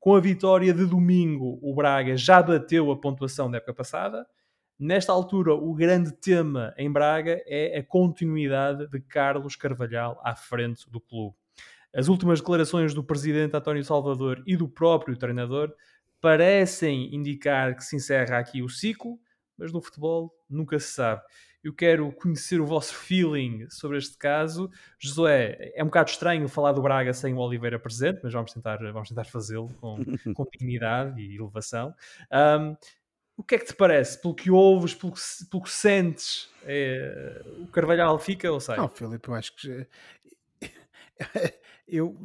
Com 0.00 0.16
a 0.16 0.20
vitória 0.20 0.72
de 0.72 0.86
domingo, 0.86 1.60
o 1.62 1.74
Braga 1.74 2.16
já 2.16 2.42
bateu 2.42 2.90
a 2.90 2.98
pontuação 2.98 3.50
da 3.50 3.58
época 3.58 3.74
passada. 3.74 4.26
Nesta 4.78 5.12
altura, 5.12 5.54
o 5.54 5.74
grande 5.74 6.10
tema 6.10 6.74
em 6.78 6.90
Braga 6.90 7.40
é 7.46 7.78
a 7.78 7.84
continuidade 7.84 8.88
de 8.88 8.98
Carlos 8.98 9.54
Carvalhal 9.54 10.18
à 10.24 10.34
frente 10.34 10.90
do 10.90 11.00
clube. 11.00 11.36
As 11.94 12.08
últimas 12.08 12.40
declarações 12.40 12.94
do 12.94 13.04
presidente 13.04 13.54
António 13.54 13.84
Salvador 13.84 14.42
e 14.46 14.56
do 14.56 14.66
próprio 14.66 15.14
treinador 15.14 15.72
parecem 16.22 17.14
indicar 17.14 17.76
que 17.76 17.84
se 17.84 17.96
encerra 17.96 18.38
aqui 18.38 18.62
o 18.62 18.68
ciclo, 18.70 19.20
mas 19.58 19.70
no 19.70 19.82
futebol 19.82 20.34
nunca 20.48 20.78
se 20.78 20.88
sabe 20.88 21.22
eu 21.62 21.72
quero 21.72 22.10
conhecer 22.12 22.60
o 22.60 22.66
vosso 22.66 22.94
feeling 22.94 23.68
sobre 23.70 23.96
este 23.96 24.16
caso. 24.16 24.70
Josué, 24.98 25.72
é 25.74 25.82
um 25.82 25.86
bocado 25.86 26.10
estranho 26.10 26.48
falar 26.48 26.72
do 26.72 26.82
Braga 26.82 27.12
sem 27.12 27.34
o 27.34 27.38
Oliveira 27.38 27.78
presente, 27.78 28.20
mas 28.22 28.32
vamos 28.32 28.52
tentar, 28.52 28.78
vamos 28.92 29.08
tentar 29.08 29.24
fazê-lo 29.24 29.68
com, 29.80 29.96
com 30.34 30.46
dignidade 30.50 31.20
e 31.20 31.36
elevação. 31.36 31.94
Um, 32.32 32.76
o 33.36 33.44
que 33.44 33.54
é 33.54 33.58
que 33.58 33.66
te 33.66 33.74
parece? 33.74 34.20
Pelo 34.20 34.34
que 34.34 34.50
ouves, 34.50 34.94
pelo 34.94 35.12
que, 35.12 35.20
pelo 35.50 35.62
que 35.62 35.70
sentes, 35.70 36.50
é, 36.64 37.42
o 37.60 37.66
Carvalhal 37.68 38.18
fica 38.18 38.50
ou 38.50 38.60
sai? 38.60 38.76
Não, 38.76 38.88
Filipe, 38.88 39.28
eu 39.28 39.34
acho 39.34 39.54
que 39.54 39.86
eu 41.86 42.16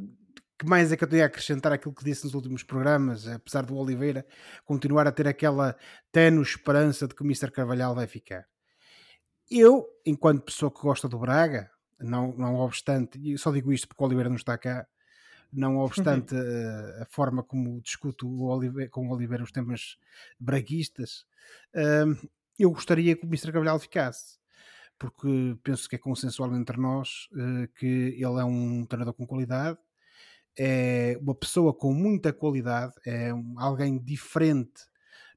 que 0.58 0.66
mais 0.66 0.92
é 0.92 0.98
que 0.98 1.04
eu 1.04 1.08
tenho 1.08 1.24
a 1.24 1.28
acrescentar 1.28 1.72
aquilo 1.72 1.94
que 1.94 2.04
disse 2.04 2.26
nos 2.26 2.34
últimos 2.34 2.64
programas, 2.64 3.28
apesar 3.28 3.64
do 3.64 3.76
Oliveira 3.76 4.26
continuar 4.66 5.08
a 5.08 5.12
ter 5.12 5.28
aquela 5.28 5.76
tenue 6.12 6.42
esperança 6.42 7.08
de 7.08 7.14
que 7.14 7.22
o 7.22 7.26
Mr. 7.26 7.52
Carvalhal 7.52 7.94
vai 7.94 8.08
ficar. 8.08 8.46
Eu, 9.50 9.88
enquanto 10.06 10.44
pessoa 10.44 10.72
que 10.72 10.82
gosta 10.82 11.08
do 11.08 11.20
Braga, 11.20 11.70
não, 12.00 12.36
não 12.36 12.56
obstante, 12.56 13.20
e 13.22 13.38
só 13.38 13.52
digo 13.52 13.72
isto 13.72 13.88
porque 13.88 14.04
o 14.04 14.06
Oliveira 14.08 14.30
não 14.30 14.36
está 14.36 14.58
cá, 14.58 14.88
não 15.52 15.78
obstante 15.78 16.36
uhum. 16.36 16.42
a, 16.42 16.44
eh, 16.44 17.04
a, 17.04 17.06
forma 17.06 17.44
como 17.44 17.80
discuto 17.82 18.28
o 18.28 18.48
Oliveira, 18.48 18.90
com 18.90 19.08
o 19.08 19.14
Oliveira 19.14 19.44
os 19.44 19.52
temas 19.52 19.98
braguistas, 20.40 21.26
uh, 21.74 22.30
eu 22.60 22.70
gostaria 22.72 23.16
que 23.16 23.24
o 23.24 23.28
Mr. 23.28 23.52
Gabriel 23.52 23.80
ficasse, 23.80 24.38
porque 25.00 25.56
penso 25.64 25.88
que 25.88 25.96
é 25.96 26.00
consensual 26.00 26.54
entre 26.56 26.78
nós 26.78 27.30
uh, 27.32 27.68
que 27.78 27.86
ele 27.86 28.42
é 28.42 28.44
um 28.44 28.86
treinador 28.86 29.14
com 29.14 29.26
qualidade, 29.26 29.78
é 30.58 31.18
uma 31.22 31.36
pessoa 31.36 31.74
com 31.74 31.94
muita 31.94 32.34
qualidade, 32.34 32.94
é 33.06 33.32
alguém 33.58 33.98
diferente 34.00 34.86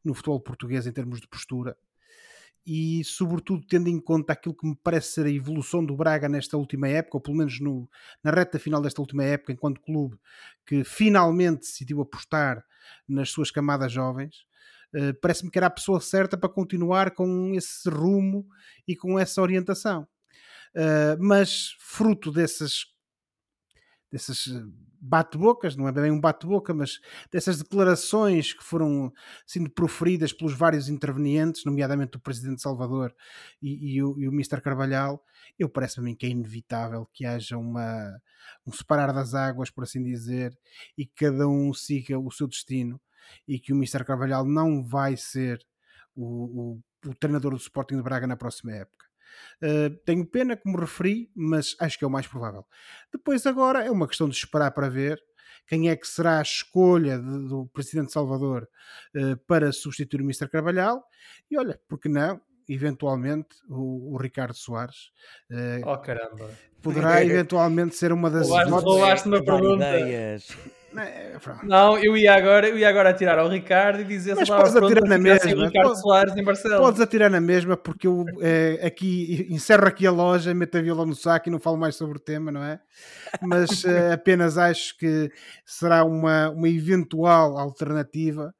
no 0.05 0.15
futebol 0.15 0.41
português 0.41 0.87
em 0.87 0.93
termos 0.93 1.21
de 1.21 1.29
postura 1.29 1.77
e 2.67 3.03
sobretudo 3.05 3.67
tendo 3.67 3.89
em 3.89 3.99
conta 3.99 4.33
aquilo 4.33 4.55
que 4.55 4.67
me 4.67 4.77
parece 4.77 5.15
ser 5.15 5.27
a 5.27 5.31
evolução 5.31 5.85
do 5.85 5.97
Braga 5.97 6.29
nesta 6.29 6.57
última 6.57 6.89
época, 6.89 7.17
ou 7.17 7.21
pelo 7.21 7.37
menos 7.37 7.59
no, 7.59 7.89
na 8.23 8.31
reta 8.31 8.59
final 8.59 8.83
desta 8.83 9.01
última 9.01 9.25
época, 9.25 9.53
enquanto 9.53 9.81
clube 9.81 10.19
que 10.67 10.85
finalmente 10.85 11.61
decidiu 11.61 12.01
apostar 12.01 12.65
nas 13.09 13.31
suas 13.31 13.51
camadas 13.51 13.91
jovens, 13.93 14.45
uh, 14.95 15.15
parece-me 15.21 15.51
que 15.51 15.59
era 15.59 15.67
a 15.67 15.71
pessoa 15.71 16.01
certa 16.01 16.37
para 16.37 16.49
continuar 16.49 17.13
com 17.13 17.55
esse 17.55 17.89
rumo 17.89 18.47
e 18.87 18.95
com 18.95 19.19
essa 19.19 19.41
orientação. 19.41 20.07
Uh, 20.75 21.17
mas 21.19 21.75
fruto 21.81 22.31
dessas 22.31 22.85
dessas 24.13 24.47
eh, 24.49 24.90
bate-bocas, 25.01 25.77
não 25.77 25.89
é 25.89 25.93
bem 25.93 26.11
um 26.11 26.21
bate-boca, 26.21 26.75
mas 26.75 27.01
dessas 27.33 27.59
declarações 27.59 28.53
que 28.53 28.63
foram 28.63 29.13
sendo 29.47 29.71
proferidas 29.71 30.33
pelos 30.33 30.53
vários 30.55 30.89
intervenientes, 30.89 31.65
nomeadamente 31.65 32.17
o 32.17 32.21
Presidente 32.21 32.61
Salvador 32.61 33.15
e, 33.63 33.95
e, 33.95 34.03
o, 34.03 34.19
e 34.19 34.29
o 34.29 34.33
Mr. 34.33 34.61
Carvalhal, 34.61 35.25
eu 35.59 35.69
parece-me 35.69 36.15
que 36.15 36.27
é 36.27 36.29
inevitável 36.29 37.09
que 37.13 37.25
haja 37.25 37.57
uma, 37.57 38.21
um 38.67 38.73
separar 38.73 39.13
das 39.13 39.35
águas, 39.35 39.71
por 39.71 39.85
assim 39.85 40.03
dizer, 40.03 40.57
e 40.97 41.07
que 41.07 41.27
cada 41.27 41.49
um 41.49 41.73
siga 41.73 42.19
o 42.19 42.31
seu 42.31 42.47
destino 42.47 43.01
e 43.47 43.59
que 43.59 43.73
o 43.73 43.77
Mr. 43.77 44.05
Carvalhal 44.05 44.45
não 44.45 44.83
vai 44.83 45.17
ser 45.17 45.65
o, 46.15 46.75
o, 47.05 47.09
o 47.11 47.15
treinador 47.15 47.53
do 47.53 47.59
Sporting 47.59 47.97
de 47.97 48.03
Braga 48.03 48.27
na 48.27 48.37
próxima 48.37 48.73
época. 48.73 49.10
Uh, 49.63 49.91
tenho 50.05 50.27
pena, 50.27 50.57
como 50.57 50.79
referi, 50.79 51.31
mas 51.35 51.77
acho 51.81 51.99
que 51.99 52.05
é 52.05 52.07
o 52.09 52.11
mais 52.11 52.27
provável. 52.27 52.65
Depois, 53.13 53.47
agora, 53.47 53.85
é 53.85 53.91
uma 53.91 54.09
questão 54.09 54.29
de 54.29 54.37
esperar 54.37 54.71
para 54.73 54.89
ver 54.89 55.21
quem 55.67 55.89
é 55.89 55.97
que 55.97 56.07
será 56.07 56.39
a 56.39 56.43
escolha 56.43 57.19
de, 57.19 57.49
do 57.49 57.67
Presidente 57.73 58.13
Salvador 58.13 58.69
uh, 59.17 59.37
para 59.47 59.73
substituir 59.73 60.21
o 60.21 60.25
Mr. 60.25 60.49
Carvalhal. 60.49 61.05
E 61.51 61.57
olha, 61.57 61.81
porque 61.89 62.09
não? 62.09 62.41
Eventualmente, 62.69 63.49
o, 63.69 64.15
o 64.15 64.17
Ricardo 64.17 64.55
Soares 64.55 65.11
uh, 65.51 65.89
oh, 65.89 65.99
caramba. 65.99 66.51
poderá 66.81 67.23
eventualmente 67.25 67.97
ser 67.97 68.13
uma 68.13 68.31
das. 68.31 68.49
Pergunta. 69.45 69.99
Ideias. 69.99 70.57
É, 70.97 71.37
não, 71.63 71.97
eu 71.99 72.17
ia 72.17 72.35
agora, 72.35 72.69
eu 72.69 72.77
ia 72.77 72.89
agora 72.89 73.11
atirar 73.11 73.39
ao 73.39 73.49
Ricardo 73.49 74.01
e 74.01 74.05
dizer 74.05 74.35
Mas 74.35 74.49
podes 74.49 74.75
atirar 74.75 75.05
na 75.09 75.19
mesma. 75.19 75.67
Ricardo 75.67 75.95
Soares 75.97 76.37
em 76.37 76.43
Barcelona. 76.43 76.81
Podes 76.81 77.01
atirar 77.01 77.31
na 77.31 77.41
mesma, 77.41 77.77
porque 77.77 78.07
eu 78.07 78.25
é, 78.41 78.81
aqui 78.85 79.47
encerro 79.51 79.87
aqui 79.87 80.07
a 80.07 80.11
loja, 80.11 80.53
meto 80.53 80.79
a 80.79 80.83
viola 80.83 81.07
no 81.07 81.15
saco 81.15 81.49
e 81.49 81.53
não 81.53 81.61
falo 81.61 81.77
mais 81.77 81.95
sobre 81.95 82.17
o 82.17 82.21
tema, 82.21 82.51
não 82.51 82.63
é? 82.63 82.81
Mas 83.41 83.85
é, 83.85 84.13
apenas 84.13 84.59
acho 84.59 84.97
que 84.99 85.31
será 85.65 86.05
uma, 86.05 86.51
uma 86.51 86.69
eventual 86.69 87.57
alternativa 87.57 88.53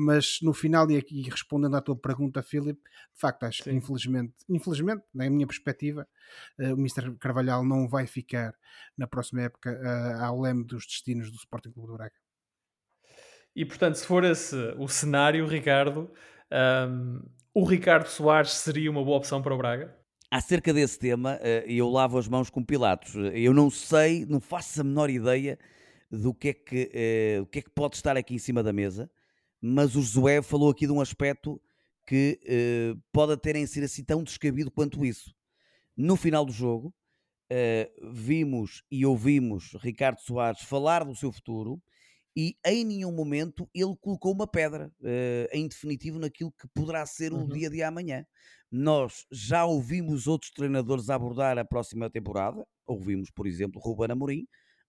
mas 0.00 0.38
no 0.40 0.54
final, 0.54 0.90
e 0.90 0.96
aqui 0.96 1.22
respondendo 1.22 1.76
à 1.76 1.80
tua 1.80 1.94
pergunta, 1.94 2.42
Filipe, 2.42 2.80
de 2.82 3.20
facto 3.20 3.44
acho 3.44 3.62
Sim. 3.62 3.70
que 3.70 3.76
infelizmente, 3.76 4.34
infelizmente, 4.48 5.02
na 5.14 5.28
minha 5.28 5.46
perspectiva, 5.46 6.08
uh, 6.58 6.74
o 6.74 6.78
Mr. 6.78 7.14
Carvalhal 7.18 7.64
não 7.64 7.86
vai 7.86 8.06
ficar 8.06 8.54
na 8.96 9.06
próxima 9.06 9.42
época 9.42 9.70
uh, 9.70 10.24
ao 10.24 10.40
leme 10.40 10.64
dos 10.64 10.86
destinos 10.86 11.30
do 11.30 11.36
Sporting 11.36 11.70
Clube 11.70 11.88
do 11.88 11.94
Braga. 11.94 12.14
E 13.54 13.64
portanto, 13.66 13.96
se 13.96 14.06
for 14.06 14.24
esse 14.24 14.56
o 14.78 14.88
cenário, 14.88 15.46
Ricardo, 15.46 16.10
um, 16.88 17.20
o 17.52 17.64
Ricardo 17.64 18.06
Soares 18.06 18.52
seria 18.52 18.90
uma 18.90 19.04
boa 19.04 19.18
opção 19.18 19.42
para 19.42 19.54
o 19.54 19.58
Braga? 19.58 19.94
Acerca 20.30 20.72
desse 20.72 20.98
tema, 20.98 21.36
uh, 21.36 21.70
eu 21.70 21.90
lavo 21.90 22.16
as 22.16 22.26
mãos 22.26 22.48
com 22.48 22.64
Pilatos. 22.64 23.14
Eu 23.34 23.52
não 23.52 23.68
sei, 23.68 24.24
não 24.24 24.40
faço 24.40 24.80
a 24.80 24.84
menor 24.84 25.10
ideia 25.10 25.58
do 26.10 26.32
que 26.32 26.48
é 26.48 26.54
que, 26.54 27.38
o 27.40 27.46
que, 27.46 27.60
é 27.60 27.62
que 27.62 27.70
pode 27.70 27.94
estar 27.94 28.16
aqui 28.16 28.34
em 28.34 28.38
cima 28.38 28.64
da 28.64 28.72
mesa 28.72 29.08
mas 29.60 29.94
o 29.96 30.02
Josué 30.02 30.42
falou 30.42 30.70
aqui 30.70 30.86
de 30.86 30.92
um 30.92 31.00
aspecto 31.00 31.60
que 32.06 32.40
uh, 32.44 33.00
pode 33.12 33.32
até 33.32 33.52
nem 33.52 33.66
ser 33.66 33.84
assim 33.84 34.02
tão 34.02 34.22
descabido 34.22 34.70
quanto 34.70 35.04
isso. 35.04 35.34
No 35.96 36.16
final 36.16 36.44
do 36.44 36.52
jogo, 36.52 36.94
uh, 37.52 38.12
vimos 38.12 38.82
e 38.90 39.04
ouvimos 39.04 39.76
Ricardo 39.80 40.20
Soares 40.20 40.62
falar 40.62 41.04
do 41.04 41.14
seu 41.14 41.30
futuro 41.30 41.80
e 42.36 42.56
em 42.64 42.84
nenhum 42.84 43.12
momento 43.12 43.68
ele 43.74 43.94
colocou 44.00 44.32
uma 44.32 44.46
pedra 44.46 44.90
uh, 45.00 45.48
em 45.52 45.68
definitivo 45.68 46.18
naquilo 46.18 46.52
que 46.52 46.66
poderá 46.74 47.04
ser 47.04 47.32
uhum. 47.32 47.44
o 47.44 47.48
dia 47.48 47.68
de 47.68 47.82
amanhã. 47.82 48.24
Nós 48.70 49.26
já 49.30 49.64
ouvimos 49.64 50.26
outros 50.26 50.52
treinadores 50.52 51.10
abordar 51.10 51.58
a 51.58 51.64
próxima 51.64 52.08
temporada, 52.08 52.64
ouvimos, 52.86 53.30
por 53.30 53.46
exemplo, 53.46 53.80
Ruben 53.80 54.12
Amorim 54.12 54.46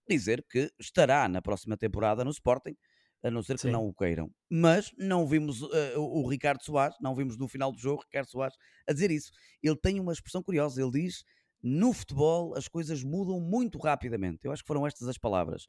dizer 0.07 0.45
que 0.49 0.71
estará 0.79 1.27
na 1.27 1.41
próxima 1.41 1.77
temporada 1.77 2.23
no 2.23 2.31
Sporting, 2.31 2.75
a 3.23 3.29
não 3.29 3.43
ser 3.43 3.55
que 3.55 3.61
Sim. 3.61 3.71
não 3.71 3.87
o 3.87 3.93
queiram. 3.93 4.31
Mas 4.49 4.91
não 4.97 5.27
vimos 5.27 5.61
uh, 5.61 5.97
o 5.97 6.27
Ricardo 6.27 6.63
Soares, 6.63 6.97
não 7.01 7.15
vimos 7.15 7.37
no 7.37 7.47
final 7.47 7.71
do 7.71 7.77
jogo 7.77 8.03
Ricardo 8.03 8.29
Soares 8.29 8.55
a 8.87 8.93
dizer 8.93 9.11
isso. 9.11 9.31
Ele 9.61 9.75
tem 9.75 9.99
uma 9.99 10.13
expressão 10.13 10.41
curiosa, 10.41 10.81
ele 10.81 10.91
diz 10.91 11.23
no 11.63 11.93
futebol 11.93 12.57
as 12.57 12.67
coisas 12.67 13.03
mudam 13.03 13.39
muito 13.39 13.77
rapidamente. 13.77 14.45
Eu 14.45 14.51
acho 14.51 14.63
que 14.63 14.67
foram 14.67 14.87
estas 14.87 15.07
as 15.07 15.17
palavras. 15.17 15.67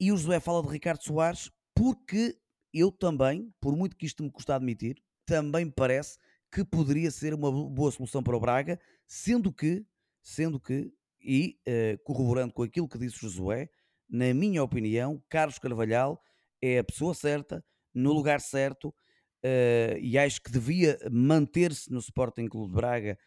E 0.00 0.12
o 0.12 0.16
José 0.16 0.40
fala 0.40 0.62
de 0.62 0.68
Ricardo 0.68 1.02
Soares 1.02 1.50
porque 1.74 2.36
eu 2.72 2.90
também, 2.90 3.52
por 3.60 3.76
muito 3.76 3.96
que 3.96 4.06
isto 4.06 4.22
me 4.22 4.30
custa 4.30 4.54
admitir, 4.54 5.02
também 5.24 5.70
parece 5.70 6.18
que 6.50 6.64
poderia 6.64 7.10
ser 7.10 7.34
uma 7.34 7.50
boa 7.50 7.90
solução 7.90 8.22
para 8.22 8.36
o 8.36 8.40
Braga, 8.40 8.78
sendo 9.06 9.52
que, 9.52 9.84
sendo 10.22 10.60
que, 10.60 10.92
e 11.20 11.58
uh, 11.66 12.02
corroborando 12.04 12.52
com 12.52 12.62
aquilo 12.62 12.88
que 12.88 12.98
disse 12.98 13.16
o 13.16 13.28
Josué, 13.28 13.68
na 14.08 14.32
minha 14.32 14.62
opinião, 14.62 15.22
Carlos 15.28 15.58
Carvalhal 15.58 16.22
é 16.62 16.78
a 16.78 16.84
pessoa 16.84 17.14
certa, 17.14 17.64
no 17.94 18.12
lugar 18.12 18.40
certo, 18.40 18.88
uh, 18.88 19.98
e 20.00 20.18
acho 20.18 20.40
que 20.42 20.50
devia 20.50 20.98
manter-se 21.10 21.90
no 21.90 21.98
Sporting 21.98 22.46
Clube 22.46 22.68
de 22.68 22.76
Braga 22.76 23.18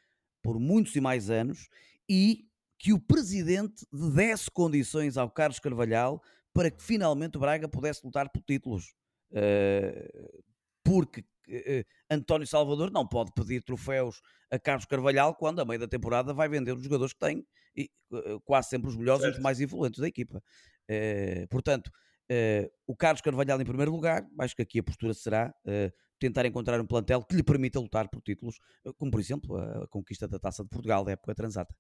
por 0.42 0.60
muitos 0.60 0.96
e 0.96 1.02
mais 1.02 1.30
anos, 1.30 1.68
e 2.08 2.50
que 2.78 2.94
o 2.94 3.00
presidente 3.00 3.86
desse 3.92 4.50
condições 4.50 5.18
ao 5.18 5.30
Carlos 5.30 5.60
Carvalhal 5.60 6.22
para 6.54 6.72
que 6.72 6.82
finalmente 6.82 7.38
o 7.38 7.40
Braga 7.40 7.68
pudesse 7.68 8.06
lutar 8.06 8.30
por 8.30 8.42
títulos. 8.42 8.94
Uh, 9.32 10.44
porque 10.84 11.22
uh, 11.22 11.86
António 12.10 12.48
Salvador 12.48 12.90
não 12.90 13.08
pode 13.08 13.32
pedir 13.34 13.62
troféus 13.64 14.22
a 14.50 14.58
Carlos 14.58 14.86
Carvalhal 14.86 15.36
quando 15.36 15.60
a 15.60 15.66
meio 15.66 15.80
da 15.80 15.88
temporada 15.88 16.34
vai 16.34 16.50
vender 16.50 16.72
os 16.72 16.82
jogadores 16.82 17.14
que 17.14 17.20
tem 17.20 17.46
e 17.76 17.92
uh, 18.12 18.40
quase 18.42 18.70
sempre 18.70 18.90
os 18.90 18.98
melhores 18.98 19.22
certo. 19.22 19.36
e 19.36 19.38
os 19.38 19.44
mais 19.44 19.60
influentes 19.60 20.00
da 20.00 20.08
equipa. 20.08 20.42
portanto, 21.50 21.92
o 22.88 22.96
Carlos 22.96 23.22
Carvalhal 23.22 23.62
em 23.62 23.66
primeiro 23.66 23.92
lugar, 23.92 24.26
acho 24.40 24.56
que 24.56 24.62
aqui 24.62 24.80
a 24.80 24.84
postura 24.84 25.14
será 25.14 25.54
tentar 26.20 26.46
encontrar 26.46 26.80
um 26.80 26.86
plantel 26.86 27.24
que 27.24 27.36
lhe 27.36 27.44
permita 27.44 27.80
lutar 27.80 28.10
por 28.10 28.22
títulos, 28.22 28.60
como 28.98 29.10
por 29.10 29.20
exemplo 29.20 29.58
a 29.58 29.88
conquista 29.88 30.28
da 30.28 30.38
Taça 30.38 30.64
de 30.64 30.70
Portugal 30.70 31.04
da 31.04 31.14
época 31.14 31.34
transata. 31.34 31.74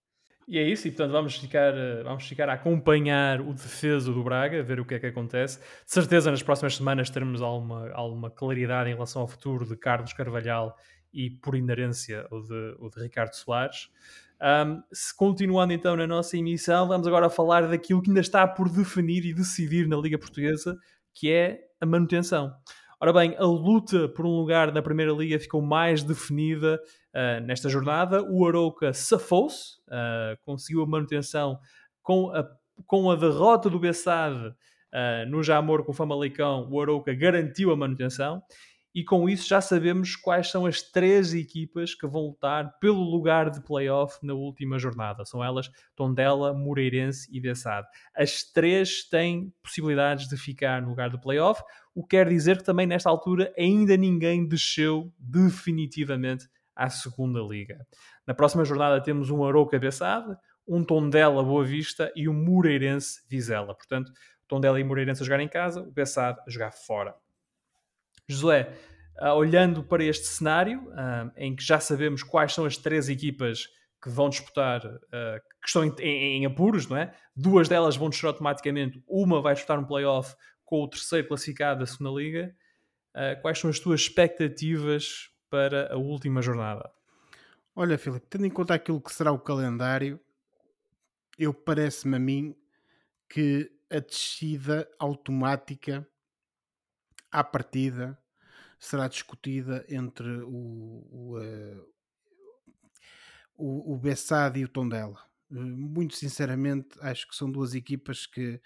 E 0.47 0.57
é 0.57 0.63
isso, 0.63 0.87
e 0.87 0.91
portanto 0.91 1.11
vamos 1.11 1.35
ficar, 1.35 1.77
eh, 1.77 2.01
vamos 2.01 2.27
ficar 2.27 2.49
a 2.49 2.53
acompanhar 2.53 3.39
o 3.39 3.53
defeso 3.53 4.11
do 4.11 4.23
Braga, 4.23 4.59
a 4.59 4.63
ver 4.63 4.79
o 4.79 4.85
que 4.85 4.95
é 4.95 4.99
que 4.99 5.05
acontece. 5.05 5.59
De 5.59 5.91
certeza, 5.91 6.31
nas 6.31 6.41
próximas 6.41 6.75
semanas 6.75 7.07
teremos 7.11 7.39
alguma, 7.39 7.91
alguma 7.91 8.31
claridade 8.31 8.89
em 8.89 8.93
relação 8.93 9.21
ao 9.21 9.27
futuro 9.27 9.63
de 9.63 9.77
Carlos 9.77 10.11
Carvalhal 10.11 10.75
e, 11.13 11.29
por 11.29 11.55
inerência, 11.55 12.25
o 12.31 12.39
de, 12.39 12.75
o 12.79 12.89
de 12.89 12.99
Ricardo 12.99 13.33
Soares. 13.33 13.89
Um, 14.41 14.81
continuando 15.17 15.73
então 15.73 15.97
na 15.97 16.07
nossa 16.07 16.37
emissão, 16.37 16.87
vamos 16.87 17.05
agora 17.05 17.29
falar 17.29 17.67
daquilo 17.67 18.01
que 18.01 18.09
ainda 18.09 18.21
está 18.21 18.47
por 18.47 18.69
definir 18.69 19.25
e 19.25 19.33
decidir 19.33 19.87
na 19.87 19.97
Liga 19.97 20.17
Portuguesa, 20.17 20.77
que 21.13 21.29
é 21.29 21.59
a 21.81 21.85
manutenção. 21.85 22.53
Ora 23.01 23.13
bem, 23.13 23.35
a 23.37 23.45
luta 23.45 24.09
por 24.09 24.25
um 24.25 24.31
lugar 24.31 24.73
na 24.73 24.81
Primeira 24.81 25.11
Liga 25.13 25.39
ficou 25.39 25.61
mais 25.61 26.03
definida 26.03 26.81
uh, 27.13 27.45
nesta 27.45 27.69
jornada. 27.69 28.21
O 28.23 28.45
Arouca 28.45 28.93
safou-se, 28.93 29.77
uh, 29.87 30.37
conseguiu 30.41 30.83
a 30.83 30.87
manutenção 30.87 31.59
com 32.01 32.29
a, 32.31 32.45
com 32.85 33.09
a 33.09 33.15
derrota 33.15 33.69
do 33.69 33.79
Bessade 33.79 34.47
uh, 34.47 35.29
no 35.29 35.41
Jamor 35.41 35.85
com 35.85 35.91
o 35.91 35.95
Famalicão. 35.95 36.67
O 36.69 36.81
Arouca 36.81 37.13
garantiu 37.13 37.71
a 37.71 37.77
manutenção 37.77 38.41
e 38.99 39.03
com 39.05 39.29
isso 39.29 39.47
já 39.47 39.61
sabemos 39.61 40.17
quais 40.17 40.51
são 40.51 40.65
as 40.65 40.81
três 40.81 41.33
equipas 41.33 41.95
que 41.95 42.05
vão 42.05 42.23
lutar 42.23 42.77
pelo 42.81 42.99
lugar 42.99 43.49
de 43.49 43.61
playoff 43.61 44.19
na 44.21 44.33
última 44.33 44.77
jornada. 44.77 45.23
São 45.23 45.41
elas 45.41 45.71
Tondela, 45.95 46.53
Moreirense 46.53 47.25
e 47.31 47.39
Bessade. 47.39 47.87
As 48.13 48.43
três 48.43 49.07
têm 49.07 49.53
possibilidades 49.63 50.27
de 50.27 50.35
ficar 50.35 50.81
no 50.81 50.89
lugar 50.89 51.09
de 51.09 51.17
playoff, 51.17 51.63
o 51.95 52.03
que 52.03 52.17
quer 52.17 52.27
dizer 52.27 52.57
que 52.57 52.65
também 52.65 52.85
nesta 52.85 53.09
altura 53.09 53.53
ainda 53.57 53.95
ninguém 53.95 54.45
desceu 54.45 55.13
definitivamente 55.17 56.49
à 56.75 56.89
segunda 56.89 57.39
liga. 57.39 57.87
Na 58.27 58.33
próxima 58.33 58.65
jornada 58.65 59.01
temos 59.01 59.29
um 59.29 59.45
Arouca 59.45 59.79
Bessade, 59.79 60.35
um 60.67 60.83
Tondela 60.83 61.41
Boa 61.41 61.63
Vista 61.63 62.11
e 62.17 62.27
um 62.27 62.33
Moreirense 62.33 63.21
Vizela. 63.29 63.73
Portanto, 63.73 64.11
Tondela 64.45 64.77
e 64.77 64.83
Moreirense 64.83 65.23
a 65.23 65.25
jogar 65.25 65.39
em 65.39 65.47
casa, 65.47 65.83
o 65.83 65.89
Bessade 65.89 66.37
a 66.45 66.51
jogar 66.51 66.73
fora. 66.73 67.15
Josué, 68.29 68.71
uh, 69.19 69.33
olhando 69.33 69.83
para 69.83 70.03
este 70.03 70.27
cenário, 70.27 70.81
uh, 70.89 71.31
em 71.35 71.55
que 71.55 71.63
já 71.63 71.79
sabemos 71.79 72.21
quais 72.21 72.53
são 72.53 72.63
as 72.63 72.77
três 72.77 73.09
equipas 73.09 73.67
que 74.01 74.09
vão 74.09 74.29
disputar, 74.29 74.85
uh, 74.85 75.41
que 75.61 75.67
estão 75.67 75.83
em, 75.83 75.93
em, 75.99 76.43
em, 76.43 76.45
apuros, 76.45 76.87
não 76.87 76.95
é? 76.95 77.11
Duas 77.35 77.67
delas 77.67 77.97
vão 77.97 78.09
descer 78.09 78.27
automaticamente, 78.27 79.03
uma 79.07 79.41
vai 79.41 79.55
disputar 79.55 79.79
um 79.79 79.85
playoff 79.85 80.35
com 80.63 80.83
o 80.83 80.87
terceiro 80.87 81.27
classificado 81.27 81.79
da 81.79 81.85
segunda 81.87 82.11
liga. 82.11 82.55
quais 83.41 83.57
são 83.57 83.69
as 83.69 83.79
tuas 83.79 84.01
expectativas 84.01 85.29
para 85.49 85.91
a 85.91 85.97
última 85.97 86.41
jornada? 86.43 86.89
Olha, 87.75 87.97
Filipe, 87.97 88.27
tendo 88.29 88.45
em 88.45 88.51
conta 88.51 88.75
aquilo 88.75 89.01
que 89.01 89.11
será 89.11 89.31
o 89.31 89.39
calendário, 89.39 90.19
eu 91.37 91.53
parece-me 91.53 92.17
a 92.17 92.19
mim 92.19 92.55
que 93.27 93.71
a 93.89 93.99
descida 93.99 94.87
automática 94.99 96.07
à 97.31 97.43
partida 97.43 98.18
será 98.79 99.07
discutida 99.07 99.85
entre 99.89 100.27
o, 100.43 101.05
o, 101.11 101.39
uh, 101.39 101.85
o, 103.57 103.93
o 103.93 103.97
Bessade 103.97 104.59
e 104.59 104.63
o 104.63 104.69
Tondela. 104.69 105.19
Uh, 105.51 105.59
muito 105.59 106.15
sinceramente, 106.15 106.97
acho 107.01 107.27
que 107.27 107.35
são 107.35 107.51
duas 107.51 107.75
equipas 107.75 108.25
que. 108.25 108.61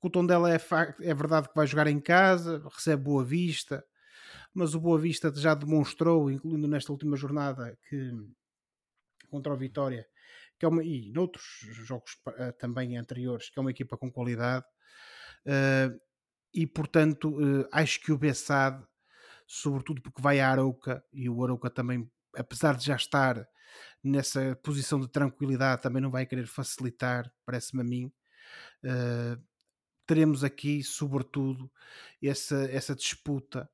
O 0.00 0.10
Tondela 0.10 0.52
é, 0.52 0.58
é 1.02 1.14
verdade 1.14 1.48
que 1.48 1.54
vai 1.54 1.64
jogar 1.64 1.86
em 1.86 2.00
casa, 2.00 2.60
recebe 2.74 3.04
Boa 3.04 3.24
Vista, 3.24 3.84
mas 4.52 4.74
o 4.74 4.80
Boa 4.80 4.98
Vista 4.98 5.32
já 5.32 5.54
demonstrou, 5.54 6.28
incluindo 6.28 6.66
nesta 6.66 6.90
última 6.90 7.16
jornada, 7.16 7.78
que 7.88 8.10
contra 9.30 9.54
o 9.54 9.56
Vitória, 9.56 10.04
que 10.58 10.66
é 10.66 10.68
uma, 10.68 10.84
e 10.84 11.10
noutros 11.12 11.44
jogos 11.86 12.12
uh, 12.26 12.52
também 12.58 12.96
anteriores, 12.96 13.48
que 13.48 13.58
é 13.58 13.62
uma 13.62 13.70
equipa 13.70 13.96
com 13.96 14.10
qualidade. 14.10 14.66
Uh, 15.46 15.98
e 16.54 16.66
portanto 16.66 17.30
uh, 17.30 17.66
acho 17.72 18.00
que 18.00 18.12
o 18.12 18.18
Bessade, 18.18 18.84
sobretudo 19.46 20.00
porque 20.02 20.22
vai 20.22 20.40
a 20.40 20.50
Arouca 20.50 21.04
e 21.12 21.28
o 21.28 21.42
Arouca 21.44 21.70
também, 21.70 22.10
apesar 22.36 22.76
de 22.76 22.86
já 22.86 22.96
estar 22.96 23.46
nessa 24.02 24.56
posição 24.62 25.00
de 25.00 25.08
tranquilidade, 25.08 25.82
também 25.82 26.02
não 26.02 26.10
vai 26.10 26.26
querer 26.26 26.46
facilitar, 26.46 27.32
parece-me 27.44 27.82
a 27.82 27.84
mim. 27.84 28.12
Uh, 28.84 29.40
teremos 30.06 30.42
aqui, 30.44 30.82
sobretudo, 30.82 31.70
essa, 32.22 32.64
essa 32.70 32.94
disputa 32.94 33.68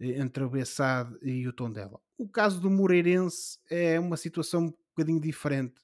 eh, 0.00 0.20
entre 0.20 0.44
o 0.44 0.50
Bessade 0.50 1.16
e 1.22 1.46
o 1.46 1.52
Tondela. 1.52 2.00
O 2.16 2.28
caso 2.28 2.60
do 2.60 2.70
Moreirense 2.70 3.58
é 3.70 3.98
uma 3.98 4.16
situação 4.16 4.66
um 4.66 4.74
bocadinho 4.90 5.20
diferente. 5.20 5.74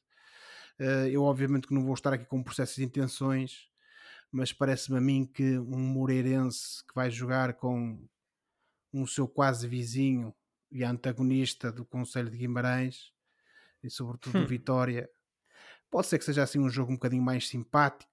Uh, 0.80 1.06
eu, 1.10 1.22
obviamente, 1.22 1.66
que 1.66 1.74
não 1.74 1.84
vou 1.84 1.94
estar 1.94 2.12
aqui 2.12 2.24
com 2.24 2.42
processos 2.42 2.76
de 2.76 2.84
intenções, 2.84 3.68
mas 4.30 4.52
parece-me 4.52 4.96
a 4.96 5.00
mim 5.00 5.26
que 5.26 5.58
um 5.58 5.78
Moreirense 5.78 6.84
que 6.86 6.94
vai 6.94 7.10
jogar 7.10 7.54
com 7.54 8.08
um 8.92 9.06
seu 9.06 9.26
quase 9.26 9.66
vizinho 9.66 10.34
e 10.70 10.84
antagonista 10.84 11.70
do 11.70 11.84
Conselho 11.84 12.30
de 12.30 12.38
Guimarães 12.38 13.12
e 13.82 13.90
sobretudo 13.90 14.38
hum. 14.38 14.46
Vitória, 14.46 15.08
pode 15.90 16.06
ser 16.06 16.18
que 16.18 16.24
seja 16.24 16.42
assim 16.42 16.58
um 16.58 16.70
jogo 16.70 16.92
um 16.92 16.96
bocadinho 16.96 17.22
mais 17.22 17.48
simpático 17.48 18.10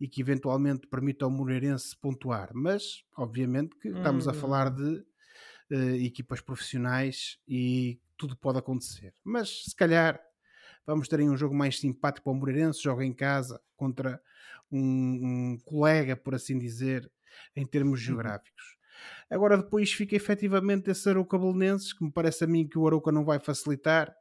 e 0.00 0.08
que 0.08 0.20
eventualmente 0.20 0.86
permita 0.86 1.24
ao 1.24 1.30
Moreirense 1.30 1.96
pontuar, 1.96 2.50
mas 2.54 3.04
obviamente 3.16 3.76
que 3.76 3.88
estamos 3.88 4.26
a 4.26 4.32
falar 4.32 4.72
hum. 4.72 4.74
de 4.76 5.76
uh, 5.76 5.94
equipas 5.96 6.40
profissionais 6.40 7.38
e 7.46 8.00
tudo 8.16 8.36
pode 8.36 8.58
acontecer. 8.58 9.14
Mas 9.22 9.64
se 9.64 9.74
calhar 9.74 10.20
vamos 10.86 11.08
ter 11.08 11.20
aí 11.20 11.28
um 11.28 11.36
jogo 11.36 11.54
mais 11.54 11.78
simpático 11.78 12.24
para 12.24 12.32
o 12.32 12.36
Moreirense, 12.36 12.82
joga 12.82 13.04
em 13.04 13.12
casa 13.12 13.60
contra 13.76 14.20
um, 14.70 15.52
um 15.52 15.58
colega, 15.64 16.16
por 16.16 16.34
assim 16.34 16.58
dizer, 16.58 17.10
em 17.56 17.64
termos 17.64 18.00
uhum. 18.00 18.06
geográficos. 18.06 18.76
Agora 19.30 19.56
depois 19.56 19.92
fica 19.92 20.14
efetivamente 20.14 20.90
esse 20.90 21.08
Arouca 21.08 21.38
Belenenses, 21.38 21.92
que 21.92 22.04
me 22.04 22.12
parece 22.12 22.44
a 22.44 22.46
mim 22.46 22.66
que 22.66 22.78
o 22.78 22.86
Arouca 22.86 23.10
não 23.12 23.24
vai 23.24 23.38
facilitar, 23.38 24.14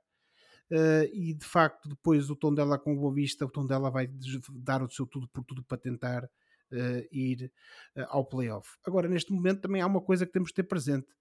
Uh, 0.71 1.05
e 1.11 1.33
de 1.35 1.45
facto 1.45 1.87
depois 1.87 2.29
o 2.29 2.35
tom 2.35 2.51
dela 2.51 2.79
com 2.79 2.93
o 2.93 2.99
Boa 2.99 3.13
Vista, 3.13 3.45
o 3.45 3.49
tom 3.49 3.67
dela 3.67 3.91
vai 3.91 4.09
dar 4.49 4.81
o 4.81 4.89
seu 4.89 5.05
tudo 5.05 5.27
por 5.27 5.43
tudo 5.43 5.63
para 5.63 5.77
tentar 5.77 6.23
uh, 6.23 7.07
ir 7.11 7.51
uh, 7.95 8.05
ao 8.07 8.25
playoff. 8.25 8.77
Agora, 8.83 9.07
neste 9.07 9.31
momento 9.31 9.61
também 9.61 9.81
há 9.81 9.85
uma 9.85 10.01
coisa 10.01 10.25
que 10.25 10.31
temos 10.31 10.49
de 10.49 10.55
ter 10.55 10.63
presente, 10.63 11.13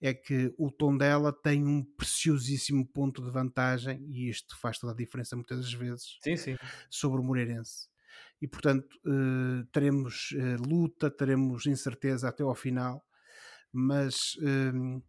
é 0.00 0.12
que 0.12 0.52
o 0.58 0.70
tom 0.70 0.96
dela 0.96 1.32
tem 1.32 1.64
um 1.64 1.84
preciosíssimo 1.96 2.86
ponto 2.86 3.22
de 3.22 3.30
vantagem, 3.30 4.04
e 4.10 4.28
isto 4.28 4.58
faz 4.58 4.78
toda 4.78 4.92
a 4.92 4.96
diferença 4.96 5.36
muitas 5.36 5.58
das 5.58 5.72
vezes, 5.72 6.18
sim, 6.20 6.36
sim. 6.36 6.56
sobre 6.90 7.20
o 7.20 7.24
Moreirense 7.24 7.91
e 8.42 8.48
portanto 8.48 8.98
uh, 9.06 9.64
teremos 9.72 10.32
uh, 10.32 10.68
luta, 10.68 11.08
teremos 11.08 11.64
incerteza 11.64 12.28
até 12.28 12.42
ao 12.42 12.56
final, 12.56 13.00
mas 13.72 14.16
uh, 14.40 15.00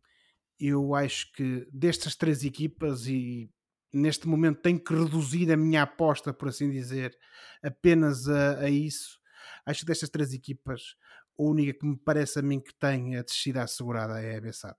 eu 0.59 0.93
acho 0.93 1.33
que 1.33 1.67
destas 1.73 2.15
três 2.15 2.43
equipas 2.45 3.07
e 3.07 3.49
neste 3.91 4.27
momento 4.27 4.61
tenho 4.61 4.79
que 4.79 4.93
reduzir 4.93 5.51
a 5.51 5.57
minha 5.57 5.81
aposta, 5.81 6.31
por 6.31 6.49
assim 6.49 6.69
dizer, 6.69 7.17
apenas 7.63 8.27
a, 8.27 8.59
a 8.59 8.69
isso. 8.69 9.19
Acho 9.65 9.79
que 9.79 9.87
destas 9.87 10.09
três 10.09 10.31
equipas, 10.31 10.95
a 11.39 11.43
única 11.43 11.73
que 11.73 11.85
me 11.87 11.97
parece 11.97 12.37
a 12.37 12.43
mim 12.43 12.59
que 12.59 12.73
tem 12.75 13.17
a 13.17 13.23
descida 13.23 13.63
assegurada 13.63 14.21
é 14.21 14.37
a 14.37 14.41
Bessade. 14.41 14.77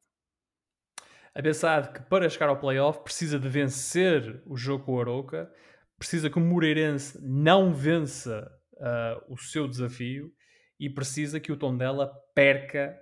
A 1.34 1.42
Bessade 1.42 1.92
que 1.92 2.02
para 2.02 2.28
chegar 2.28 2.48
ao 2.48 2.60
playoff 2.60 3.02
precisa 3.02 3.36
de 3.36 3.48
vencer 3.48 4.40
o 4.46 4.56
jogo 4.56 4.84
com 4.84 4.94
o 4.94 5.00
Aroca, 5.00 5.52
precisa 5.98 6.30
que 6.30 6.38
o 6.38 6.40
Moreirense 6.40 7.18
não 7.22 7.72
vença 7.72 8.50
uh, 8.74 9.32
o 9.32 9.36
seu 9.38 9.68
desafio 9.68 10.32
e 10.78 10.90
precisa 10.90 11.40
que 11.40 11.52
o 11.52 11.56
Tondela 11.56 12.12
perca 12.34 12.98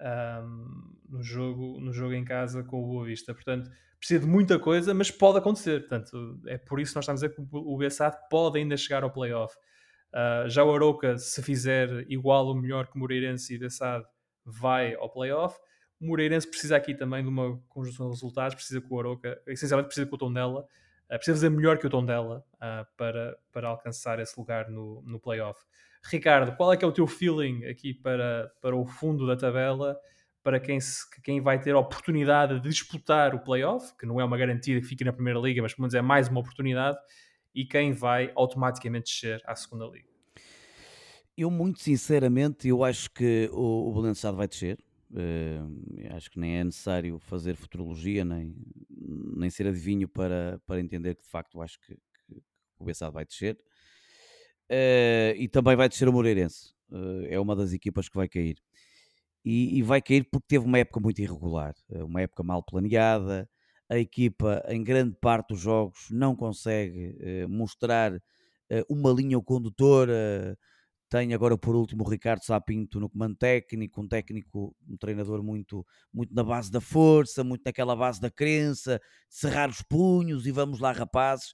um, 0.00 0.96
no, 1.08 1.22
jogo, 1.22 1.80
no 1.80 1.92
jogo 1.92 2.14
em 2.14 2.24
casa 2.24 2.62
com 2.62 2.82
o 2.82 2.86
Boa 2.86 3.06
Vista. 3.06 3.32
Portanto, 3.32 3.70
precisa 3.98 4.20
de 4.20 4.26
muita 4.26 4.58
coisa, 4.58 4.92
mas 4.92 5.10
pode 5.10 5.38
acontecer. 5.38 5.80
Portanto, 5.80 6.40
é 6.46 6.58
por 6.58 6.80
isso 6.80 6.92
que 6.92 6.96
nós 6.96 7.04
estamos 7.04 7.22
a 7.22 7.28
dizer 7.28 7.36
que 7.36 7.48
o 7.52 7.76
Bessade 7.76 8.16
pode 8.30 8.58
ainda 8.58 8.76
chegar 8.76 9.02
ao 9.02 9.10
playoff. 9.10 9.54
Uh, 10.12 10.48
já 10.48 10.62
o 10.62 10.72
Aroca, 10.74 11.18
se 11.18 11.42
fizer 11.42 12.04
igual 12.08 12.46
ou 12.46 12.54
melhor 12.54 12.86
que 12.86 12.98
Moreirense 12.98 13.54
e 13.54 13.58
Bessade, 13.58 14.04
vai 14.44 14.94
ao 14.94 15.10
playoff. 15.10 15.58
O 16.00 16.06
Moreirense 16.06 16.48
precisa 16.48 16.76
aqui 16.76 16.94
também 16.94 17.22
de 17.22 17.28
uma 17.28 17.58
conjunção 17.68 18.06
de 18.06 18.12
resultados, 18.12 18.54
precisa 18.54 18.80
com 18.80 18.94
o 18.94 19.00
Aroca, 19.00 19.40
essencialmente 19.46 19.86
precisa 19.86 20.06
com 20.06 20.14
o 20.14 20.18
Tondela, 20.18 20.66
uh, 21.10 21.16
precisa 21.16 21.36
fazer 21.36 21.50
melhor 21.50 21.78
que 21.78 21.86
o 21.86 21.90
Tondela 21.90 22.44
uh, 22.56 22.86
para, 22.96 23.36
para 23.52 23.68
alcançar 23.68 24.18
esse 24.20 24.38
lugar 24.38 24.70
no, 24.70 25.02
no 25.02 25.18
playoff. 25.18 25.60
Ricardo, 26.04 26.54
qual 26.56 26.72
é 26.72 26.76
que 26.76 26.84
é 26.84 26.88
o 26.88 26.92
teu 26.92 27.06
feeling 27.06 27.64
aqui 27.64 27.94
para, 27.94 28.52
para 28.60 28.76
o 28.76 28.84
fundo 28.84 29.26
da 29.26 29.36
tabela, 29.36 29.98
para 30.42 30.60
quem, 30.60 30.78
se, 30.78 31.02
quem 31.22 31.40
vai 31.40 31.58
ter 31.58 31.74
a 31.74 31.78
oportunidade 31.78 32.60
de 32.60 32.68
disputar 32.68 33.34
o 33.34 33.40
playoff, 33.40 33.96
que 33.96 34.04
não 34.04 34.20
é 34.20 34.24
uma 34.24 34.36
garantia 34.36 34.78
que 34.78 34.86
fique 34.86 35.02
na 35.02 35.12
primeira 35.12 35.38
liga, 35.38 35.62
mas 35.62 35.72
pelo 35.72 35.84
menos 35.84 35.94
é 35.94 36.02
mais 36.02 36.28
uma 36.28 36.40
oportunidade, 36.40 36.98
e 37.54 37.64
quem 37.64 37.92
vai 37.92 38.30
automaticamente 38.34 39.06
descer 39.06 39.40
à 39.46 39.56
segunda 39.56 39.86
liga? 39.86 40.08
Eu, 41.36 41.50
muito 41.50 41.80
sinceramente, 41.80 42.68
eu 42.68 42.84
acho 42.84 43.10
que 43.10 43.48
o, 43.52 43.90
o 43.90 43.94
Belençado 43.94 44.36
vai 44.36 44.46
descer. 44.46 44.78
Acho 46.10 46.30
que 46.30 46.38
nem 46.38 46.58
é 46.58 46.64
necessário 46.64 47.18
fazer 47.18 47.56
futurologia, 47.56 48.24
nem, 48.24 48.54
nem 49.36 49.50
ser 49.50 49.66
adivinho 49.66 50.08
para, 50.08 50.60
para 50.66 50.80
entender 50.80 51.14
que, 51.14 51.22
de 51.22 51.28
facto, 51.28 51.60
acho 51.62 51.78
que, 51.80 51.94
que 51.94 52.42
o 52.78 52.84
Bessado 52.84 53.12
vai 53.12 53.24
descer. 53.24 53.58
Uh, 54.70 55.36
e 55.36 55.48
também 55.48 55.76
vai 55.76 55.88
descer 55.88 56.08
o 56.08 56.12
Moreirense. 56.12 56.72
Uh, 56.90 57.26
é 57.28 57.38
uma 57.38 57.54
das 57.54 57.72
equipas 57.72 58.08
que 58.08 58.16
vai 58.16 58.28
cair. 58.28 58.56
E, 59.44 59.78
e, 59.78 59.82
vai 59.82 60.00
cair 60.00 60.24
porque 60.30 60.46
teve 60.48 60.64
uma 60.64 60.78
época 60.78 61.00
muito 61.00 61.20
irregular, 61.20 61.74
eh, 61.90 62.02
uma 62.02 62.22
época 62.22 62.42
mal 62.42 62.62
planeada. 62.62 63.48
A 63.90 63.98
equipa, 63.98 64.64
em 64.68 64.82
grande 64.82 65.14
parte 65.20 65.48
dos 65.48 65.60
jogos, 65.60 66.08
não 66.10 66.34
consegue 66.34 67.14
uh, 67.44 67.48
mostrar 67.48 68.12
uma 68.88 69.12
linha 69.12 69.38
condutora. 69.42 70.58
Tem 71.14 71.32
agora, 71.32 71.56
por 71.56 71.76
último, 71.76 72.02
o 72.02 72.10
Ricardo 72.10 72.42
Sapinto 72.42 72.98
no 72.98 73.08
comando 73.08 73.36
técnico, 73.36 74.02
um 74.02 74.08
técnico, 74.08 74.74
um 74.88 74.96
treinador 74.96 75.44
muito, 75.44 75.86
muito 76.12 76.34
na 76.34 76.42
base 76.42 76.72
da 76.72 76.80
força, 76.80 77.44
muito 77.44 77.62
naquela 77.64 77.94
base 77.94 78.20
da 78.20 78.28
crença, 78.28 79.00
de 79.28 79.36
cerrar 79.36 79.70
os 79.70 79.80
punhos 79.80 80.44
e 80.44 80.50
vamos 80.50 80.80
lá, 80.80 80.90
rapazes 80.90 81.52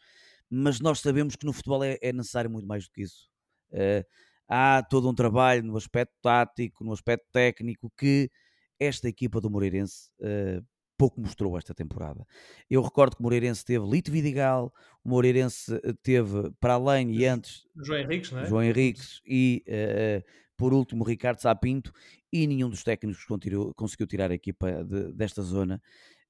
mas 0.48 0.80
nós 0.80 1.00
sabemos 1.00 1.36
que 1.36 1.44
no 1.44 1.52
futebol 1.52 1.84
é, 1.84 1.98
é 2.00 2.10
necessário 2.10 2.50
muito 2.50 2.66
mais 2.66 2.84
do 2.84 2.90
que 2.90 3.02
isso. 3.02 3.28
Uh, 3.70 4.02
há 4.48 4.82
todo 4.82 5.10
um 5.10 5.14
trabalho 5.14 5.62
no 5.62 5.76
aspecto 5.76 6.14
tático, 6.22 6.82
no 6.82 6.94
aspecto 6.94 7.26
técnico, 7.30 7.92
que 7.98 8.30
esta 8.78 9.10
equipa 9.10 9.42
do 9.42 9.50
Moreirense 9.50 10.08
uh, 10.20 10.64
pouco 11.00 11.18
mostrou 11.18 11.56
esta 11.56 11.72
temporada. 11.72 12.26
Eu 12.68 12.82
recordo 12.82 13.16
que 13.16 13.22
o 13.22 13.22
Moreirense 13.22 13.64
teve 13.64 13.88
Lito 13.88 14.12
Vidigal, 14.12 14.70
o 15.02 15.08
Moreirense 15.08 15.74
eh, 15.82 15.94
teve, 16.02 16.50
para 16.60 16.74
além 16.74 17.14
e 17.14 17.24
antes... 17.24 17.66
João 17.74 18.00
Henriques, 18.00 18.30
não 18.30 18.40
é? 18.40 18.46
João 18.46 18.62
Henriques 18.62 19.22
e, 19.26 19.64
uh, 19.66 20.22
por 20.58 20.74
último, 20.74 21.02
Ricardo 21.02 21.40
Sapinto, 21.40 21.90
e 22.30 22.46
nenhum 22.46 22.68
dos 22.68 22.84
técnicos 22.84 23.24
conseguiu 23.74 24.06
tirar 24.06 24.30
a 24.30 24.34
equipa 24.34 24.84
de, 24.84 25.10
desta 25.14 25.40
zona. 25.40 25.80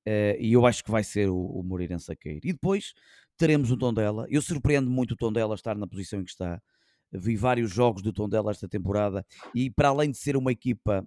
Uh, 0.07 0.39
e 0.39 0.53
eu 0.53 0.65
acho 0.65 0.85
que 0.85 0.91
vai 0.91 1.03
ser 1.03 1.29
o, 1.29 1.37
o 1.37 1.65
Moreirense 1.65 2.13
a 2.13 2.15
cair. 2.15 2.41
E 2.45 2.53
depois 2.53 2.95
teremos 3.37 3.73
o 3.73 3.77
Tondela. 3.77 4.25
Eu 4.31 4.41
surpreendo 4.41 4.89
muito 4.89 5.15
o 5.15 5.17
Tondela 5.17 5.57
estar 5.57 5.77
na 5.77 5.89
posição 5.89 6.21
em 6.21 6.25
que 6.25 6.31
está. 6.31 6.63
Vi 7.11 7.35
vários 7.35 7.73
jogos 7.73 8.03
do 8.03 8.13
Tondela 8.13 8.53
esta 8.53 8.69
temporada 8.69 9.27
e 9.53 9.69
para 9.69 9.89
além 9.89 10.13
de 10.13 10.17
ser 10.17 10.37
uma 10.37 10.53
equipa 10.53 11.05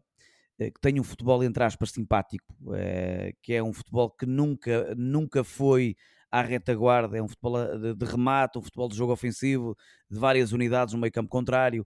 que 0.58 0.80
tem 0.82 1.00
um 1.00 1.04
futebol 1.04 1.44
entre 1.44 1.64
aspas 1.64 1.92
simpático, 1.92 2.54
é, 2.76 3.34
que 3.42 3.54
é 3.54 3.64
um 3.64 3.74
futebol 3.74 4.10
que 4.10 4.26
nunca, 4.26 4.94
nunca 4.96 5.44
foi 5.44 5.96
à 6.32 6.42
retaguarda, 6.42 7.18
é 7.18 7.22
um 7.22 7.28
futebol 7.28 7.60
eh, 7.60 7.94
de, 7.94 8.06
remate, 8.06 8.58
um 8.58 8.62
futebol 8.62 8.88
de 8.88 8.96
jogo 8.96 9.14
ofensivo, 9.14 9.76
de 10.10 10.20
várias 10.20 10.52
unidades 10.52 10.94
no 10.94 11.00
meio 11.00 11.12
campo 11.12 11.30
contrário, 11.30 11.86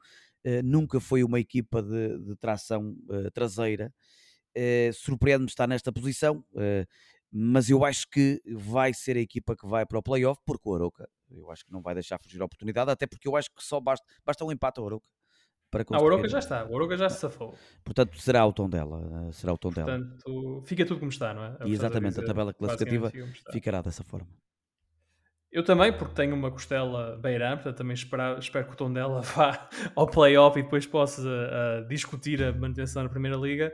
nunca 0.64 1.02
foi 1.02 1.22
uma 1.26 1.42
equipa 1.42 1.84
de, 1.84 2.18
de 2.20 2.36
tração 2.38 2.96
traseira. 3.34 3.94
Surpreende-me 4.94 5.50
estar 5.50 5.68
nesta 5.68 5.92
posição 5.92 6.42
mas 7.32 7.70
eu 7.70 7.84
acho 7.84 8.08
que 8.10 8.42
vai 8.46 8.94
ser 8.94 9.18
a 9.18 9.20
equipa 9.20 9.56
que 9.56 9.68
vai 9.68 9.86
para 9.86 10.00
o 10.00 10.04
playoff, 10.04 10.42
porque 10.46 10.68
o 10.68 10.76
Aroca, 10.76 11.10
eu 11.30 11.52
acho 11.52 11.66
que 11.66 11.72
não 11.72 11.82
vai 11.82 11.94
deixar 11.94 12.18
fugir 12.20 12.42
a 12.42 12.46
oportunidade, 12.46 12.90
até 12.90 13.06
porque 13.06 13.28
eu 13.28 13.36
acho 13.36 13.50
que 13.54 13.64
só 13.64 13.80
basta, 13.80 14.06
basta 14.26 14.46
um 14.46 14.52
empate 14.52 14.80
ao 14.80 14.88
Aroca. 14.88 15.08
Para 15.70 15.84
ah, 15.92 16.02
o 16.02 16.08
Aroca 16.08 16.30
já 16.30 16.40
está, 16.40 16.66
o 16.66 16.76
Aroca 16.76 16.96
já 16.96 17.10
se 17.10 17.20
safou. 17.20 17.54
Portanto, 17.84 18.18
será 18.20 18.46
o 18.46 18.54
tom 18.54 18.70
dela. 18.70 19.28
Eh, 19.28 19.32
será 19.34 19.54
o 19.54 19.58
tom 19.58 19.70
Portanto, 19.70 20.24
dela. 20.26 20.62
fica 20.66 20.86
tudo 20.86 21.00
como 21.00 21.12
está, 21.12 21.34
não 21.34 21.44
é? 21.44 21.58
E 21.66 21.74
exatamente, 21.74 22.20
a, 22.20 22.22
dizer, 22.22 22.24
a 22.24 22.28
tabela 22.28 22.54
classificativa 22.54 23.12
ficará 23.52 23.82
dessa 23.82 24.04
forma. 24.04 24.28
Eu 25.52 25.64
também, 25.64 25.92
porque 25.92 26.14
tenho 26.14 26.36
uma 26.36 26.52
costela 26.52 27.18
beirã, 27.18 27.56
portanto 27.56 27.78
também 27.78 27.94
espero, 27.94 28.38
espero 28.38 28.66
que 28.68 28.74
o 28.74 28.76
tom 28.76 28.92
dela 28.92 29.22
vá 29.36 29.70
ao 29.96 30.08
playoff 30.08 30.58
e 30.58 30.64
depois 30.64 30.86
possa 30.86 31.22
uh, 31.22 31.88
discutir 31.88 32.44
a 32.44 32.54
manutenção 32.54 33.04
na 33.04 33.10
Primeira 33.10 33.36
Liga. 33.38 33.74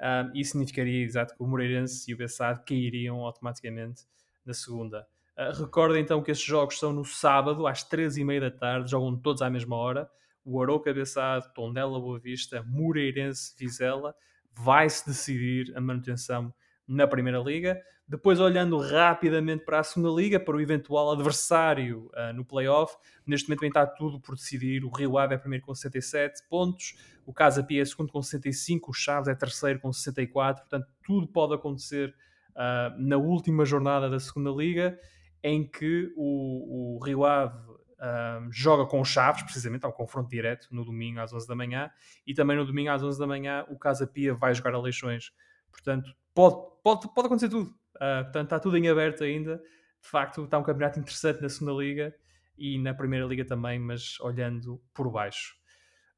Um, 0.00 0.32
isso 0.34 0.52
significaria 0.52 1.04
exato 1.04 1.34
que 1.36 1.42
o 1.42 1.46
Moreirense 1.46 2.10
e 2.10 2.14
o 2.14 2.16
Bessade 2.16 2.62
cairiam 2.66 3.18
automaticamente 3.20 4.02
na 4.44 4.52
segunda. 4.52 5.06
Uh, 5.38 5.62
recorda 5.62 5.98
então 5.98 6.22
que 6.22 6.30
estes 6.30 6.46
jogos 6.46 6.78
são 6.78 6.92
no 6.92 7.04
sábado, 7.04 7.66
às 7.66 7.82
três 7.82 8.16
e 8.16 8.24
meia 8.24 8.40
da 8.40 8.50
tarde, 8.50 8.90
jogam 8.90 9.16
todos 9.16 9.40
à 9.40 9.48
mesma 9.48 9.76
hora. 9.76 10.10
O 10.44 10.62
Arouca 10.62 10.92
Bessade, 10.92 11.52
Tondela 11.54 12.00
Boa 12.00 12.18
Vista, 12.18 12.62
Moreirense 12.66 13.54
Vizela. 13.58 14.14
Vai-se 14.52 15.06
decidir 15.06 15.72
a 15.76 15.80
manutenção 15.80 16.52
na 16.86 17.06
Primeira 17.06 17.38
Liga. 17.38 17.80
Depois, 18.10 18.40
olhando 18.40 18.76
rapidamente 18.76 19.64
para 19.64 19.78
a 19.78 19.84
Segunda 19.84 20.20
Liga, 20.20 20.40
para 20.40 20.56
o 20.56 20.60
eventual 20.60 21.12
adversário 21.12 22.10
uh, 22.12 22.32
no 22.34 22.44
playoff, 22.44 22.96
neste 23.24 23.48
momento 23.48 23.64
está 23.66 23.86
tudo 23.86 24.20
por 24.20 24.34
decidir. 24.34 24.84
O 24.84 24.90
Rio 24.90 25.16
Ave 25.16 25.36
é 25.36 25.38
primeiro 25.38 25.64
com 25.64 25.72
67 25.72 26.42
pontos, 26.48 26.96
o 27.24 27.32
Casa 27.32 27.62
Pia 27.62 27.82
é 27.82 27.84
segundo 27.84 28.10
com 28.10 28.20
65, 28.20 28.90
o 28.90 28.92
Chaves 28.92 29.28
é 29.28 29.34
terceiro 29.36 29.78
com 29.78 29.92
64. 29.92 30.62
Portanto, 30.62 30.88
tudo 31.06 31.28
pode 31.28 31.54
acontecer 31.54 32.12
uh, 32.50 33.00
na 33.00 33.16
última 33.16 33.64
jornada 33.64 34.10
da 34.10 34.18
Segunda 34.18 34.50
Liga, 34.50 34.98
em 35.40 35.64
que 35.64 36.12
o, 36.16 36.96
o 36.96 37.04
Rio 37.04 37.24
Ave 37.24 37.56
uh, 38.00 38.50
joga 38.50 38.86
com 38.86 39.00
o 39.00 39.04
Chaves, 39.04 39.42
precisamente, 39.42 39.86
um 39.86 39.92
confronto 39.92 40.28
direto 40.28 40.68
no 40.70 40.84
domingo 40.84 41.20
às 41.20 41.32
11 41.32 41.46
da 41.46 41.54
manhã, 41.54 41.90
e 42.26 42.34
também 42.34 42.56
no 42.56 42.64
domingo 42.64 42.90
às 42.90 43.02
11 43.02 43.18
da 43.18 43.26
manhã 43.26 43.64
o 43.68 43.78
Casa 43.78 44.06
Pia 44.06 44.34
vai 44.34 44.54
jogar 44.54 44.74
a 44.74 44.80
Leixões. 44.80 45.32
Portanto, 45.70 46.14
pode, 46.34 46.56
pode, 46.82 47.14
pode 47.14 47.26
acontecer 47.26 47.48
tudo. 47.48 47.70
Uh, 47.96 48.24
portanto, 48.24 48.44
está 48.44 48.58
tudo 48.58 48.76
em 48.76 48.88
aberto 48.88 49.22
ainda. 49.22 49.56
De 49.56 50.08
facto, 50.08 50.44
está 50.44 50.58
um 50.58 50.62
campeonato 50.62 50.98
interessante 50.98 51.42
na 51.42 51.48
segunda 51.48 51.72
liga 51.82 52.14
e 52.56 52.78
na 52.78 52.94
primeira 52.94 53.26
liga 53.26 53.44
também, 53.44 53.78
mas 53.78 54.18
olhando 54.20 54.82
por 54.94 55.10
baixo. 55.10 55.54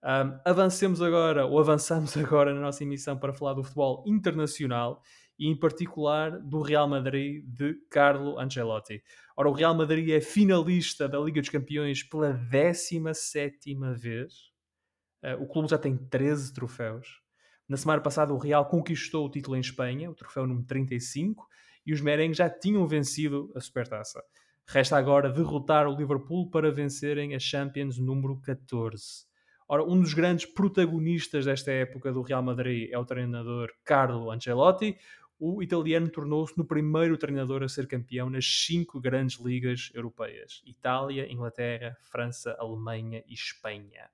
Um, 0.04 0.40
avancemos 0.44 1.00
agora, 1.00 1.46
ou 1.46 1.60
avançamos 1.60 2.16
agora 2.18 2.52
na 2.52 2.60
nossa 2.60 2.82
emissão 2.82 3.16
para 3.16 3.32
falar 3.32 3.54
do 3.54 3.62
futebol 3.62 4.02
internacional 4.06 5.00
e 5.38 5.48
em 5.48 5.56
particular 5.56 6.38
do 6.40 6.60
Real 6.60 6.88
Madrid 6.88 7.44
de 7.46 7.74
Carlo 7.88 8.38
Ancelotti. 8.38 9.02
Ora, 9.36 9.48
o 9.48 9.52
Real 9.52 9.74
Madrid 9.74 10.10
é 10.10 10.20
finalista 10.20 11.08
da 11.08 11.18
Liga 11.18 11.40
dos 11.40 11.50
Campeões 11.50 12.02
pela 12.02 12.32
17 12.32 13.74
vez. 13.94 14.52
Uh, 15.22 15.42
o 15.42 15.46
clube 15.46 15.68
já 15.68 15.78
tem 15.78 15.96
13 15.96 16.52
troféus. 16.52 17.20
Na 17.68 17.76
semana 17.76 18.02
passada, 18.02 18.34
o 18.34 18.38
Real 18.38 18.66
conquistou 18.66 19.26
o 19.26 19.30
título 19.30 19.56
em 19.56 19.60
Espanha, 19.60 20.10
o 20.10 20.14
troféu 20.14 20.46
número 20.46 20.66
35, 20.66 21.46
e 21.86 21.92
os 21.92 22.00
merengues 22.00 22.36
já 22.36 22.50
tinham 22.50 22.86
vencido 22.86 23.50
a 23.56 23.60
Supertaça. 23.60 24.22
Resta 24.66 24.96
agora 24.96 25.30
derrotar 25.30 25.86
o 25.86 25.96
Liverpool 25.96 26.50
para 26.50 26.70
vencerem 26.70 27.34
a 27.34 27.38
Champions 27.38 27.98
número 27.98 28.40
14. 28.40 29.26
Ora, 29.68 29.84
um 29.84 30.00
dos 30.00 30.12
grandes 30.12 30.44
protagonistas 30.44 31.46
desta 31.46 31.70
época 31.70 32.12
do 32.12 32.20
Real 32.20 32.42
Madrid 32.42 32.90
é 32.92 32.98
o 32.98 33.04
treinador 33.04 33.70
Carlo 33.84 34.30
Ancelotti. 34.30 34.98
O 35.44 35.60
italiano 35.60 36.08
tornou-se 36.08 36.56
no 36.56 36.64
primeiro 36.64 37.18
treinador 37.18 37.64
a 37.64 37.68
ser 37.68 37.88
campeão 37.88 38.30
nas 38.30 38.46
cinco 38.46 39.00
grandes 39.00 39.44
ligas 39.44 39.90
europeias: 39.92 40.62
Itália, 40.64 41.26
Inglaterra, 41.28 41.96
França, 42.00 42.56
Alemanha 42.60 43.24
e 43.26 43.34
Espanha. 43.34 44.08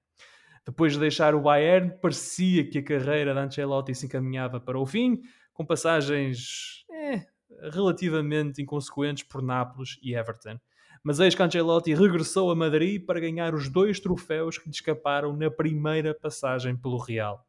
Depois 0.65 0.95
de 0.95 1.01
deixar 1.01 1.35
o 1.35 1.43
Bayern, 1.43 1.93
parecia 2.01 2.67
que 2.67 2.79
a 2.79 2.83
carreira 2.83 3.35
de 3.35 3.41
Ancelotti 3.41 3.95
se 3.95 4.07
encaminhava 4.07 4.59
para 4.59 4.79
o 4.79 4.87
fim, 4.87 5.21
com 5.53 5.67
passagens 5.67 6.87
eh, 6.91 7.27
relativamente 7.75 8.63
inconsequentes 8.63 9.25
por 9.25 9.43
Nápoles 9.43 9.99
e 10.03 10.15
Everton. 10.15 10.59
Mas 11.05 11.21
eis 11.21 11.35
que 11.35 11.43
Ancelotti 11.43 11.93
regressou 11.93 12.51
a 12.51 12.57
Madrid 12.57 13.05
para 13.05 13.21
ganhar 13.21 13.55
os 13.55 13.69
dois 13.69 14.01
troféus 14.01 14.57
que 14.57 14.65
lhe 14.65 14.75
escaparam 14.75 15.37
na 15.37 15.51
primeira 15.51 16.15
passagem 16.15 16.75
pelo 16.75 16.97
Real. 16.97 17.47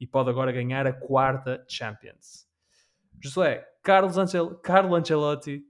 E 0.00 0.04
pode 0.04 0.30
agora 0.30 0.50
ganhar 0.50 0.84
a 0.84 0.92
quarta 0.92 1.64
Champions. 1.68 2.49
José, 3.22 3.66
Carlos 3.82 4.16
Ancel 4.16 4.54
Carlo 4.56 4.94
Ancelotti 4.94 5.62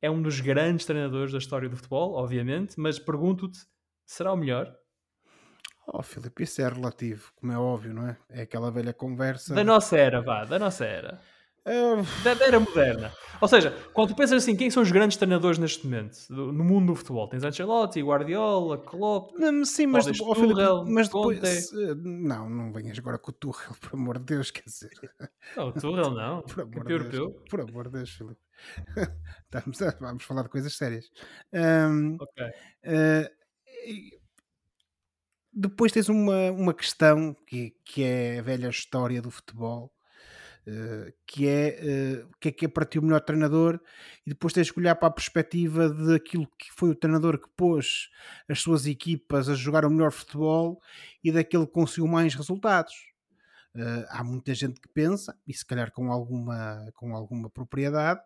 é 0.00 0.10
um 0.10 0.20
dos 0.20 0.40
grandes 0.40 0.84
treinadores 0.84 1.32
da 1.32 1.38
história 1.38 1.68
do 1.68 1.76
futebol, 1.76 2.14
obviamente, 2.14 2.78
mas 2.78 2.98
pergunto-te, 2.98 3.60
será 4.04 4.32
o 4.32 4.36
melhor? 4.36 4.74
Oh, 5.86 6.02
Filipe, 6.02 6.42
isso 6.42 6.60
é 6.62 6.68
relativo, 6.68 7.32
como 7.34 7.52
é 7.52 7.58
óbvio, 7.58 7.94
não 7.94 8.08
é? 8.08 8.16
É 8.28 8.42
aquela 8.42 8.70
velha 8.70 8.92
conversa. 8.92 9.54
Da 9.54 9.64
nossa 9.64 9.96
era, 9.96 10.20
vá, 10.20 10.44
da 10.44 10.58
nossa 10.58 10.84
era. 10.84 11.20
Da, 12.24 12.34
da 12.34 12.46
era 12.46 12.58
moderna. 12.58 13.12
Ou 13.42 13.48
seja, 13.48 13.76
quando 13.92 14.10
tu 14.10 14.14
pensas 14.14 14.42
assim, 14.42 14.54
quem 14.54 14.70
são 14.70 14.84
os 14.84 14.92
grandes 14.92 15.16
treinadores 15.16 15.58
neste 15.58 15.84
momento 15.84 16.16
no 16.30 16.64
mundo 16.64 16.92
do 16.92 16.94
futebol? 16.94 17.28
Tens 17.28 17.42
Ancelotti, 17.42 18.00
Guardiola, 18.00 18.78
Klopp, 18.78 19.32
não, 19.36 19.64
sim, 19.64 19.86
mas, 19.86 20.06
oh, 20.06 20.32
Tuchel, 20.32 20.84
mas 20.86 21.08
depois 21.08 21.72
não, 22.04 22.48
não 22.48 22.72
venhas 22.72 22.96
agora 22.98 23.18
com 23.18 23.30
o 23.30 23.34
Tuchel, 23.34 23.74
por 23.82 23.94
amor 23.94 24.18
de 24.18 24.26
Deus, 24.26 24.52
quer 24.52 24.62
dizer. 24.64 24.92
Não, 25.56 25.68
o 25.68 25.72
Tuchel 25.72 26.10
não. 26.10 26.42
por 26.46 26.60
amor 26.60 26.84
de 26.84 27.10
Deus. 27.10 27.32
Por 27.50 27.60
amor 27.60 27.88
de 27.88 27.92
Deus, 27.94 28.10
Filipe. 28.10 28.40
Estamos 29.44 29.82
a, 29.82 29.90
vamos 29.98 30.22
falar 30.22 30.42
de 30.42 30.48
coisas 30.48 30.76
sérias. 30.76 31.10
Um, 31.52 32.16
ok. 32.20 32.46
Uh, 32.84 33.42
depois 35.52 35.90
tens 35.90 36.08
uma, 36.08 36.52
uma 36.52 36.72
questão 36.72 37.34
que, 37.46 37.74
que 37.84 38.04
é 38.04 38.38
a 38.38 38.42
velha 38.42 38.68
história 38.68 39.20
do 39.20 39.32
futebol, 39.32 39.92
que 41.26 41.48
é 41.48 42.24
o 42.24 42.38
que 42.38 42.48
é 42.48 42.52
que 42.52 42.64
é 42.66 42.68
para 42.68 42.84
ti 42.84 42.98
o 42.98 43.02
melhor 43.02 43.20
treinador, 43.20 43.80
e 44.26 44.30
depois 44.30 44.52
tens 44.52 44.70
que 44.70 44.78
olhar 44.78 44.94
para 44.94 45.08
a 45.08 45.12
perspectiva 45.12 45.88
daquilo 45.88 46.46
que 46.58 46.72
foi 46.72 46.90
o 46.90 46.94
treinador 46.94 47.38
que 47.38 47.48
pôs 47.56 48.08
as 48.48 48.60
suas 48.60 48.86
equipas 48.86 49.48
a 49.48 49.54
jogar 49.54 49.84
o 49.84 49.90
melhor 49.90 50.12
futebol 50.12 50.80
e 51.22 51.32
daquele 51.32 51.66
que 51.66 51.72
conseguiu 51.72 52.06
mais 52.06 52.34
resultados. 52.34 52.94
Uh, 53.74 54.04
há 54.10 54.22
muita 54.22 54.54
gente 54.54 54.80
que 54.80 54.88
pensa, 54.88 55.36
e 55.46 55.54
se 55.54 55.64
calhar 55.64 55.90
com 55.92 56.12
alguma, 56.12 56.86
com 56.94 57.16
alguma 57.16 57.48
propriedade, 57.48 58.20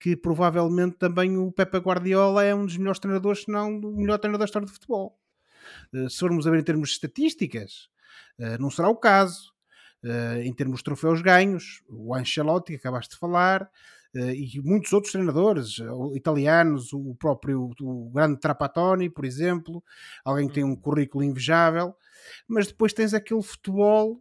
que 0.00 0.16
provavelmente 0.16 0.96
também 0.96 1.36
o 1.36 1.52
Pepe 1.52 1.78
Guardiola 1.78 2.42
é 2.42 2.54
um 2.54 2.64
dos 2.66 2.76
melhores 2.76 2.98
treinadores, 2.98 3.42
se 3.42 3.50
não 3.50 3.78
o 3.78 3.96
melhor 3.96 4.18
treinador 4.18 4.40
da 4.40 4.44
história 4.46 4.66
do 4.66 4.72
futebol. 4.72 5.20
Eh, 5.94 6.08
se 6.08 6.18
formos 6.18 6.46
a 6.46 6.50
ver 6.50 6.60
em 6.60 6.64
termos 6.64 6.88
de 6.88 6.94
estatísticas, 6.94 7.88
eh, 8.38 8.58
não 8.58 8.70
será 8.70 8.88
o 8.88 8.96
caso. 8.96 9.52
Eh, 10.02 10.42
em 10.44 10.52
termos 10.54 10.78
de 10.78 10.84
troféus 10.84 11.20
ganhos, 11.20 11.82
o 11.88 12.14
Ancelotti, 12.14 12.72
que 12.72 12.78
acabaste 12.78 13.14
de 13.14 13.18
falar, 13.20 13.68
e 14.12 14.60
muitos 14.64 14.92
outros 14.92 15.12
treinadores 15.12 15.76
italianos, 16.16 16.92
o 16.92 17.14
próprio 17.14 17.70
o 17.80 18.10
grande 18.10 18.40
Trapattoni, 18.40 19.08
por 19.08 19.24
exemplo, 19.24 19.84
alguém 20.24 20.48
que 20.48 20.54
tem 20.54 20.64
um 20.64 20.74
currículo 20.74 21.22
invejável, 21.22 21.94
mas 22.48 22.66
depois 22.66 22.92
tens 22.92 23.14
aquele 23.14 23.40
futebol 23.40 24.20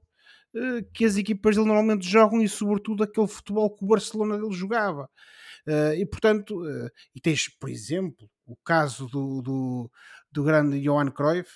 que 0.94 1.06
as 1.06 1.18
equipas 1.18 1.56
dele 1.56 1.68
normalmente 1.68 2.08
jogam 2.08 2.40
e 2.40 2.48
sobretudo 2.48 3.04
aquele 3.04 3.28
futebol 3.28 3.76
que 3.76 3.84
o 3.84 3.88
Barcelona 3.88 4.38
dele 4.38 4.54
jogava. 4.54 5.10
e 5.98 6.06
portanto, 6.06 6.62
e 7.16 7.20
tens, 7.20 7.50
por 7.50 7.68
exemplo, 7.68 8.30
o 8.46 8.56
caso 8.64 9.08
do, 9.08 9.42
do, 9.42 9.92
do 10.32 10.44
grande 10.44 10.80
Johan 10.82 11.10
Cruyff, 11.10 11.50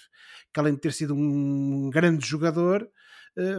que 0.52 0.60
além 0.60 0.74
de 0.74 0.82
ter 0.82 0.94
sido 0.94 1.14
um 1.14 1.90
grande 1.92 2.26
jogador, 2.26 2.82
eh, 2.82 3.03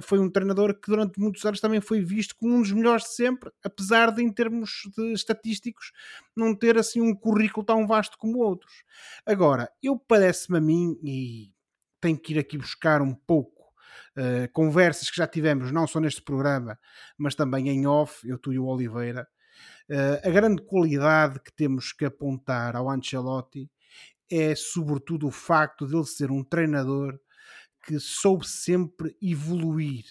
foi 0.03 0.19
um 0.19 0.31
treinador 0.31 0.75
que 0.75 0.91
durante 0.91 1.19
muitos 1.19 1.45
anos 1.45 1.61
também 1.61 1.81
foi 1.81 2.01
visto 2.01 2.37
como 2.37 2.55
um 2.55 2.63
dos 2.63 2.73
melhores 2.73 3.05
de 3.05 3.15
sempre, 3.15 3.51
apesar 3.65 4.13
de, 4.13 4.23
em 4.23 4.33
termos 4.33 4.89
de 4.97 5.13
estatísticos, 5.13 5.93
não 6.37 6.55
ter 6.55 6.79
assim 6.79 7.01
um 7.01 7.15
currículo 7.15 7.65
tão 7.65 7.87
vasto 7.87 8.17
como 8.19 8.39
outros. 8.39 8.85
Agora, 9.27 9.71
eu 9.83 9.99
parece-me 9.99 10.59
a 10.59 10.61
mim, 10.61 10.99
e 11.03 11.53
tenho 12.01 12.19
que 12.19 12.35
ir 12.35 12.39
aqui 12.39 12.57
buscar 12.59 13.03
um 13.03 13.15
pouco 13.15 13.65
uh, 14.17 14.53
conversas 14.53 15.11
que 15.11 15.17
já 15.17 15.27
tivemos, 15.27 15.73
não 15.73 15.87
só 15.87 16.01
neste 16.01 16.23
programa, 16.23 16.79
mas 17.19 17.35
também 17.35 17.69
em 17.69 17.87
off, 17.87 18.29
eu, 18.29 18.39
tu 18.39 18.53
e 18.53 18.59
o 18.59 18.67
Oliveira, 18.67 19.27
uh, 19.91 20.29
a 20.29 20.31
grande 20.31 20.63
qualidade 20.63 21.41
que 21.41 21.53
temos 21.53 21.93
que 21.93 22.05
apontar 22.05 22.77
ao 22.77 22.91
Ancelotti 22.91 23.71
é 24.31 24.55
sobretudo 24.55 25.27
o 25.27 25.31
facto 25.31 25.87
de 25.87 25.95
ele 25.95 26.07
ser 26.07 26.31
um 26.31 26.43
treinador 26.43 27.19
que 27.87 27.99
soube 27.99 28.47
sempre 28.47 29.17
evoluir, 29.21 30.05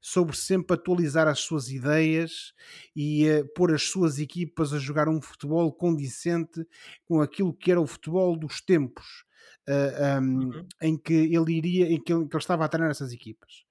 soube 0.00 0.36
sempre 0.36 0.74
atualizar 0.74 1.26
as 1.26 1.40
suas 1.40 1.70
ideias 1.70 2.52
e 2.94 3.28
uh, 3.30 3.48
pôr 3.54 3.74
as 3.74 3.82
suas 3.82 4.18
equipas 4.18 4.72
a 4.72 4.78
jogar 4.78 5.08
um 5.08 5.20
futebol 5.20 5.72
condicente 5.72 6.66
com 7.04 7.20
aquilo 7.20 7.54
que 7.54 7.70
era 7.70 7.80
o 7.80 7.86
futebol 7.86 8.36
dos 8.36 8.60
tempos 8.60 9.24
uh, 9.68 10.20
um, 10.20 10.44
uhum. 10.44 10.66
em 10.82 10.96
que 10.96 11.14
ele 11.14 11.52
iria, 11.52 11.92
em 11.92 12.00
que 12.00 12.12
ele, 12.12 12.26
que 12.26 12.36
ele 12.36 12.42
estava 12.42 12.64
a 12.64 12.68
treinar 12.68 12.90
essas 12.90 13.12
equipas. 13.12 13.64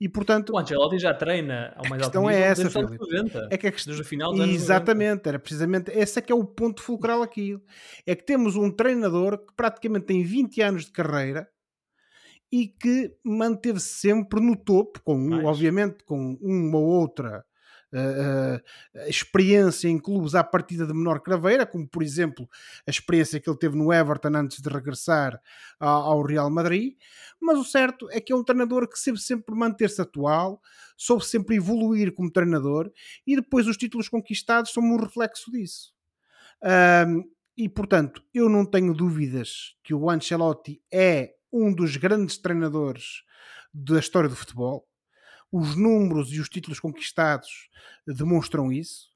E 0.00 0.08
portanto, 0.08 0.52
o 0.52 0.58
Ancelotti 0.58 0.98
já 0.98 1.12
treina 1.12 1.72
ao 1.76 1.88
mais 1.88 2.00
alto 2.02 2.20
nível 2.20 2.30
é 2.30 2.40
essa, 2.40 2.62
desde, 2.62 2.98
90, 2.98 3.48
é 3.50 3.58
que 3.58 3.66
a 3.66 3.72
questão, 3.72 3.90
desde 3.90 4.02
o 4.02 4.08
final 4.08 4.32
dos 4.32 4.48
Exatamente, 4.48 5.28
era 5.28 5.40
precisamente 5.40 5.90
esse 5.90 6.20
é 6.20 6.22
que 6.22 6.30
é 6.30 6.34
o 6.34 6.44
ponto 6.44 6.80
fulcral 6.80 7.20
aqui. 7.20 7.58
É 8.06 8.14
que 8.14 8.24
temos 8.24 8.54
um 8.54 8.70
treinador 8.70 9.38
que 9.38 9.52
praticamente 9.56 10.06
tem 10.06 10.22
20 10.22 10.62
anos 10.62 10.84
de 10.84 10.92
carreira 10.92 11.48
e 12.50 12.68
que 12.68 13.14
manteve 13.24 13.80
-se 13.80 14.00
sempre 14.00 14.40
no 14.40 14.56
topo, 14.56 15.00
com 15.02 15.44
obviamente 15.44 16.04
com 16.04 16.38
uma 16.40 16.78
ou 16.78 16.86
outra 16.86 17.44
uh, 17.92 19.08
experiência 19.08 19.88
em 19.88 19.98
clubes 19.98 20.34
à 20.34 20.42
partida 20.42 20.86
de 20.86 20.92
menor 20.92 21.20
craveira, 21.20 21.66
como 21.66 21.86
por 21.86 22.02
exemplo 22.02 22.48
a 22.86 22.90
experiência 22.90 23.40
que 23.40 23.48
ele 23.48 23.58
teve 23.58 23.76
no 23.76 23.92
Everton 23.92 24.34
antes 24.34 24.60
de 24.60 24.68
regressar 24.68 25.40
ao 25.78 26.22
Real 26.22 26.50
Madrid. 26.50 26.94
Mas 27.40 27.58
o 27.58 27.64
certo 27.64 28.08
é 28.10 28.20
que 28.20 28.32
é 28.32 28.36
um 28.36 28.44
treinador 28.44 28.88
que 28.88 28.98
sempre, 28.98 29.20
sempre 29.20 29.54
manter-se 29.54 30.00
atual, 30.00 30.60
soube 30.96 31.24
sempre 31.24 31.56
evoluir 31.56 32.12
como 32.12 32.30
treinador 32.30 32.90
e 33.26 33.36
depois 33.36 33.66
os 33.66 33.76
títulos 33.76 34.08
conquistados 34.08 34.72
são 34.72 34.82
um 34.82 34.96
reflexo 34.96 35.50
disso. 35.50 35.92
Um, 37.06 37.22
e 37.56 37.68
portanto, 37.68 38.22
eu 38.32 38.48
não 38.48 38.64
tenho 38.64 38.94
dúvidas 38.94 39.76
que 39.82 39.94
o 39.94 40.08
Ancelotti 40.08 40.80
é 40.92 41.34
um 41.52 41.74
dos 41.74 41.96
grandes 41.96 42.38
treinadores 42.38 43.22
da 43.72 43.98
história 43.98 44.28
do 44.28 44.36
futebol 44.36 44.88
os 45.50 45.76
números 45.76 46.32
e 46.32 46.40
os 46.40 46.48
títulos 46.48 46.78
conquistados 46.78 47.68
demonstram 48.06 48.72
isso. 48.72 49.08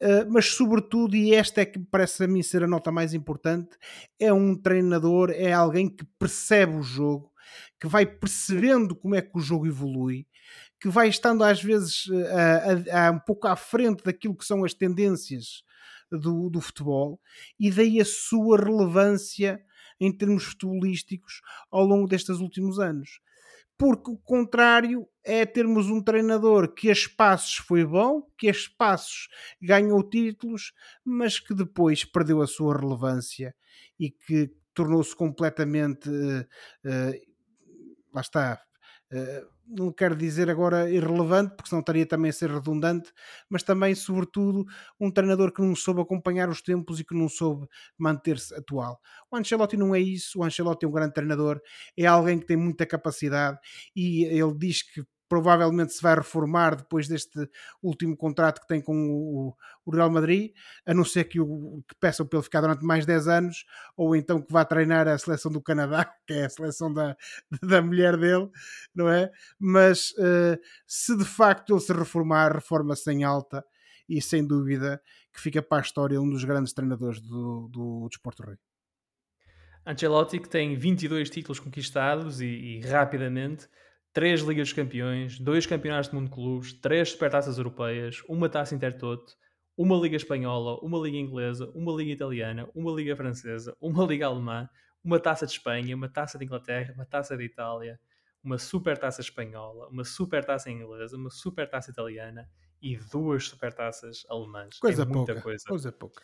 Uh, 0.00 0.30
mas 0.30 0.46
sobretudo, 0.46 1.16
e 1.16 1.34
esta 1.34 1.62
é 1.62 1.64
que 1.64 1.78
parece 1.78 2.24
a 2.24 2.28
mim 2.28 2.42
ser 2.42 2.62
a 2.62 2.68
nota 2.68 2.92
mais 2.92 3.14
importante, 3.14 3.76
é 4.20 4.32
um 4.32 4.54
treinador, 4.54 5.30
é 5.30 5.52
alguém 5.52 5.88
que 5.88 6.04
percebe 6.18 6.76
o 6.76 6.82
jogo, 6.82 7.32
que 7.80 7.86
vai 7.86 8.04
percebendo 8.04 8.94
como 8.94 9.14
é 9.14 9.22
que 9.22 9.30
o 9.34 9.40
jogo 9.40 9.66
evolui, 9.66 10.26
que 10.78 10.88
vai 10.88 11.08
estando 11.08 11.42
às 11.42 11.62
vezes 11.62 12.06
uh, 12.06 12.92
a, 12.92 13.08
a, 13.08 13.10
um 13.10 13.18
pouco 13.18 13.48
à 13.48 13.56
frente 13.56 14.04
daquilo 14.04 14.36
que 14.36 14.44
são 14.44 14.64
as 14.64 14.74
tendências 14.74 15.62
do, 16.12 16.50
do 16.50 16.60
futebol, 16.60 17.18
e 17.58 17.70
daí 17.70 17.98
a 17.98 18.04
sua 18.04 18.58
relevância 18.58 19.58
em 20.00 20.12
termos 20.12 20.44
futebolísticos 20.44 21.40
ao 21.70 21.84
longo 21.84 22.06
destes 22.06 22.38
últimos 22.38 22.78
anos 22.78 23.20
porque 23.78 24.10
o 24.10 24.16
contrário 24.16 25.06
é 25.22 25.44
termos 25.44 25.90
um 25.90 26.02
treinador 26.02 26.72
que 26.72 26.88
a 26.88 26.92
espaços 26.92 27.56
foi 27.56 27.84
bom, 27.84 28.22
que 28.38 28.48
a 28.48 28.50
espaços 28.50 29.28
ganhou 29.60 30.02
títulos, 30.02 30.72
mas 31.04 31.38
que 31.38 31.54
depois 31.54 32.04
perdeu 32.04 32.40
a 32.40 32.46
sua 32.46 32.78
relevância 32.78 33.54
e 33.98 34.10
que 34.10 34.50
tornou-se 34.72 35.14
completamente. 35.14 36.08
Uh, 36.08 36.40
uh, 36.86 37.20
lá 38.14 38.20
está. 38.20 38.62
Uh, 39.12 39.56
não 39.68 39.92
quero 39.92 40.16
dizer 40.16 40.48
agora 40.48 40.90
irrelevante, 40.90 41.54
porque 41.56 41.68
senão 41.68 41.80
estaria 41.80 42.06
também 42.06 42.30
a 42.30 42.32
ser 42.32 42.50
redundante, 42.50 43.12
mas 43.48 43.62
também, 43.62 43.94
sobretudo, 43.94 44.64
um 45.00 45.10
treinador 45.10 45.52
que 45.52 45.60
não 45.60 45.74
soube 45.74 46.00
acompanhar 46.00 46.48
os 46.48 46.62
tempos 46.62 47.00
e 47.00 47.04
que 47.04 47.14
não 47.14 47.28
soube 47.28 47.66
manter-se 47.98 48.54
atual. 48.54 49.00
O 49.30 49.36
Ancelotti 49.36 49.76
não 49.76 49.94
é 49.94 50.00
isso, 50.00 50.38
o 50.38 50.44
Ancelotti 50.44 50.84
é 50.84 50.88
um 50.88 50.92
grande 50.92 51.14
treinador, 51.14 51.60
é 51.96 52.06
alguém 52.06 52.38
que 52.38 52.46
tem 52.46 52.56
muita 52.56 52.86
capacidade 52.86 53.58
e 53.94 54.24
ele 54.24 54.54
diz 54.56 54.82
que 54.82 55.04
provavelmente 55.28 55.92
se 55.92 56.02
vai 56.02 56.14
reformar 56.14 56.76
depois 56.76 57.08
deste 57.08 57.48
último 57.82 58.16
contrato 58.16 58.60
que 58.60 58.66
tem 58.66 58.80
com 58.80 58.94
o, 58.94 59.56
o 59.84 59.90
Real 59.90 60.10
Madrid, 60.10 60.52
a 60.84 60.94
não 60.94 61.04
ser 61.04 61.24
que, 61.24 61.40
o, 61.40 61.82
que 61.88 61.94
peçam 62.00 62.26
para 62.26 62.38
ele 62.38 62.44
ficar 62.44 62.60
durante 62.60 62.84
mais 62.84 63.04
10 63.04 63.28
anos, 63.28 63.64
ou 63.96 64.14
então 64.14 64.40
que 64.40 64.52
vá 64.52 64.64
treinar 64.64 65.08
a 65.08 65.18
seleção 65.18 65.50
do 65.50 65.60
Canadá, 65.60 66.04
que 66.26 66.34
é 66.34 66.44
a 66.44 66.50
seleção 66.50 66.92
da, 66.92 67.16
da 67.62 67.82
mulher 67.82 68.16
dele, 68.16 68.48
não 68.94 69.08
é? 69.08 69.30
Mas 69.58 70.10
uh, 70.12 70.58
se 70.86 71.16
de 71.16 71.24
facto 71.24 71.74
ele 71.74 71.80
se 71.80 71.92
reformar, 71.92 72.52
reforma-se 72.52 73.10
em 73.10 73.24
alta 73.24 73.64
e 74.08 74.22
sem 74.22 74.46
dúvida 74.46 75.00
que 75.32 75.40
fica 75.40 75.62
para 75.62 75.78
a 75.78 75.82
história 75.82 76.20
um 76.20 76.30
dos 76.30 76.44
grandes 76.44 76.72
treinadores 76.72 77.20
do, 77.20 77.68
do 77.68 78.08
Desporto 78.08 78.42
Rei. 78.42 78.56
Ancelotti 79.86 80.40
que 80.40 80.48
tem 80.48 80.76
22 80.76 81.30
títulos 81.30 81.60
conquistados 81.60 82.40
e, 82.40 82.46
e 82.46 82.80
rapidamente 82.80 83.68
três 84.16 84.40
Ligas 84.40 84.68
dos 84.68 84.72
Campeões, 84.72 85.38
dois 85.38 85.66
Campeonatos 85.66 86.08
do 86.08 86.16
Mundo 86.16 86.30
de 86.30 86.34
Clubes, 86.34 86.72
três 86.72 87.10
Supertaças 87.10 87.58
Europeias, 87.58 88.22
uma 88.26 88.48
Taça 88.48 88.74
Intertoto, 88.74 89.36
uma 89.76 89.94
liga 89.94 90.16
espanhola, 90.16 90.78
uma 90.80 90.98
liga 90.98 91.18
inglesa, 91.18 91.70
uma 91.74 91.92
liga 91.92 92.12
italiana, 92.12 92.66
uma 92.74 92.90
liga 92.92 93.14
francesa, 93.14 93.76
uma 93.78 94.06
liga 94.06 94.24
alemã, 94.24 94.66
uma 95.04 95.20
taça 95.20 95.44
de 95.44 95.52
Espanha, 95.52 95.94
uma 95.94 96.08
taça 96.08 96.38
de 96.38 96.46
Inglaterra, 96.46 96.94
uma 96.94 97.04
taça 97.04 97.36
de 97.36 97.44
Itália, 97.44 98.00
uma 98.42 98.56
super 98.56 98.96
taça 98.96 99.20
espanhola, 99.20 99.86
uma 99.88 100.02
super 100.02 100.42
taça 100.42 100.70
inglesa, 100.70 101.14
uma 101.14 101.28
super 101.28 101.68
taça 101.68 101.90
italiana 101.90 102.48
e 102.80 102.96
duas 102.96 103.46
super 103.46 103.70
taças 103.70 104.24
alemãs. 104.30 104.78
Coisa 104.78 105.02
é 105.02 105.04
muita 105.04 105.34
pouca. 105.34 105.42
coisa. 105.42 105.64
Coisa 105.68 105.92
pouca. 105.92 106.22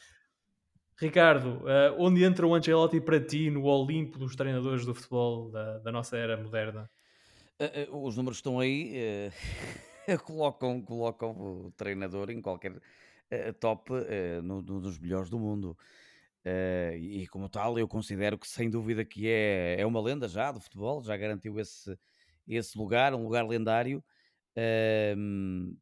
Ricardo, 0.99 1.59
uh, 1.59 1.95
onde 1.99 2.25
entra 2.25 2.47
o 2.47 2.55
Ancelotti 2.55 3.03
para 3.03 3.21
ti 3.21 3.51
no 3.51 3.65
Olimpo 3.65 4.19
dos 4.19 4.35
treinadores 4.35 4.87
do 4.87 4.95
futebol 4.95 5.51
da, 5.51 5.77
da 5.81 5.93
nossa 5.93 6.17
era 6.17 6.43
moderna? 6.43 6.91
Uh, 7.63 7.95
uh, 7.95 8.05
os 8.05 8.17
números 8.17 8.39
estão 8.39 8.59
aí, 8.59 9.31
colocam, 10.27 10.83
colocam 10.83 11.31
o 11.31 11.73
treinador 11.77 12.29
em 12.29 12.43
qualquer 12.43 12.81
top 13.61 13.93
no, 14.43 14.61
no, 14.61 14.81
dos 14.81 14.99
melhores 14.99 15.31
do 15.31 15.39
mundo. 15.39 15.79
e 16.99 17.27
como 17.29 17.49
tal, 17.49 17.79
eu 17.79 17.87
considero 17.87 18.37
que 18.37 18.49
sem 18.49 18.69
dúvida 18.69 19.05
que 19.05 19.29
é, 19.29 19.77
é 19.79 19.87
uma 19.87 20.03
lenda 20.03 20.27
já 20.27 20.51
do 20.51 20.61
futebol, 20.61 21.03
já 21.05 21.17
garantiu 21.17 21.59
esse, 21.61 21.97
esse 22.49 22.77
lugar, 22.77 23.15
um 23.15 23.23
lugar 23.23 23.47
lendário. 23.47 24.05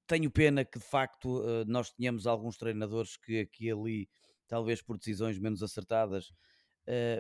tenho 0.07 0.31
pena 0.31 0.65
que 0.65 0.79
de 0.79 0.85
facto 0.85 1.43
nós 1.67 1.91
tenhamos 1.91 2.27
alguns 2.27 2.59
treinadores 2.59 3.17
que 3.17 3.41
aqui 3.41 3.67
e 3.67 3.73
ali 3.73 4.09
talvez 4.47 4.83
por 4.83 4.99
decisões 4.99 5.39
menos 5.39 5.63
acertadas, 5.63 6.33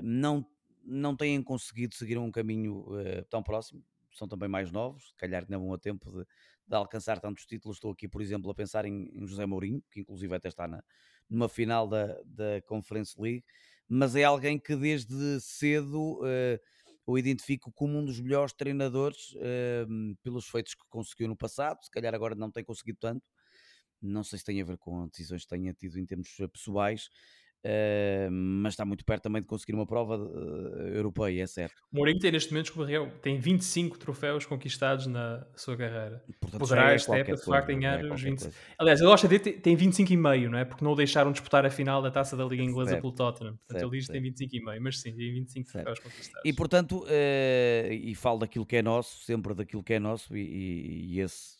não, 0.02 0.46
não 0.84 1.16
têm 1.16 1.42
conseguido 1.42 1.94
seguir 1.94 2.18
um 2.18 2.30
caminho 2.30 2.86
tão 3.30 3.42
próximo. 3.42 3.82
São 4.12 4.28
também 4.28 4.48
mais 4.48 4.70
novos, 4.70 5.08
se 5.08 5.16
calhar 5.16 5.44
não 5.48 5.60
vão 5.60 5.74
a 5.74 5.78
tempo 5.78 6.10
de, 6.10 6.26
de, 6.66 6.74
alcançar 6.74 7.20
tantos 7.20 7.46
títulos. 7.46 7.76
Estou 7.76 7.92
aqui, 7.92 8.08
por 8.08 8.20
exemplo, 8.20 8.50
a 8.50 8.54
pensar 8.54 8.84
em, 8.84 9.10
em 9.14 9.26
José 9.26 9.46
Mourinho, 9.46 9.82
que 9.90 10.00
inclusive 10.00 10.34
até 10.34 10.48
está 10.48 10.66
na, 10.66 10.82
numa 11.28 11.48
final 11.48 11.86
da, 11.86 12.18
da 12.24 12.60
Conference 12.66 13.14
League, 13.20 13.44
mas 13.88 14.14
é 14.16 14.24
alguém 14.24 14.58
que 14.58 14.76
desde 14.76 15.40
cedo 15.40 16.20
uh, 16.20 16.60
o 17.06 17.18
identifico 17.18 17.72
como 17.72 17.98
um 17.98 18.04
dos 18.04 18.20
melhores 18.20 18.52
treinadores 18.52 19.32
uh, 19.32 20.16
pelos 20.22 20.46
feitos 20.46 20.74
que 20.74 20.82
conseguiu 20.88 21.28
no 21.28 21.36
passado. 21.36 21.82
Se 21.82 21.90
calhar 21.90 22.14
agora 22.14 22.34
não 22.34 22.50
tem 22.50 22.64
conseguido 22.64 22.98
tanto, 23.00 23.24
não 24.00 24.24
sei 24.24 24.38
se 24.38 24.44
tem 24.44 24.60
a 24.60 24.64
ver 24.64 24.78
com 24.78 25.08
decisões 25.08 25.42
que 25.42 25.48
tenha 25.48 25.72
tido 25.74 25.98
em 25.98 26.06
termos 26.06 26.28
eh, 26.40 26.48
pessoais, 26.48 27.10
Uh, 27.62 28.30
mas 28.30 28.72
está 28.72 28.86
muito 28.86 29.04
perto 29.04 29.24
também 29.24 29.42
de 29.42 29.46
conseguir 29.46 29.74
uma 29.74 29.86
prova 29.86 30.16
uh, 30.16 30.88
europeia, 30.94 31.42
é 31.42 31.46
certo. 31.46 31.82
O 31.92 31.96
Mourinho 31.96 32.18
tem 32.18 32.32
neste 32.32 32.52
momento, 32.52 32.72
tem 33.20 33.38
25 33.38 33.98
troféus 33.98 34.46
conquistados 34.46 35.06
na 35.06 35.46
sua 35.54 35.76
carreira. 35.76 36.24
Portanto, 36.40 36.60
Poderá 36.60 36.92
é 36.92 36.94
esta 36.94 37.14
época 37.18 37.36
de 37.36 37.44
facto 37.44 37.66
ganhar 37.66 38.02
é 38.02 38.10
os 38.10 38.22
20. 38.22 38.40
Coisa. 38.40 38.56
Aliás, 38.78 39.00
ele 39.02 39.12
acha 39.12 39.28
de 39.28 39.38
tem 39.38 39.76
25,5, 39.76 40.48
não 40.48 40.58
é? 40.58 40.64
Porque 40.64 40.82
não 40.82 40.92
o 40.92 40.96
deixaram 40.96 41.32
disputar 41.32 41.66
a 41.66 41.70
final 41.70 42.00
da 42.00 42.10
taça 42.10 42.34
da 42.34 42.44
Liga 42.46 42.62
Inglesa 42.62 42.92
certo. 42.92 43.02
pelo 43.02 43.12
Tottenham. 43.12 43.56
Portanto, 43.56 43.78
certo, 43.78 43.92
ele 43.92 43.98
diz 43.98 44.06
que 44.06 44.12
tem 44.12 44.22
25,5, 44.22 44.80
mas 44.80 45.00
sim, 45.00 45.12
tem 45.14 45.32
25 45.34 45.70
certo. 45.70 45.84
troféus 45.84 45.98
conquistados. 45.98 46.42
E 46.42 46.52
portanto, 46.54 47.04
uh, 47.04 47.92
e 47.92 48.14
falo 48.14 48.38
daquilo 48.38 48.64
que 48.64 48.76
é 48.76 48.82
nosso, 48.82 49.22
sempre 49.22 49.52
daquilo 49.52 49.82
que 49.82 49.92
é 49.92 49.98
nosso, 50.00 50.34
e, 50.34 50.40
e, 50.40 51.14
e 51.14 51.20
esse, 51.20 51.58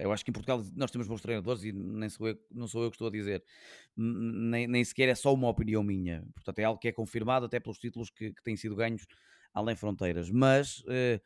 eu 0.00 0.12
acho 0.12 0.24
que 0.24 0.30
em 0.30 0.34
Portugal 0.34 0.64
nós 0.76 0.92
temos 0.92 1.08
bons 1.08 1.20
treinadores 1.20 1.64
e 1.64 1.72
nem 1.72 2.08
sou 2.08 2.28
eu, 2.28 2.38
não 2.52 2.68
sou 2.68 2.84
eu 2.84 2.90
que 2.90 2.94
estou 2.94 3.08
a 3.08 3.10
dizer, 3.10 3.42
nem, 3.96 4.66
nem 4.66 4.84
sequer 4.84 5.08
é 5.08 5.14
só 5.14 5.32
uma 5.34 5.48
opinião 5.48 5.82
minha. 5.82 6.24
Portanto, 6.34 6.58
é 6.58 6.64
algo 6.64 6.80
que 6.80 6.88
é 6.88 6.92
confirmado 6.92 7.46
até 7.46 7.60
pelos 7.60 7.78
títulos 7.78 8.10
que, 8.10 8.32
que 8.32 8.42
têm 8.42 8.56
sido 8.56 8.76
ganhos 8.76 9.06
além 9.52 9.76
fronteiras. 9.76 10.30
Mas 10.30 10.78
uh, 10.80 11.20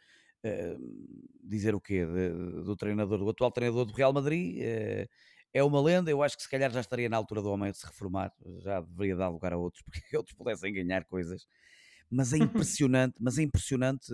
uh, 0.45 1.39
dizer 1.43 1.75
o 1.75 1.81
quê? 1.81 2.05
De, 2.05 2.63
do 2.63 2.77
treinador, 2.77 3.19
do 3.19 3.29
atual 3.29 3.51
treinador 3.51 3.85
do 3.85 3.93
Real 3.93 4.13
Madrid. 4.13 4.59
Uh, 4.59 5.09
é 5.53 5.63
uma 5.63 5.81
lenda, 5.81 6.11
eu 6.11 6.21
acho 6.21 6.37
que 6.37 6.43
se 6.43 6.51
calhar 6.51 6.69
já 6.73 6.81
estaria 6.81 7.09
na 7.09 7.17
altura 7.17 7.41
do 7.41 7.49
homem 7.49 7.71
de 7.71 7.79
se 7.79 7.87
reformar, 7.87 8.33
já 8.59 8.81
deveria 8.81 9.15
dar 9.15 9.29
lugar 9.29 9.53
a 9.53 9.57
outros, 9.57 9.83
porque 9.87 10.17
outros 10.17 10.35
pudessem 10.35 10.73
ganhar 10.73 11.05
coisas. 11.05 11.47
Mas 12.11 12.33
é 12.33 12.39
impressionante, 12.43 13.15
mas 13.21 13.39
é 13.39 13.43
impressionante 13.43 14.13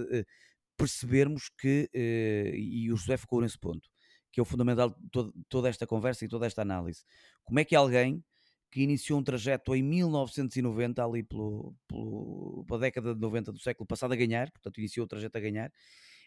percebermos 0.76 1.48
que, 1.58 1.88
e 1.94 2.92
o 2.92 2.96
José 2.96 3.16
ficou 3.16 3.40
nesse 3.40 3.58
ponto, 3.58 3.88
que 4.30 4.38
é 4.38 4.42
o 4.42 4.44
fundamental 4.44 4.94
de 5.00 5.32
toda 5.48 5.70
esta 5.70 5.86
conversa 5.86 6.26
e 6.26 6.28
toda 6.28 6.46
esta 6.46 6.60
análise. 6.60 7.04
Como 7.42 7.58
é 7.58 7.64
que 7.64 7.74
alguém 7.74 8.22
que 8.70 8.82
iniciou 8.82 9.18
um 9.18 9.22
trajeto 9.22 9.74
em 9.74 9.82
1990, 9.82 11.04
ali 11.04 11.22
pelo, 11.22 11.74
pelo, 11.88 12.64
pela 12.66 12.80
década 12.80 13.14
de 13.14 13.20
90 13.20 13.52
do 13.52 13.58
século 13.58 13.86
passado, 13.86 14.12
a 14.12 14.16
ganhar, 14.16 14.50
portanto, 14.50 14.78
iniciou 14.78 15.04
o 15.04 15.08
trajeto 15.08 15.36
a 15.36 15.40
ganhar, 15.40 15.72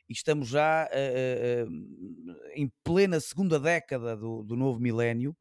e 0.09 0.13
estamos 0.13 0.49
já 0.49 0.87
uh, 0.87 1.69
uh, 1.69 2.35
em 2.53 2.69
plena 2.83 3.19
segunda 3.19 3.59
década 3.59 4.17
do, 4.17 4.43
do 4.43 4.55
novo 4.55 4.79
milénio 4.79 5.35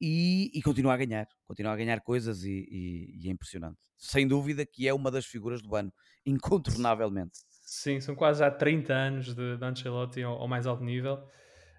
e, 0.00 0.50
e, 0.52 0.60
continua 0.60 0.92
a 0.92 0.96
ganhar, 0.96 1.26
continua 1.46 1.72
a 1.72 1.76
ganhar 1.76 2.02
coisas 2.02 2.44
e, 2.44 2.68
e, 2.70 3.24
e, 3.24 3.28
é 3.28 3.32
impressionante. 3.32 3.78
Sem 3.96 4.28
dúvida 4.28 4.66
que 4.66 4.86
é 4.86 4.92
uma 4.92 5.10
das 5.10 5.24
figuras 5.24 5.62
do 5.62 5.74
ano, 5.74 5.90
incontornavelmente. 6.26 7.38
Sim, 7.62 8.00
são 8.00 8.14
quase 8.14 8.40
já 8.40 8.50
30 8.50 8.92
anos 8.92 9.34
de, 9.34 9.56
de 9.56 9.64
Ancelotti 9.64 10.22
ao, 10.22 10.34
ao 10.34 10.46
mais 10.46 10.66
alto 10.66 10.84
nível. 10.84 11.26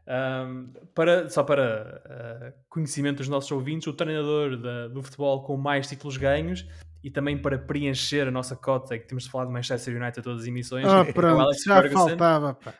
Um, 0.07 0.71
para, 0.95 1.27
só 1.27 1.43
para 1.43 2.01
uh, 2.05 2.63
conhecimento 2.69 3.17
dos 3.17 3.27
nossos 3.27 3.51
ouvintes, 3.51 3.87
o 3.87 3.93
treinador 3.93 4.55
da, 4.55 4.87
do 4.87 5.03
futebol 5.03 5.43
com 5.43 5.57
mais 5.57 5.87
títulos 5.87 6.15
ganhos 6.15 6.65
e 7.03 7.11
também 7.11 7.37
para 7.37 7.57
preencher 7.57 8.25
a 8.27 8.31
nossa 8.31 8.55
cota, 8.55 8.97
que 8.97 9.05
temos 9.05 9.25
de 9.25 9.29
falar 9.29 9.45
de 9.45 9.51
Manchester 9.51 10.01
United 10.01 10.21
todas 10.21 10.41
as 10.43 10.47
emissões. 10.47 10.85
Ah, 10.85 11.05
é 11.07 11.11
pronto, 11.11 11.51
é 11.51 11.57
já 11.57 11.81
Ferguson. 11.81 12.07
faltava. 12.07 12.53
Pá. 12.53 12.73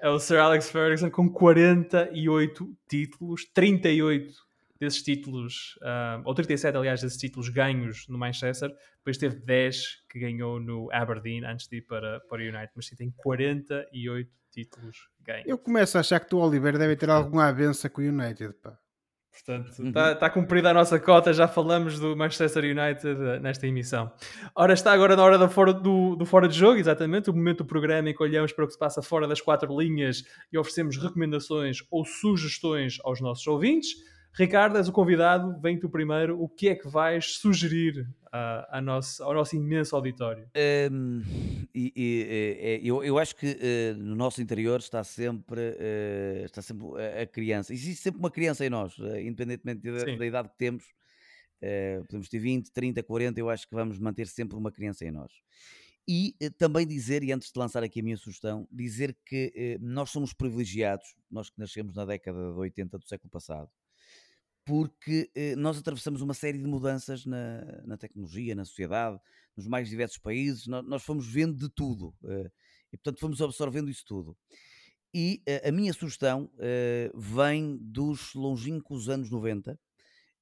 É 0.00 0.08
o 0.08 0.18
Sir 0.18 0.38
Alex 0.38 0.70
Ferguson 0.70 1.10
com 1.10 1.30
48 1.30 2.66
títulos, 2.88 3.44
38 3.52 4.32
desses 4.80 5.02
títulos, 5.02 5.78
uh, 5.82 6.22
ou 6.24 6.32
37 6.34 6.74
aliás, 6.74 7.02
desses 7.02 7.18
títulos 7.18 7.50
ganhos 7.50 8.06
no 8.08 8.16
Manchester, 8.16 8.70
depois 8.96 9.18
teve 9.18 9.36
10 9.36 9.84
que 10.08 10.18
ganhou 10.18 10.58
no 10.58 10.88
Aberdeen 10.90 11.44
antes 11.44 11.68
de 11.68 11.76
ir 11.76 11.82
para, 11.82 12.20
para 12.20 12.38
o 12.38 12.42
United, 12.42 12.70
mas 12.74 12.86
sim, 12.86 12.96
tem 12.96 13.10
48 13.10 14.30
títulos 14.50 15.08
ganhos. 15.20 15.46
Eu 15.46 15.58
começo 15.58 15.96
a 15.96 16.00
achar 16.00 16.20
que 16.20 16.34
o 16.34 16.38
Oliver 16.38 16.76
deve 16.78 16.96
ter 16.96 17.10
alguma 17.10 17.48
avença 17.48 17.88
com 17.88 18.02
o 18.02 18.04
United, 18.04 18.54
pá. 18.62 18.78
Portanto, 19.32 19.70
está 19.70 20.08
uhum. 20.10 20.16
tá 20.16 20.28
cumprida 20.28 20.70
a 20.70 20.74
nossa 20.74 20.98
cota, 20.98 21.32
já 21.32 21.48
falamos 21.48 21.98
do 21.98 22.16
Manchester 22.16 22.64
United 22.64 23.08
eh, 23.08 23.38
nesta 23.38 23.66
emissão. 23.66 24.12
Ora, 24.54 24.74
está 24.74 24.92
agora 24.92 25.16
na 25.16 25.22
hora 25.22 25.38
do 25.38 25.48
fora, 25.48 25.72
do, 25.72 26.14
do 26.16 26.26
fora 26.26 26.46
de 26.46 26.58
jogo, 26.58 26.78
exatamente, 26.78 27.30
o 27.30 27.32
momento 27.32 27.58
do 27.58 27.64
programa 27.64 28.10
em 28.10 28.14
que 28.14 28.22
olhamos 28.22 28.52
para 28.52 28.64
o 28.64 28.66
que 28.66 28.74
se 28.74 28.78
passa 28.78 29.00
fora 29.00 29.26
das 29.26 29.40
quatro 29.40 29.80
linhas 29.80 30.24
e 30.52 30.58
oferecemos 30.58 30.98
recomendações 30.98 31.78
ou 31.90 32.04
sugestões 32.04 32.98
aos 33.02 33.20
nossos 33.20 33.46
ouvintes. 33.46 33.94
Ricardo, 34.32 34.78
és 34.78 34.88
o 34.88 34.92
convidado, 34.92 35.60
vem 35.60 35.78
tu 35.78 35.88
primeiro. 35.88 36.40
O 36.40 36.48
que 36.48 36.68
é 36.68 36.74
que 36.74 36.88
vais 36.88 37.36
sugerir 37.36 38.06
a, 38.32 38.78
a 38.78 38.80
nosso, 38.80 39.22
ao 39.22 39.34
nosso 39.34 39.56
imenso 39.56 39.96
auditório? 39.96 40.48
Um, 40.92 41.22
e, 41.74 41.92
e, 41.96 42.86
eu, 42.86 43.02
eu 43.02 43.18
acho 43.18 43.34
que 43.34 43.46
uh, 43.46 43.98
no 43.98 44.14
nosso 44.14 44.40
interior 44.40 44.78
está 44.78 45.02
sempre, 45.02 45.60
uh, 45.60 46.44
está 46.44 46.62
sempre 46.62 46.86
a, 46.96 47.22
a, 47.22 47.26
criança. 47.26 47.72
Existe 47.72 48.02
sempre 48.02 48.20
uma 48.20 48.30
criança 48.30 48.64
em 48.64 48.70
nós, 48.70 48.96
uh, 48.98 49.18
independentemente 49.18 49.82
da, 49.82 50.16
da, 50.16 50.26
idade 50.26 50.48
que 50.48 50.56
temos. 50.56 50.84
podemos 52.06 52.28
ter 52.28 52.38
20, 52.38 52.70
30, 52.72 53.02
40, 53.02 53.40
eu 53.40 53.50
acho 53.50 53.68
que 53.68 53.74
vamos 53.74 53.98
manter 53.98 54.28
sempre 54.28 54.56
uma 54.56 54.70
criança 54.70 55.04
em 55.04 55.10
nós. 55.10 55.32
E 56.08 56.34
também 56.56 56.86
dizer, 56.86 57.22
e 57.22 57.32
antes 57.32 57.52
de 57.52 57.58
lançar 57.58 57.82
aqui 57.82 58.00
a 58.00 58.02
minha 58.02 58.16
sugestão, 58.16 58.66
dizer 58.72 59.16
que 59.26 59.78
nós 59.80 60.10
somos 60.10 60.32
privilegiados, 60.32 61.14
nós 61.30 61.50
que 61.50 61.58
nascemos 61.58 61.94
na 61.94 62.04
década 62.04 62.52
de 62.52 62.58
80 62.58 62.98
do 62.98 63.06
século 63.06 63.30
passado, 63.30 63.70
porque 64.64 65.30
eh, 65.34 65.56
nós 65.56 65.78
atravessamos 65.78 66.20
uma 66.20 66.34
série 66.34 66.58
de 66.58 66.66
mudanças 66.66 67.24
na, 67.26 67.82
na, 67.84 67.96
tecnologia, 67.96 68.54
na 68.54 68.64
sociedade, 68.64 69.18
nos 69.56 69.66
mais 69.66 69.88
diversos 69.88 70.18
países, 70.18 70.66
nós, 70.66 70.84
nós 70.86 71.02
fomos 71.02 71.26
vendo 71.26 71.56
de 71.56 71.68
tudo 71.68 72.14
eh, 72.24 72.50
e, 72.92 72.96
portanto, 72.96 73.20
fomos 73.20 73.40
absorvendo 73.42 73.90
isso 73.90 74.04
tudo. 74.04 74.36
E 75.12 75.42
eh, 75.46 75.68
a 75.68 75.72
minha 75.72 75.92
sugestão 75.92 76.50
eh, 76.58 77.10
vem 77.14 77.76
dos 77.80 78.34
longínquos 78.34 79.08
anos 79.08 79.30
90. 79.30 79.78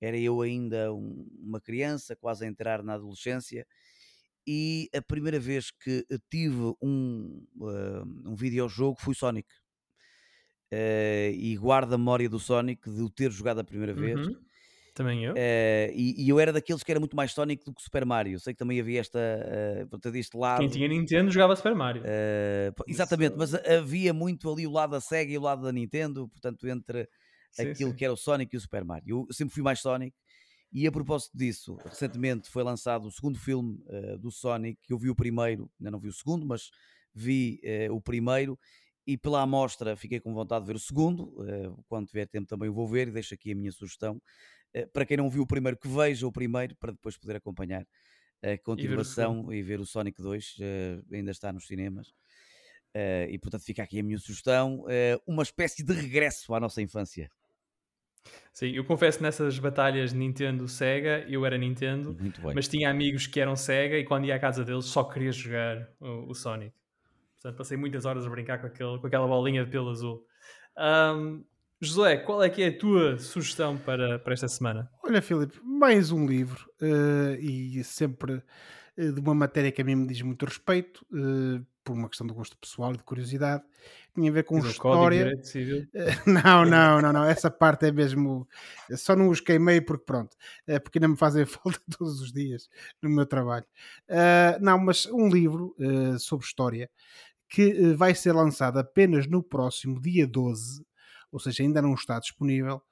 Era 0.00 0.18
eu 0.18 0.42
ainda 0.42 0.92
um, 0.92 1.26
uma 1.40 1.60
criança, 1.60 2.14
quase 2.14 2.44
a 2.44 2.48
entrar 2.48 2.82
na 2.82 2.94
adolescência, 2.94 3.66
e 4.46 4.88
a 4.94 5.02
primeira 5.02 5.38
vez 5.40 5.70
que 5.70 6.06
tive 6.30 6.74
um, 6.80 7.44
uh, 7.56 8.30
um 8.30 8.34
videojogo 8.34 8.98
foi 9.00 9.14
Sonic. 9.14 9.48
Uh, 10.72 11.32
e 11.32 11.56
guardo 11.56 11.94
a 11.94 11.98
memória 11.98 12.28
do 12.28 12.38
Sonic 12.38 12.90
de 12.90 13.00
o 13.00 13.08
ter 13.08 13.30
jogado 13.30 13.60
a 13.60 13.64
primeira 13.64 13.94
vez. 13.94 14.26
Uhum. 14.26 14.36
Também 14.98 15.24
eu. 15.24 15.32
Uh, 15.32 15.94
e, 15.94 16.24
e, 16.24 16.28
eu 16.28 16.40
era 16.40 16.52
daqueles 16.52 16.82
que 16.82 16.90
era 16.90 16.98
muito 16.98 17.14
mais 17.14 17.30
Sonic 17.30 17.64
do 17.64 17.72
que 17.72 17.80
Super 17.80 18.04
Mario. 18.04 18.40
Sei 18.40 18.52
que 18.52 18.58
também 18.58 18.80
havia 18.80 18.98
esta, 18.98 19.18
uh, 19.18 20.16
este 20.16 20.36
lado. 20.36 20.58
Quem 20.58 20.68
tinha 20.68 20.88
Nintendo 20.88 21.30
jogava 21.30 21.54
Super 21.54 21.72
Mario. 21.72 22.02
Uh, 22.02 22.82
exatamente, 22.84 23.36
mas 23.38 23.54
havia 23.54 24.12
muito 24.12 24.52
ali 24.52 24.66
o 24.66 24.72
lado 24.72 24.90
da 24.90 25.00
Sega 25.00 25.32
e 25.32 25.38
o 25.38 25.40
lado 25.40 25.62
da 25.62 25.70
Nintendo, 25.70 26.28
portanto, 26.28 26.66
entre 26.66 27.08
sim, 27.52 27.68
aquilo 27.68 27.90
sim. 27.92 27.96
que 27.96 28.04
era 28.04 28.12
o 28.12 28.16
Sonic 28.16 28.52
e 28.52 28.58
o 28.58 28.60
Super 28.60 28.84
Mario. 28.84 29.24
Eu 29.28 29.32
sempre 29.32 29.54
fui 29.54 29.62
mais 29.62 29.78
Sonic. 29.78 30.16
E 30.72 30.84
a 30.84 30.90
propósito 30.90 31.30
disso, 31.32 31.76
recentemente 31.84 32.50
foi 32.50 32.64
lançado 32.64 33.06
o 33.06 33.10
segundo 33.12 33.38
filme 33.38 33.78
do 34.20 34.30
Sonic. 34.30 34.78
Eu 34.90 34.98
vi 34.98 35.08
o 35.08 35.14
primeiro, 35.14 35.70
ainda 35.80 35.92
não 35.92 35.98
vi 35.98 36.08
o 36.08 36.12
segundo, 36.12 36.44
mas 36.44 36.70
vi 37.14 37.58
o 37.90 38.02
primeiro 38.02 38.58
e 39.08 39.16
pela 39.16 39.40
amostra 39.40 39.96
fiquei 39.96 40.20
com 40.20 40.34
vontade 40.34 40.66
de 40.66 40.70
ver 40.70 40.76
o 40.76 40.78
segundo. 40.78 41.22
Uh, 41.40 41.82
quando 41.88 42.06
tiver 42.06 42.26
tempo 42.26 42.46
também 42.46 42.68
o 42.68 42.74
vou 42.74 42.86
ver 42.86 43.08
e 43.08 43.10
deixo 43.10 43.32
aqui 43.32 43.52
a 43.52 43.54
minha 43.54 43.72
sugestão. 43.72 44.20
para 44.92 45.06
quem 45.06 45.16
não 45.16 45.30
viu 45.30 45.42
o 45.42 45.46
primeiro, 45.46 45.78
que 45.78 45.88
veja 45.88 46.26
o 46.26 46.30
primeiro 46.30 46.76
para 46.76 46.92
depois 46.92 47.16
poder 47.16 47.36
acompanhar 47.36 47.86
a 48.42 48.58
continuação 48.58 49.46
e 49.46 49.46
ver 49.46 49.48
o, 49.48 49.54
e 49.54 49.62
ver 49.62 49.80
o 49.80 49.86
Sonic 49.86 50.20
2, 50.20 50.56
ainda 51.10 51.30
está 51.30 51.50
nos 51.50 51.66
cinemas. 51.66 52.12
E 53.28 53.38
portanto 53.38 53.64
fica 53.64 53.82
aqui 53.82 53.98
a 53.98 54.02
minha 54.02 54.18
sugestão, 54.18 54.84
uma 55.26 55.42
espécie 55.42 55.82
de 55.82 55.92
regresso 55.94 56.54
à 56.54 56.60
nossa 56.60 56.82
infância. 56.82 57.30
Sim, 58.52 58.72
eu 58.72 58.84
confesso 58.84 59.22
nessas 59.22 59.58
batalhas 59.58 60.12
Nintendo-Sega, 60.12 61.24
eu 61.28 61.46
era 61.46 61.56
Nintendo, 61.56 62.14
mas 62.54 62.68
tinha 62.68 62.90
amigos 62.90 63.26
que 63.26 63.40
eram 63.40 63.56
Sega 63.56 63.96
e 63.96 64.04
quando 64.04 64.26
ia 64.26 64.34
à 64.34 64.38
casa 64.38 64.64
deles 64.64 64.84
só 64.84 65.02
queria 65.02 65.32
jogar 65.32 65.88
o, 65.98 66.30
o 66.30 66.34
Sonic. 66.34 66.74
Portanto, 67.40 67.56
passei 67.56 67.76
muitas 67.76 68.04
horas 68.04 68.26
a 68.26 68.30
brincar 68.30 68.60
com, 68.60 68.66
aquele, 68.66 68.98
com 68.98 69.06
aquela 69.06 69.26
bolinha 69.26 69.64
de 69.64 69.70
pelo 69.70 69.90
azul. 69.90 70.24
Um, 70.76 71.44
José, 71.80 72.16
qual 72.16 72.42
é 72.42 72.50
que 72.50 72.62
é 72.62 72.68
a 72.68 72.78
tua 72.78 73.18
sugestão 73.18 73.78
para, 73.78 74.18
para 74.18 74.34
esta 74.34 74.48
semana? 74.48 74.90
Olha, 75.04 75.22
Filipe, 75.22 75.60
mais 75.62 76.10
um 76.10 76.26
livro 76.26 76.68
uh, 76.82 77.34
e 77.40 77.82
sempre 77.84 78.42
uh, 78.96 79.12
de 79.12 79.20
uma 79.20 79.34
matéria 79.34 79.70
que 79.70 79.80
a 79.80 79.84
mim 79.84 79.94
me 79.94 80.06
diz 80.08 80.20
muito 80.22 80.44
respeito. 80.44 81.06
Uh, 81.12 81.64
por 81.88 81.96
uma 81.96 82.08
questão 82.08 82.26
de 82.26 82.34
gosto 82.34 82.54
pessoal 82.58 82.92
e 82.92 82.98
de 82.98 83.02
curiosidade, 83.02 83.64
tinha 84.14 84.30
a 84.30 84.34
ver 84.34 84.42
com 84.42 84.60
Diz 84.60 84.72
história. 84.72 85.32
não, 86.26 86.66
não, 86.66 87.00
não, 87.00 87.12
não, 87.14 87.24
essa 87.24 87.50
parte 87.50 87.86
é 87.86 87.92
mesmo. 87.92 88.46
Só 88.94 89.16
não 89.16 89.30
os 89.30 89.40
queimei 89.40 89.80
porque 89.80 90.04
pronto, 90.04 90.36
é 90.66 90.78
porque 90.78 90.98
ainda 90.98 91.08
me 91.08 91.16
fazem 91.16 91.46
falta 91.48 91.80
todos 91.96 92.20
os 92.20 92.30
dias 92.30 92.68
no 93.00 93.08
meu 93.08 93.24
trabalho. 93.24 93.64
Uh, 94.06 94.60
não, 94.60 94.78
mas 94.78 95.06
um 95.06 95.30
livro 95.30 95.74
uh, 95.78 96.18
sobre 96.18 96.44
história 96.44 96.90
que 97.48 97.72
uh, 97.72 97.96
vai 97.96 98.14
ser 98.14 98.32
lançado 98.32 98.78
apenas 98.78 99.26
no 99.26 99.42
próximo 99.42 100.00
dia 100.00 100.26
12, 100.26 100.84
ou 101.32 101.38
seja, 101.38 101.62
ainda 101.62 101.82
não 101.82 101.94
está 101.94 102.18
disponível. 102.18 102.82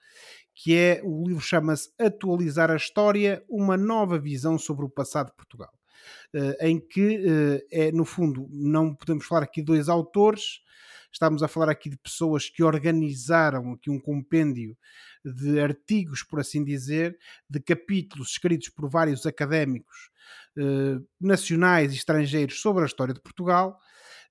Que 0.55 0.75
é 0.75 1.01
o 1.05 1.29
livro 1.29 1.43
chama-se 1.43 1.91
Atualizar 1.99 2.71
a 2.71 2.77
História, 2.77 3.45
uma 3.49 3.77
nova 3.77 4.19
visão 4.19 4.59
sobre 4.59 4.85
o 4.85 4.89
passado 4.89 5.27
de 5.27 5.37
Portugal. 5.37 5.73
Eh, 6.33 6.69
em 6.69 6.81
que 6.81 7.25
eh, 7.27 7.89
é, 7.89 7.93
no 7.93 8.05
fundo, 8.05 8.49
não 8.51 8.95
podemos 8.95 9.27
falar 9.27 9.43
aqui 9.43 9.61
de 9.61 9.67
dois 9.67 9.89
autores, 9.89 10.61
estamos 11.13 11.43
a 11.43 11.49
falar 11.49 11.71
aqui 11.71 11.89
de 11.89 11.97
pessoas 11.97 12.49
que 12.49 12.63
organizaram 12.63 13.73
aqui 13.73 13.91
um 13.91 13.99
compêndio 13.99 14.77
de 15.25 15.61
artigos, 15.61 16.23
por 16.23 16.41
assim 16.41 16.65
dizer, 16.65 17.19
de 17.49 17.61
capítulos 17.61 18.31
escritos 18.31 18.69
por 18.69 18.89
vários 18.89 19.27
académicos 19.27 20.11
eh, 20.59 20.99
nacionais 21.21 21.93
e 21.93 21.97
estrangeiros 21.97 22.61
sobre 22.61 22.83
a 22.83 22.87
história 22.87 23.15
de 23.15 23.21
Portugal. 23.21 23.79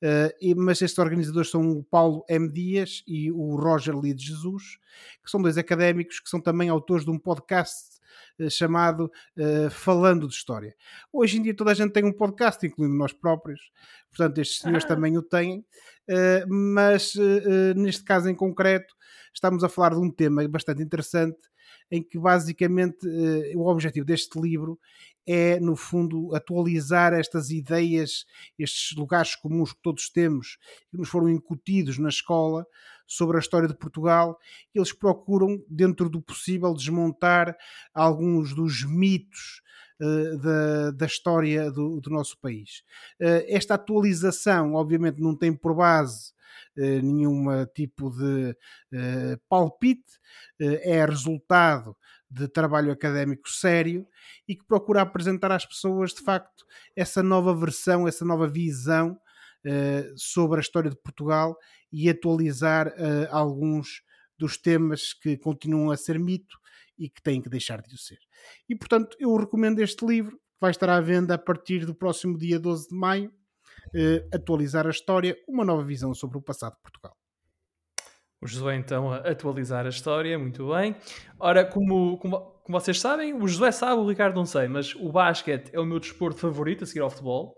Uh, 0.02 0.56
mas 0.58 0.82
estes 0.82 0.98
organizadores 1.00 1.50
são 1.50 1.70
o 1.72 1.84
Paulo 1.84 2.24
M. 2.30 2.50
Dias 2.52 3.04
e 3.08 3.32
o 3.32 3.56
Roger 3.56 3.98
Lee 3.98 4.14
de 4.14 4.26
Jesus, 4.26 4.78
que 5.24 5.30
são 5.30 5.42
dois 5.42 5.58
académicos 5.58 6.20
que 6.20 6.30
são 6.30 6.40
também 6.40 6.70
autores 6.70 7.06
de 7.06 7.12
um 7.12 7.20
podcast 7.20 8.00
eh, 8.40 8.50
chamado 8.50 9.12
uh, 9.38 9.70
Falando 9.70 10.28
de 10.28 10.34
História. 10.34 10.76
Hoje 11.12 11.38
em 11.38 11.42
dia 11.42 11.56
toda 11.56 11.72
a 11.72 11.74
gente 11.74 11.92
tem 11.92 12.04
um 12.04 12.14
podcast, 12.14 12.66
incluindo 12.66 12.96
nós 12.96 13.14
próprios, 13.14 13.72
portanto 14.10 14.38
estes 14.40 14.60
senhores 14.60 14.86
ah. 14.86 14.88
também 14.96 15.18
o 15.18 15.22
têm, 15.22 15.66
mas 16.48 17.14
neste 17.76 18.04
caso 18.04 18.30
em 18.30 18.36
concreto 18.36 18.96
estamos 19.34 19.64
a 19.64 19.70
falar 19.70 19.94
de 19.94 20.00
um 20.00 20.12
tema 20.12 20.48
bastante 20.48 20.82
interessante 20.82 21.40
em 21.90 22.02
que 22.02 22.18
basicamente 22.18 23.08
o 23.56 23.68
objetivo 23.68 24.06
deste 24.06 24.40
livro 24.40 24.80
é, 25.28 25.60
no 25.60 25.76
fundo, 25.76 26.36
atualizar 26.36 27.14
estas 27.14 27.50
ideias, 27.50 28.26
estes 28.58 28.96
lugares 28.96 29.36
comuns 29.36 29.74
que 29.74 29.82
todos 29.82 30.10
temos, 30.10 30.58
que 30.92 30.98
nos 30.98 31.10
foram 31.10 31.30
incutidos 31.30 31.98
na 31.98 32.10
escola, 32.10 32.66
sobre 33.08 33.38
a 33.38 33.40
história 33.40 33.68
de 33.68 33.78
Portugal. 33.78 34.38
Eles 34.74 34.92
procuram, 34.92 35.64
dentro 35.70 36.10
do 36.10 36.22
possível, 36.22 36.74
desmontar 36.74 37.56
alguns 37.94 38.54
dos 38.54 38.84
mitos 38.84 39.62
da, 40.00 40.92
da 40.92 41.06
história 41.06 41.72
do, 41.72 42.00
do 42.02 42.10
nosso 42.10 42.38
país. 42.40 42.84
Uh, 43.22 43.46
esta 43.48 43.76
atualização, 43.76 44.74
obviamente, 44.74 45.22
não 45.22 45.36
tem 45.36 45.54
por 45.54 45.76
base 45.76 46.34
uh, 46.78 47.02
nenhum 47.02 47.46
tipo 47.74 48.10
de 48.10 48.56
palpite, 49.50 50.20
é 50.60 51.06
resultado 51.06 51.96
de 52.30 52.48
trabalho 52.48 52.92
académico 52.92 53.50
sério 53.50 54.06
e 54.48 54.56
que 54.56 54.66
procura 54.66 55.02
apresentar 55.02 55.52
às 55.52 55.66
pessoas, 55.66 56.14
de 56.14 56.22
facto, 56.22 56.66
essa 56.96 57.22
nova 57.22 57.54
versão, 57.54 58.08
essa 58.08 58.26
nova 58.26 58.48
visão 58.48 59.18
sobre 60.16 60.60
a 60.60 60.62
história 60.62 60.90
de 60.90 60.98
Portugal 60.98 61.58
e 61.92 62.10
atualizar 62.10 62.94
alguns 63.30 64.02
dos 64.38 64.58
temas 64.58 65.14
que 65.14 65.38
continuam 65.38 65.92
a 65.92 65.98
ser 65.98 66.20
mito 66.20 66.58
e 66.98 67.10
que 67.10 67.22
têm 67.22 67.42
que 67.42 67.50
deixar 67.50 67.82
de 67.82 67.94
o 67.94 67.98
ser. 67.98 68.20
E 68.70 68.76
portanto, 68.76 69.16
eu 69.20 69.36
recomendo 69.36 69.80
este 69.80 70.06
livro, 70.06 70.32
que 70.32 70.62
vai 70.62 70.72
estar 70.72 70.90
à 70.90 71.00
venda 71.02 71.36
a 71.36 71.38
partir 71.38 71.86
do 71.86 71.96
próximo 71.96 72.38
dia 72.38 72.60
12 72.60 72.90
de 72.90 72.96
maio. 72.96 73.32
Uh, 73.88 74.36
atualizar 74.36 74.88
a 74.88 74.90
história, 74.90 75.38
uma 75.48 75.64
nova 75.64 75.84
visão 75.84 76.14
sobre 76.14 76.38
o 76.38 76.42
passado 76.42 76.74
de 76.74 76.82
Portugal. 76.82 77.16
O 78.42 78.48
Josué, 78.48 78.76
então, 78.76 79.12
a 79.12 79.18
atualizar 79.18 79.86
a 79.86 79.90
história, 79.90 80.38
muito 80.38 80.70
bem. 80.70 80.96
Ora, 81.40 81.66
como, 81.66 82.18
como, 82.18 82.40
como, 82.64 82.80
vocês 82.80 83.00
sabem, 83.00 83.34
o 83.34 83.48
Josué 83.48 83.72
sabe, 83.72 84.00
o 84.02 84.08
Ricardo 84.08 84.36
não 84.36 84.46
sei, 84.46 84.68
mas 84.68 84.94
o 84.96 85.12
basquete 85.12 85.72
é 85.74 85.80
o 85.80 85.86
meu 85.86 86.00
desporto 86.00 86.40
favorito 86.40 86.84
a 86.84 86.88
seguir 86.88 87.02
ao 87.02 87.10
futebol 87.10 87.56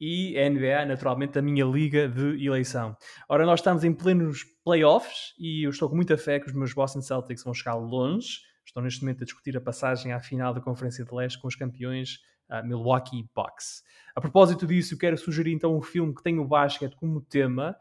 e 0.00 0.38
a 0.38 0.48
NBA, 0.48 0.86
naturalmente, 0.86 1.38
a 1.38 1.42
minha 1.42 1.64
liga 1.64 2.08
de 2.08 2.46
eleição. 2.46 2.96
Ora, 3.28 3.44
nós 3.44 3.60
estamos 3.60 3.82
em 3.82 3.92
plenos 3.92 4.44
playoffs 4.64 5.34
e 5.38 5.66
eu 5.66 5.70
estou 5.70 5.88
com 5.88 5.96
muita 5.96 6.16
fé 6.16 6.38
que 6.38 6.46
os 6.46 6.54
meus 6.54 6.72
Boston 6.72 7.00
Celtics 7.00 7.42
vão 7.42 7.52
chegar 7.52 7.74
longe. 7.74 8.38
Estão 8.68 8.82
neste 8.82 9.00
momento 9.00 9.22
a 9.22 9.24
discutir 9.24 9.56
a 9.56 9.60
passagem 9.62 10.12
à 10.12 10.20
final 10.20 10.52
da 10.52 10.60
Conferência 10.60 11.02
de 11.02 11.14
Leste 11.14 11.40
com 11.40 11.48
os 11.48 11.56
campeões 11.56 12.18
uh, 12.50 12.62
Milwaukee 12.66 13.26
Bucks. 13.34 13.82
A 14.14 14.20
propósito 14.20 14.66
disso, 14.66 14.92
eu 14.92 14.98
quero 14.98 15.16
sugerir 15.16 15.54
então 15.54 15.74
um 15.74 15.80
filme 15.80 16.14
que 16.14 16.22
tem 16.22 16.38
o 16.38 16.44
basquete 16.44 16.94
como 16.94 17.22
tema. 17.22 17.74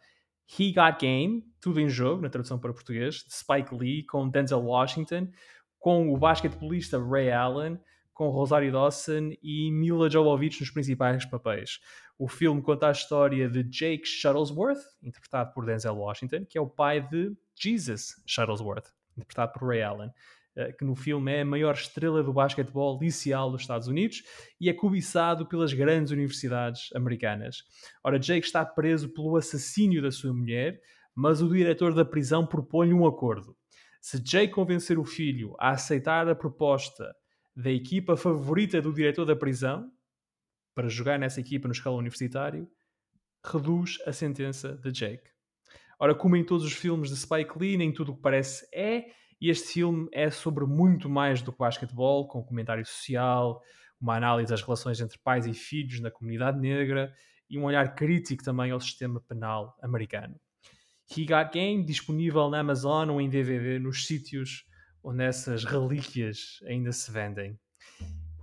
He 0.49 0.71
Got 0.71 1.01
Game, 1.01 1.43
tudo 1.59 1.81
em 1.81 1.89
jogo, 1.89 2.21
na 2.21 2.29
tradução 2.29 2.57
para 2.57 2.71
português, 2.71 3.15
de 3.15 3.35
Spike 3.35 3.75
Lee, 3.75 4.05
com 4.05 4.29
Denzel 4.29 4.63
Washington, 4.63 5.27
com 5.77 6.13
o 6.13 6.17
basquetebolista 6.17 6.97
Ray 6.97 7.31
Allen, 7.33 7.77
com 8.13 8.29
Rosario 8.29 8.71
Dawson 8.71 9.33
e 9.43 9.69
Mila 9.69 10.09
Jovovich 10.09 10.61
nos 10.61 10.71
principais 10.71 11.25
papéis. 11.25 11.81
O 12.17 12.29
filme 12.29 12.61
conta 12.61 12.87
a 12.87 12.91
história 12.91 13.49
de 13.49 13.61
Jake 13.63 14.05
Shuttlesworth, 14.05 14.79
interpretado 15.03 15.51
por 15.53 15.65
Denzel 15.65 15.97
Washington, 15.97 16.45
que 16.45 16.57
é 16.57 16.61
o 16.61 16.69
pai 16.69 17.01
de 17.01 17.35
Jesus 17.53 18.15
Shuttlesworth, 18.25 18.87
interpretado 19.17 19.51
por 19.51 19.67
Ray 19.67 19.81
Allen, 19.81 20.11
que 20.77 20.83
no 20.83 20.95
filme 20.95 21.31
é 21.31 21.41
a 21.41 21.45
maior 21.45 21.73
estrela 21.73 22.23
do 22.23 22.33
basquetebol 22.33 22.99
liceal 23.01 23.51
dos 23.51 23.61
Estados 23.61 23.87
Unidos 23.87 24.23
e 24.59 24.69
é 24.69 24.73
cobiçado 24.73 25.47
pelas 25.47 25.73
grandes 25.73 26.11
universidades 26.11 26.89
americanas. 26.95 27.63
Ora, 28.03 28.19
Jake 28.19 28.45
está 28.45 28.65
preso 28.65 29.09
pelo 29.13 29.35
assassínio 29.35 30.01
da 30.01 30.11
sua 30.11 30.33
mulher, 30.33 30.79
mas 31.15 31.41
o 31.41 31.49
diretor 31.49 31.93
da 31.93 32.05
prisão 32.05 32.45
propõe 32.45 32.93
um 32.93 33.05
acordo. 33.05 33.55
Se 34.01 34.19
Jake 34.19 34.53
convencer 34.53 34.97
o 34.97 35.03
filho 35.03 35.55
a 35.59 35.71
aceitar 35.71 36.27
a 36.27 36.35
proposta 36.35 37.13
da 37.55 37.71
equipa 37.71 38.15
favorita 38.15 38.81
do 38.81 38.93
diretor 38.93 39.25
da 39.25 39.35
prisão 39.35 39.91
para 40.75 40.87
jogar 40.87 41.17
nessa 41.17 41.39
equipa 41.39 41.67
no 41.67 41.73
escala 41.73 41.97
universitário, 41.97 42.69
reduz 43.43 43.97
a 44.05 44.13
sentença 44.13 44.75
de 44.75 44.91
Jake. 44.91 45.29
Ora, 45.99 46.13
como 46.13 46.35
em 46.35 46.43
todos 46.43 46.63
os 46.63 46.73
filmes 46.73 47.09
de 47.09 47.17
Spike 47.17 47.57
Lee, 47.57 47.77
nem 47.77 47.91
tudo 47.91 48.11
o 48.11 48.15
que 48.15 48.21
parece 48.21 48.67
é, 48.71 49.07
e 49.39 49.49
este 49.49 49.73
filme 49.73 50.07
é 50.11 50.29
sobre 50.29 50.65
muito 50.65 51.09
mais 51.09 51.41
do 51.41 51.51
que 51.51 51.59
basquetebol, 51.59 52.27
com 52.27 52.43
comentário 52.43 52.85
social, 52.85 53.61
uma 53.99 54.15
análise 54.15 54.49
das 54.49 54.61
relações 54.61 54.99
entre 54.99 55.17
pais 55.19 55.45
e 55.45 55.53
filhos 55.53 55.99
na 55.99 56.11
comunidade 56.11 56.59
negra 56.59 57.13
e 57.49 57.57
um 57.57 57.63
olhar 57.63 57.95
crítico 57.95 58.43
também 58.43 58.71
ao 58.71 58.79
sistema 58.79 59.21
penal 59.21 59.75
americano. 59.81 60.35
He 61.09 61.25
Got 61.25 61.53
Game, 61.53 61.85
disponível 61.85 62.49
na 62.49 62.59
Amazon 62.59 63.09
ou 63.09 63.21
em 63.21 63.29
DVD 63.29 63.79
nos 63.79 64.05
sítios 64.05 64.65
onde 65.03 65.23
essas 65.23 65.63
relíquias 65.63 66.59
ainda 66.65 66.91
se 66.91 67.09
vendem. 67.11 67.57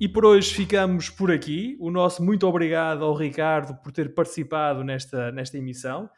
E 0.01 0.09
por 0.09 0.25
hoje 0.25 0.53
ficamos 0.53 1.11
por 1.11 1.31
aqui. 1.31 1.77
O 1.79 1.91
nosso 1.91 2.25
muito 2.25 2.47
obrigado 2.47 3.05
ao 3.05 3.15
Ricardo 3.15 3.75
por 3.83 3.93
ter 3.93 4.15
participado 4.15 4.83
nesta, 4.83 5.31
nesta 5.31 5.59
emissão 5.59 6.09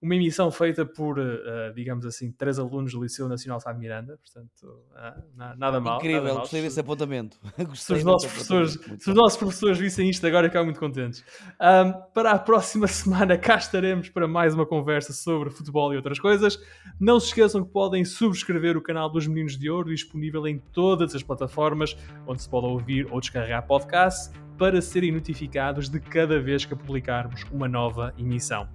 uma 0.00 0.14
emissão 0.14 0.50
feita 0.50 0.84
por, 0.84 1.18
uh, 1.18 1.72
digamos 1.74 2.04
assim, 2.04 2.30
três 2.30 2.58
alunos 2.58 2.92
do 2.92 3.02
Liceu 3.02 3.28
Nacional 3.28 3.58
Sá 3.60 3.72
Miranda, 3.72 4.18
portanto, 4.18 4.84
uh, 4.92 5.56
nada 5.56 5.80
mal. 5.80 5.96
Incrível, 5.98 6.22
nada 6.22 6.34
mal. 6.34 6.42
gostei 6.42 6.62
desse 6.62 6.78
apontamento. 6.78 7.38
se, 7.74 7.92
os 7.94 8.04
nossos 8.04 8.30
professores, 8.30 8.72
se 8.98 9.10
os 9.10 9.16
nossos 9.16 9.38
professores 9.38 9.78
vissem 9.78 10.10
isto 10.10 10.26
agora, 10.26 10.48
ficam 10.48 10.64
muito 10.64 10.78
contentes. 10.78 11.24
Um, 11.60 11.92
para 12.12 12.32
a 12.32 12.38
próxima 12.38 12.86
semana, 12.88 13.38
cá 13.38 13.56
estaremos 13.56 14.08
para 14.10 14.28
mais 14.28 14.54
uma 14.54 14.66
conversa 14.66 15.12
sobre 15.12 15.50
futebol 15.50 15.92
e 15.94 15.96
outras 15.96 16.18
coisas. 16.18 16.58
Não 17.00 17.18
se 17.18 17.28
esqueçam 17.28 17.64
que 17.64 17.70
podem 17.70 18.04
subscrever 18.04 18.76
o 18.76 18.82
canal 18.82 19.10
dos 19.10 19.26
Meninos 19.26 19.58
de 19.58 19.70
Ouro, 19.70 19.88
disponível 19.88 20.46
em 20.46 20.58
todas 20.58 21.14
as 21.14 21.22
plataformas 21.22 21.96
onde 22.26 22.42
se 22.42 22.48
pode 22.48 22.66
ouvir 22.66 23.06
ou 23.10 23.18
descarregar 23.18 23.66
podcasts, 23.66 24.30
para 24.58 24.80
serem 24.80 25.12
notificados 25.12 25.88
de 25.88 26.00
cada 26.00 26.40
vez 26.40 26.64
que 26.64 26.74
publicarmos 26.74 27.44
uma 27.52 27.68
nova 27.68 28.14
emissão. 28.18 28.68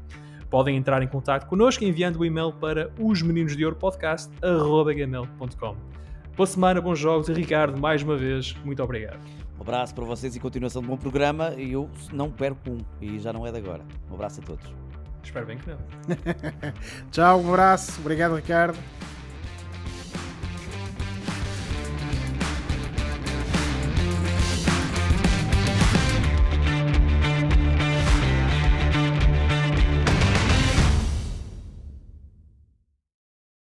Podem 0.51 0.75
entrar 0.75 1.01
em 1.01 1.07
contato 1.07 1.47
connosco 1.47 1.83
enviando 1.83 2.17
o 2.17 2.19
um 2.19 2.25
e-mail 2.25 2.51
para 2.51 2.91
os 2.99 3.21
meninos 3.23 3.55
de 3.55 3.63
ouro 3.63 3.77
podcast@gmail.com. 3.77 5.75
Boa 6.35 6.47
semana, 6.47 6.81
bons 6.81 6.99
jogos 6.99 7.29
e 7.29 7.33
Ricardo, 7.33 7.79
mais 7.79 8.03
uma 8.03 8.17
vez, 8.17 8.53
muito 8.63 8.83
obrigado. 8.83 9.19
Um 9.57 9.61
abraço 9.61 9.95
para 9.95 10.03
vocês 10.03 10.35
e 10.35 10.39
continuação 10.39 10.81
de 10.81 10.87
bom 10.87 10.97
programa. 10.97 11.53
E 11.55 11.71
eu 11.71 11.89
não 12.11 12.29
perco 12.29 12.69
um, 12.69 12.79
e 12.99 13.17
já 13.19 13.31
não 13.31 13.47
é 13.47 13.51
de 13.51 13.59
agora. 13.59 13.83
Um 14.09 14.15
abraço 14.15 14.41
a 14.41 14.43
todos. 14.43 14.73
Espero 15.23 15.45
bem 15.45 15.57
que 15.57 15.69
não. 15.69 15.77
Tchau, 17.11 17.41
um 17.41 17.49
abraço. 17.49 18.01
Obrigado, 18.01 18.35
Ricardo. 18.35 18.77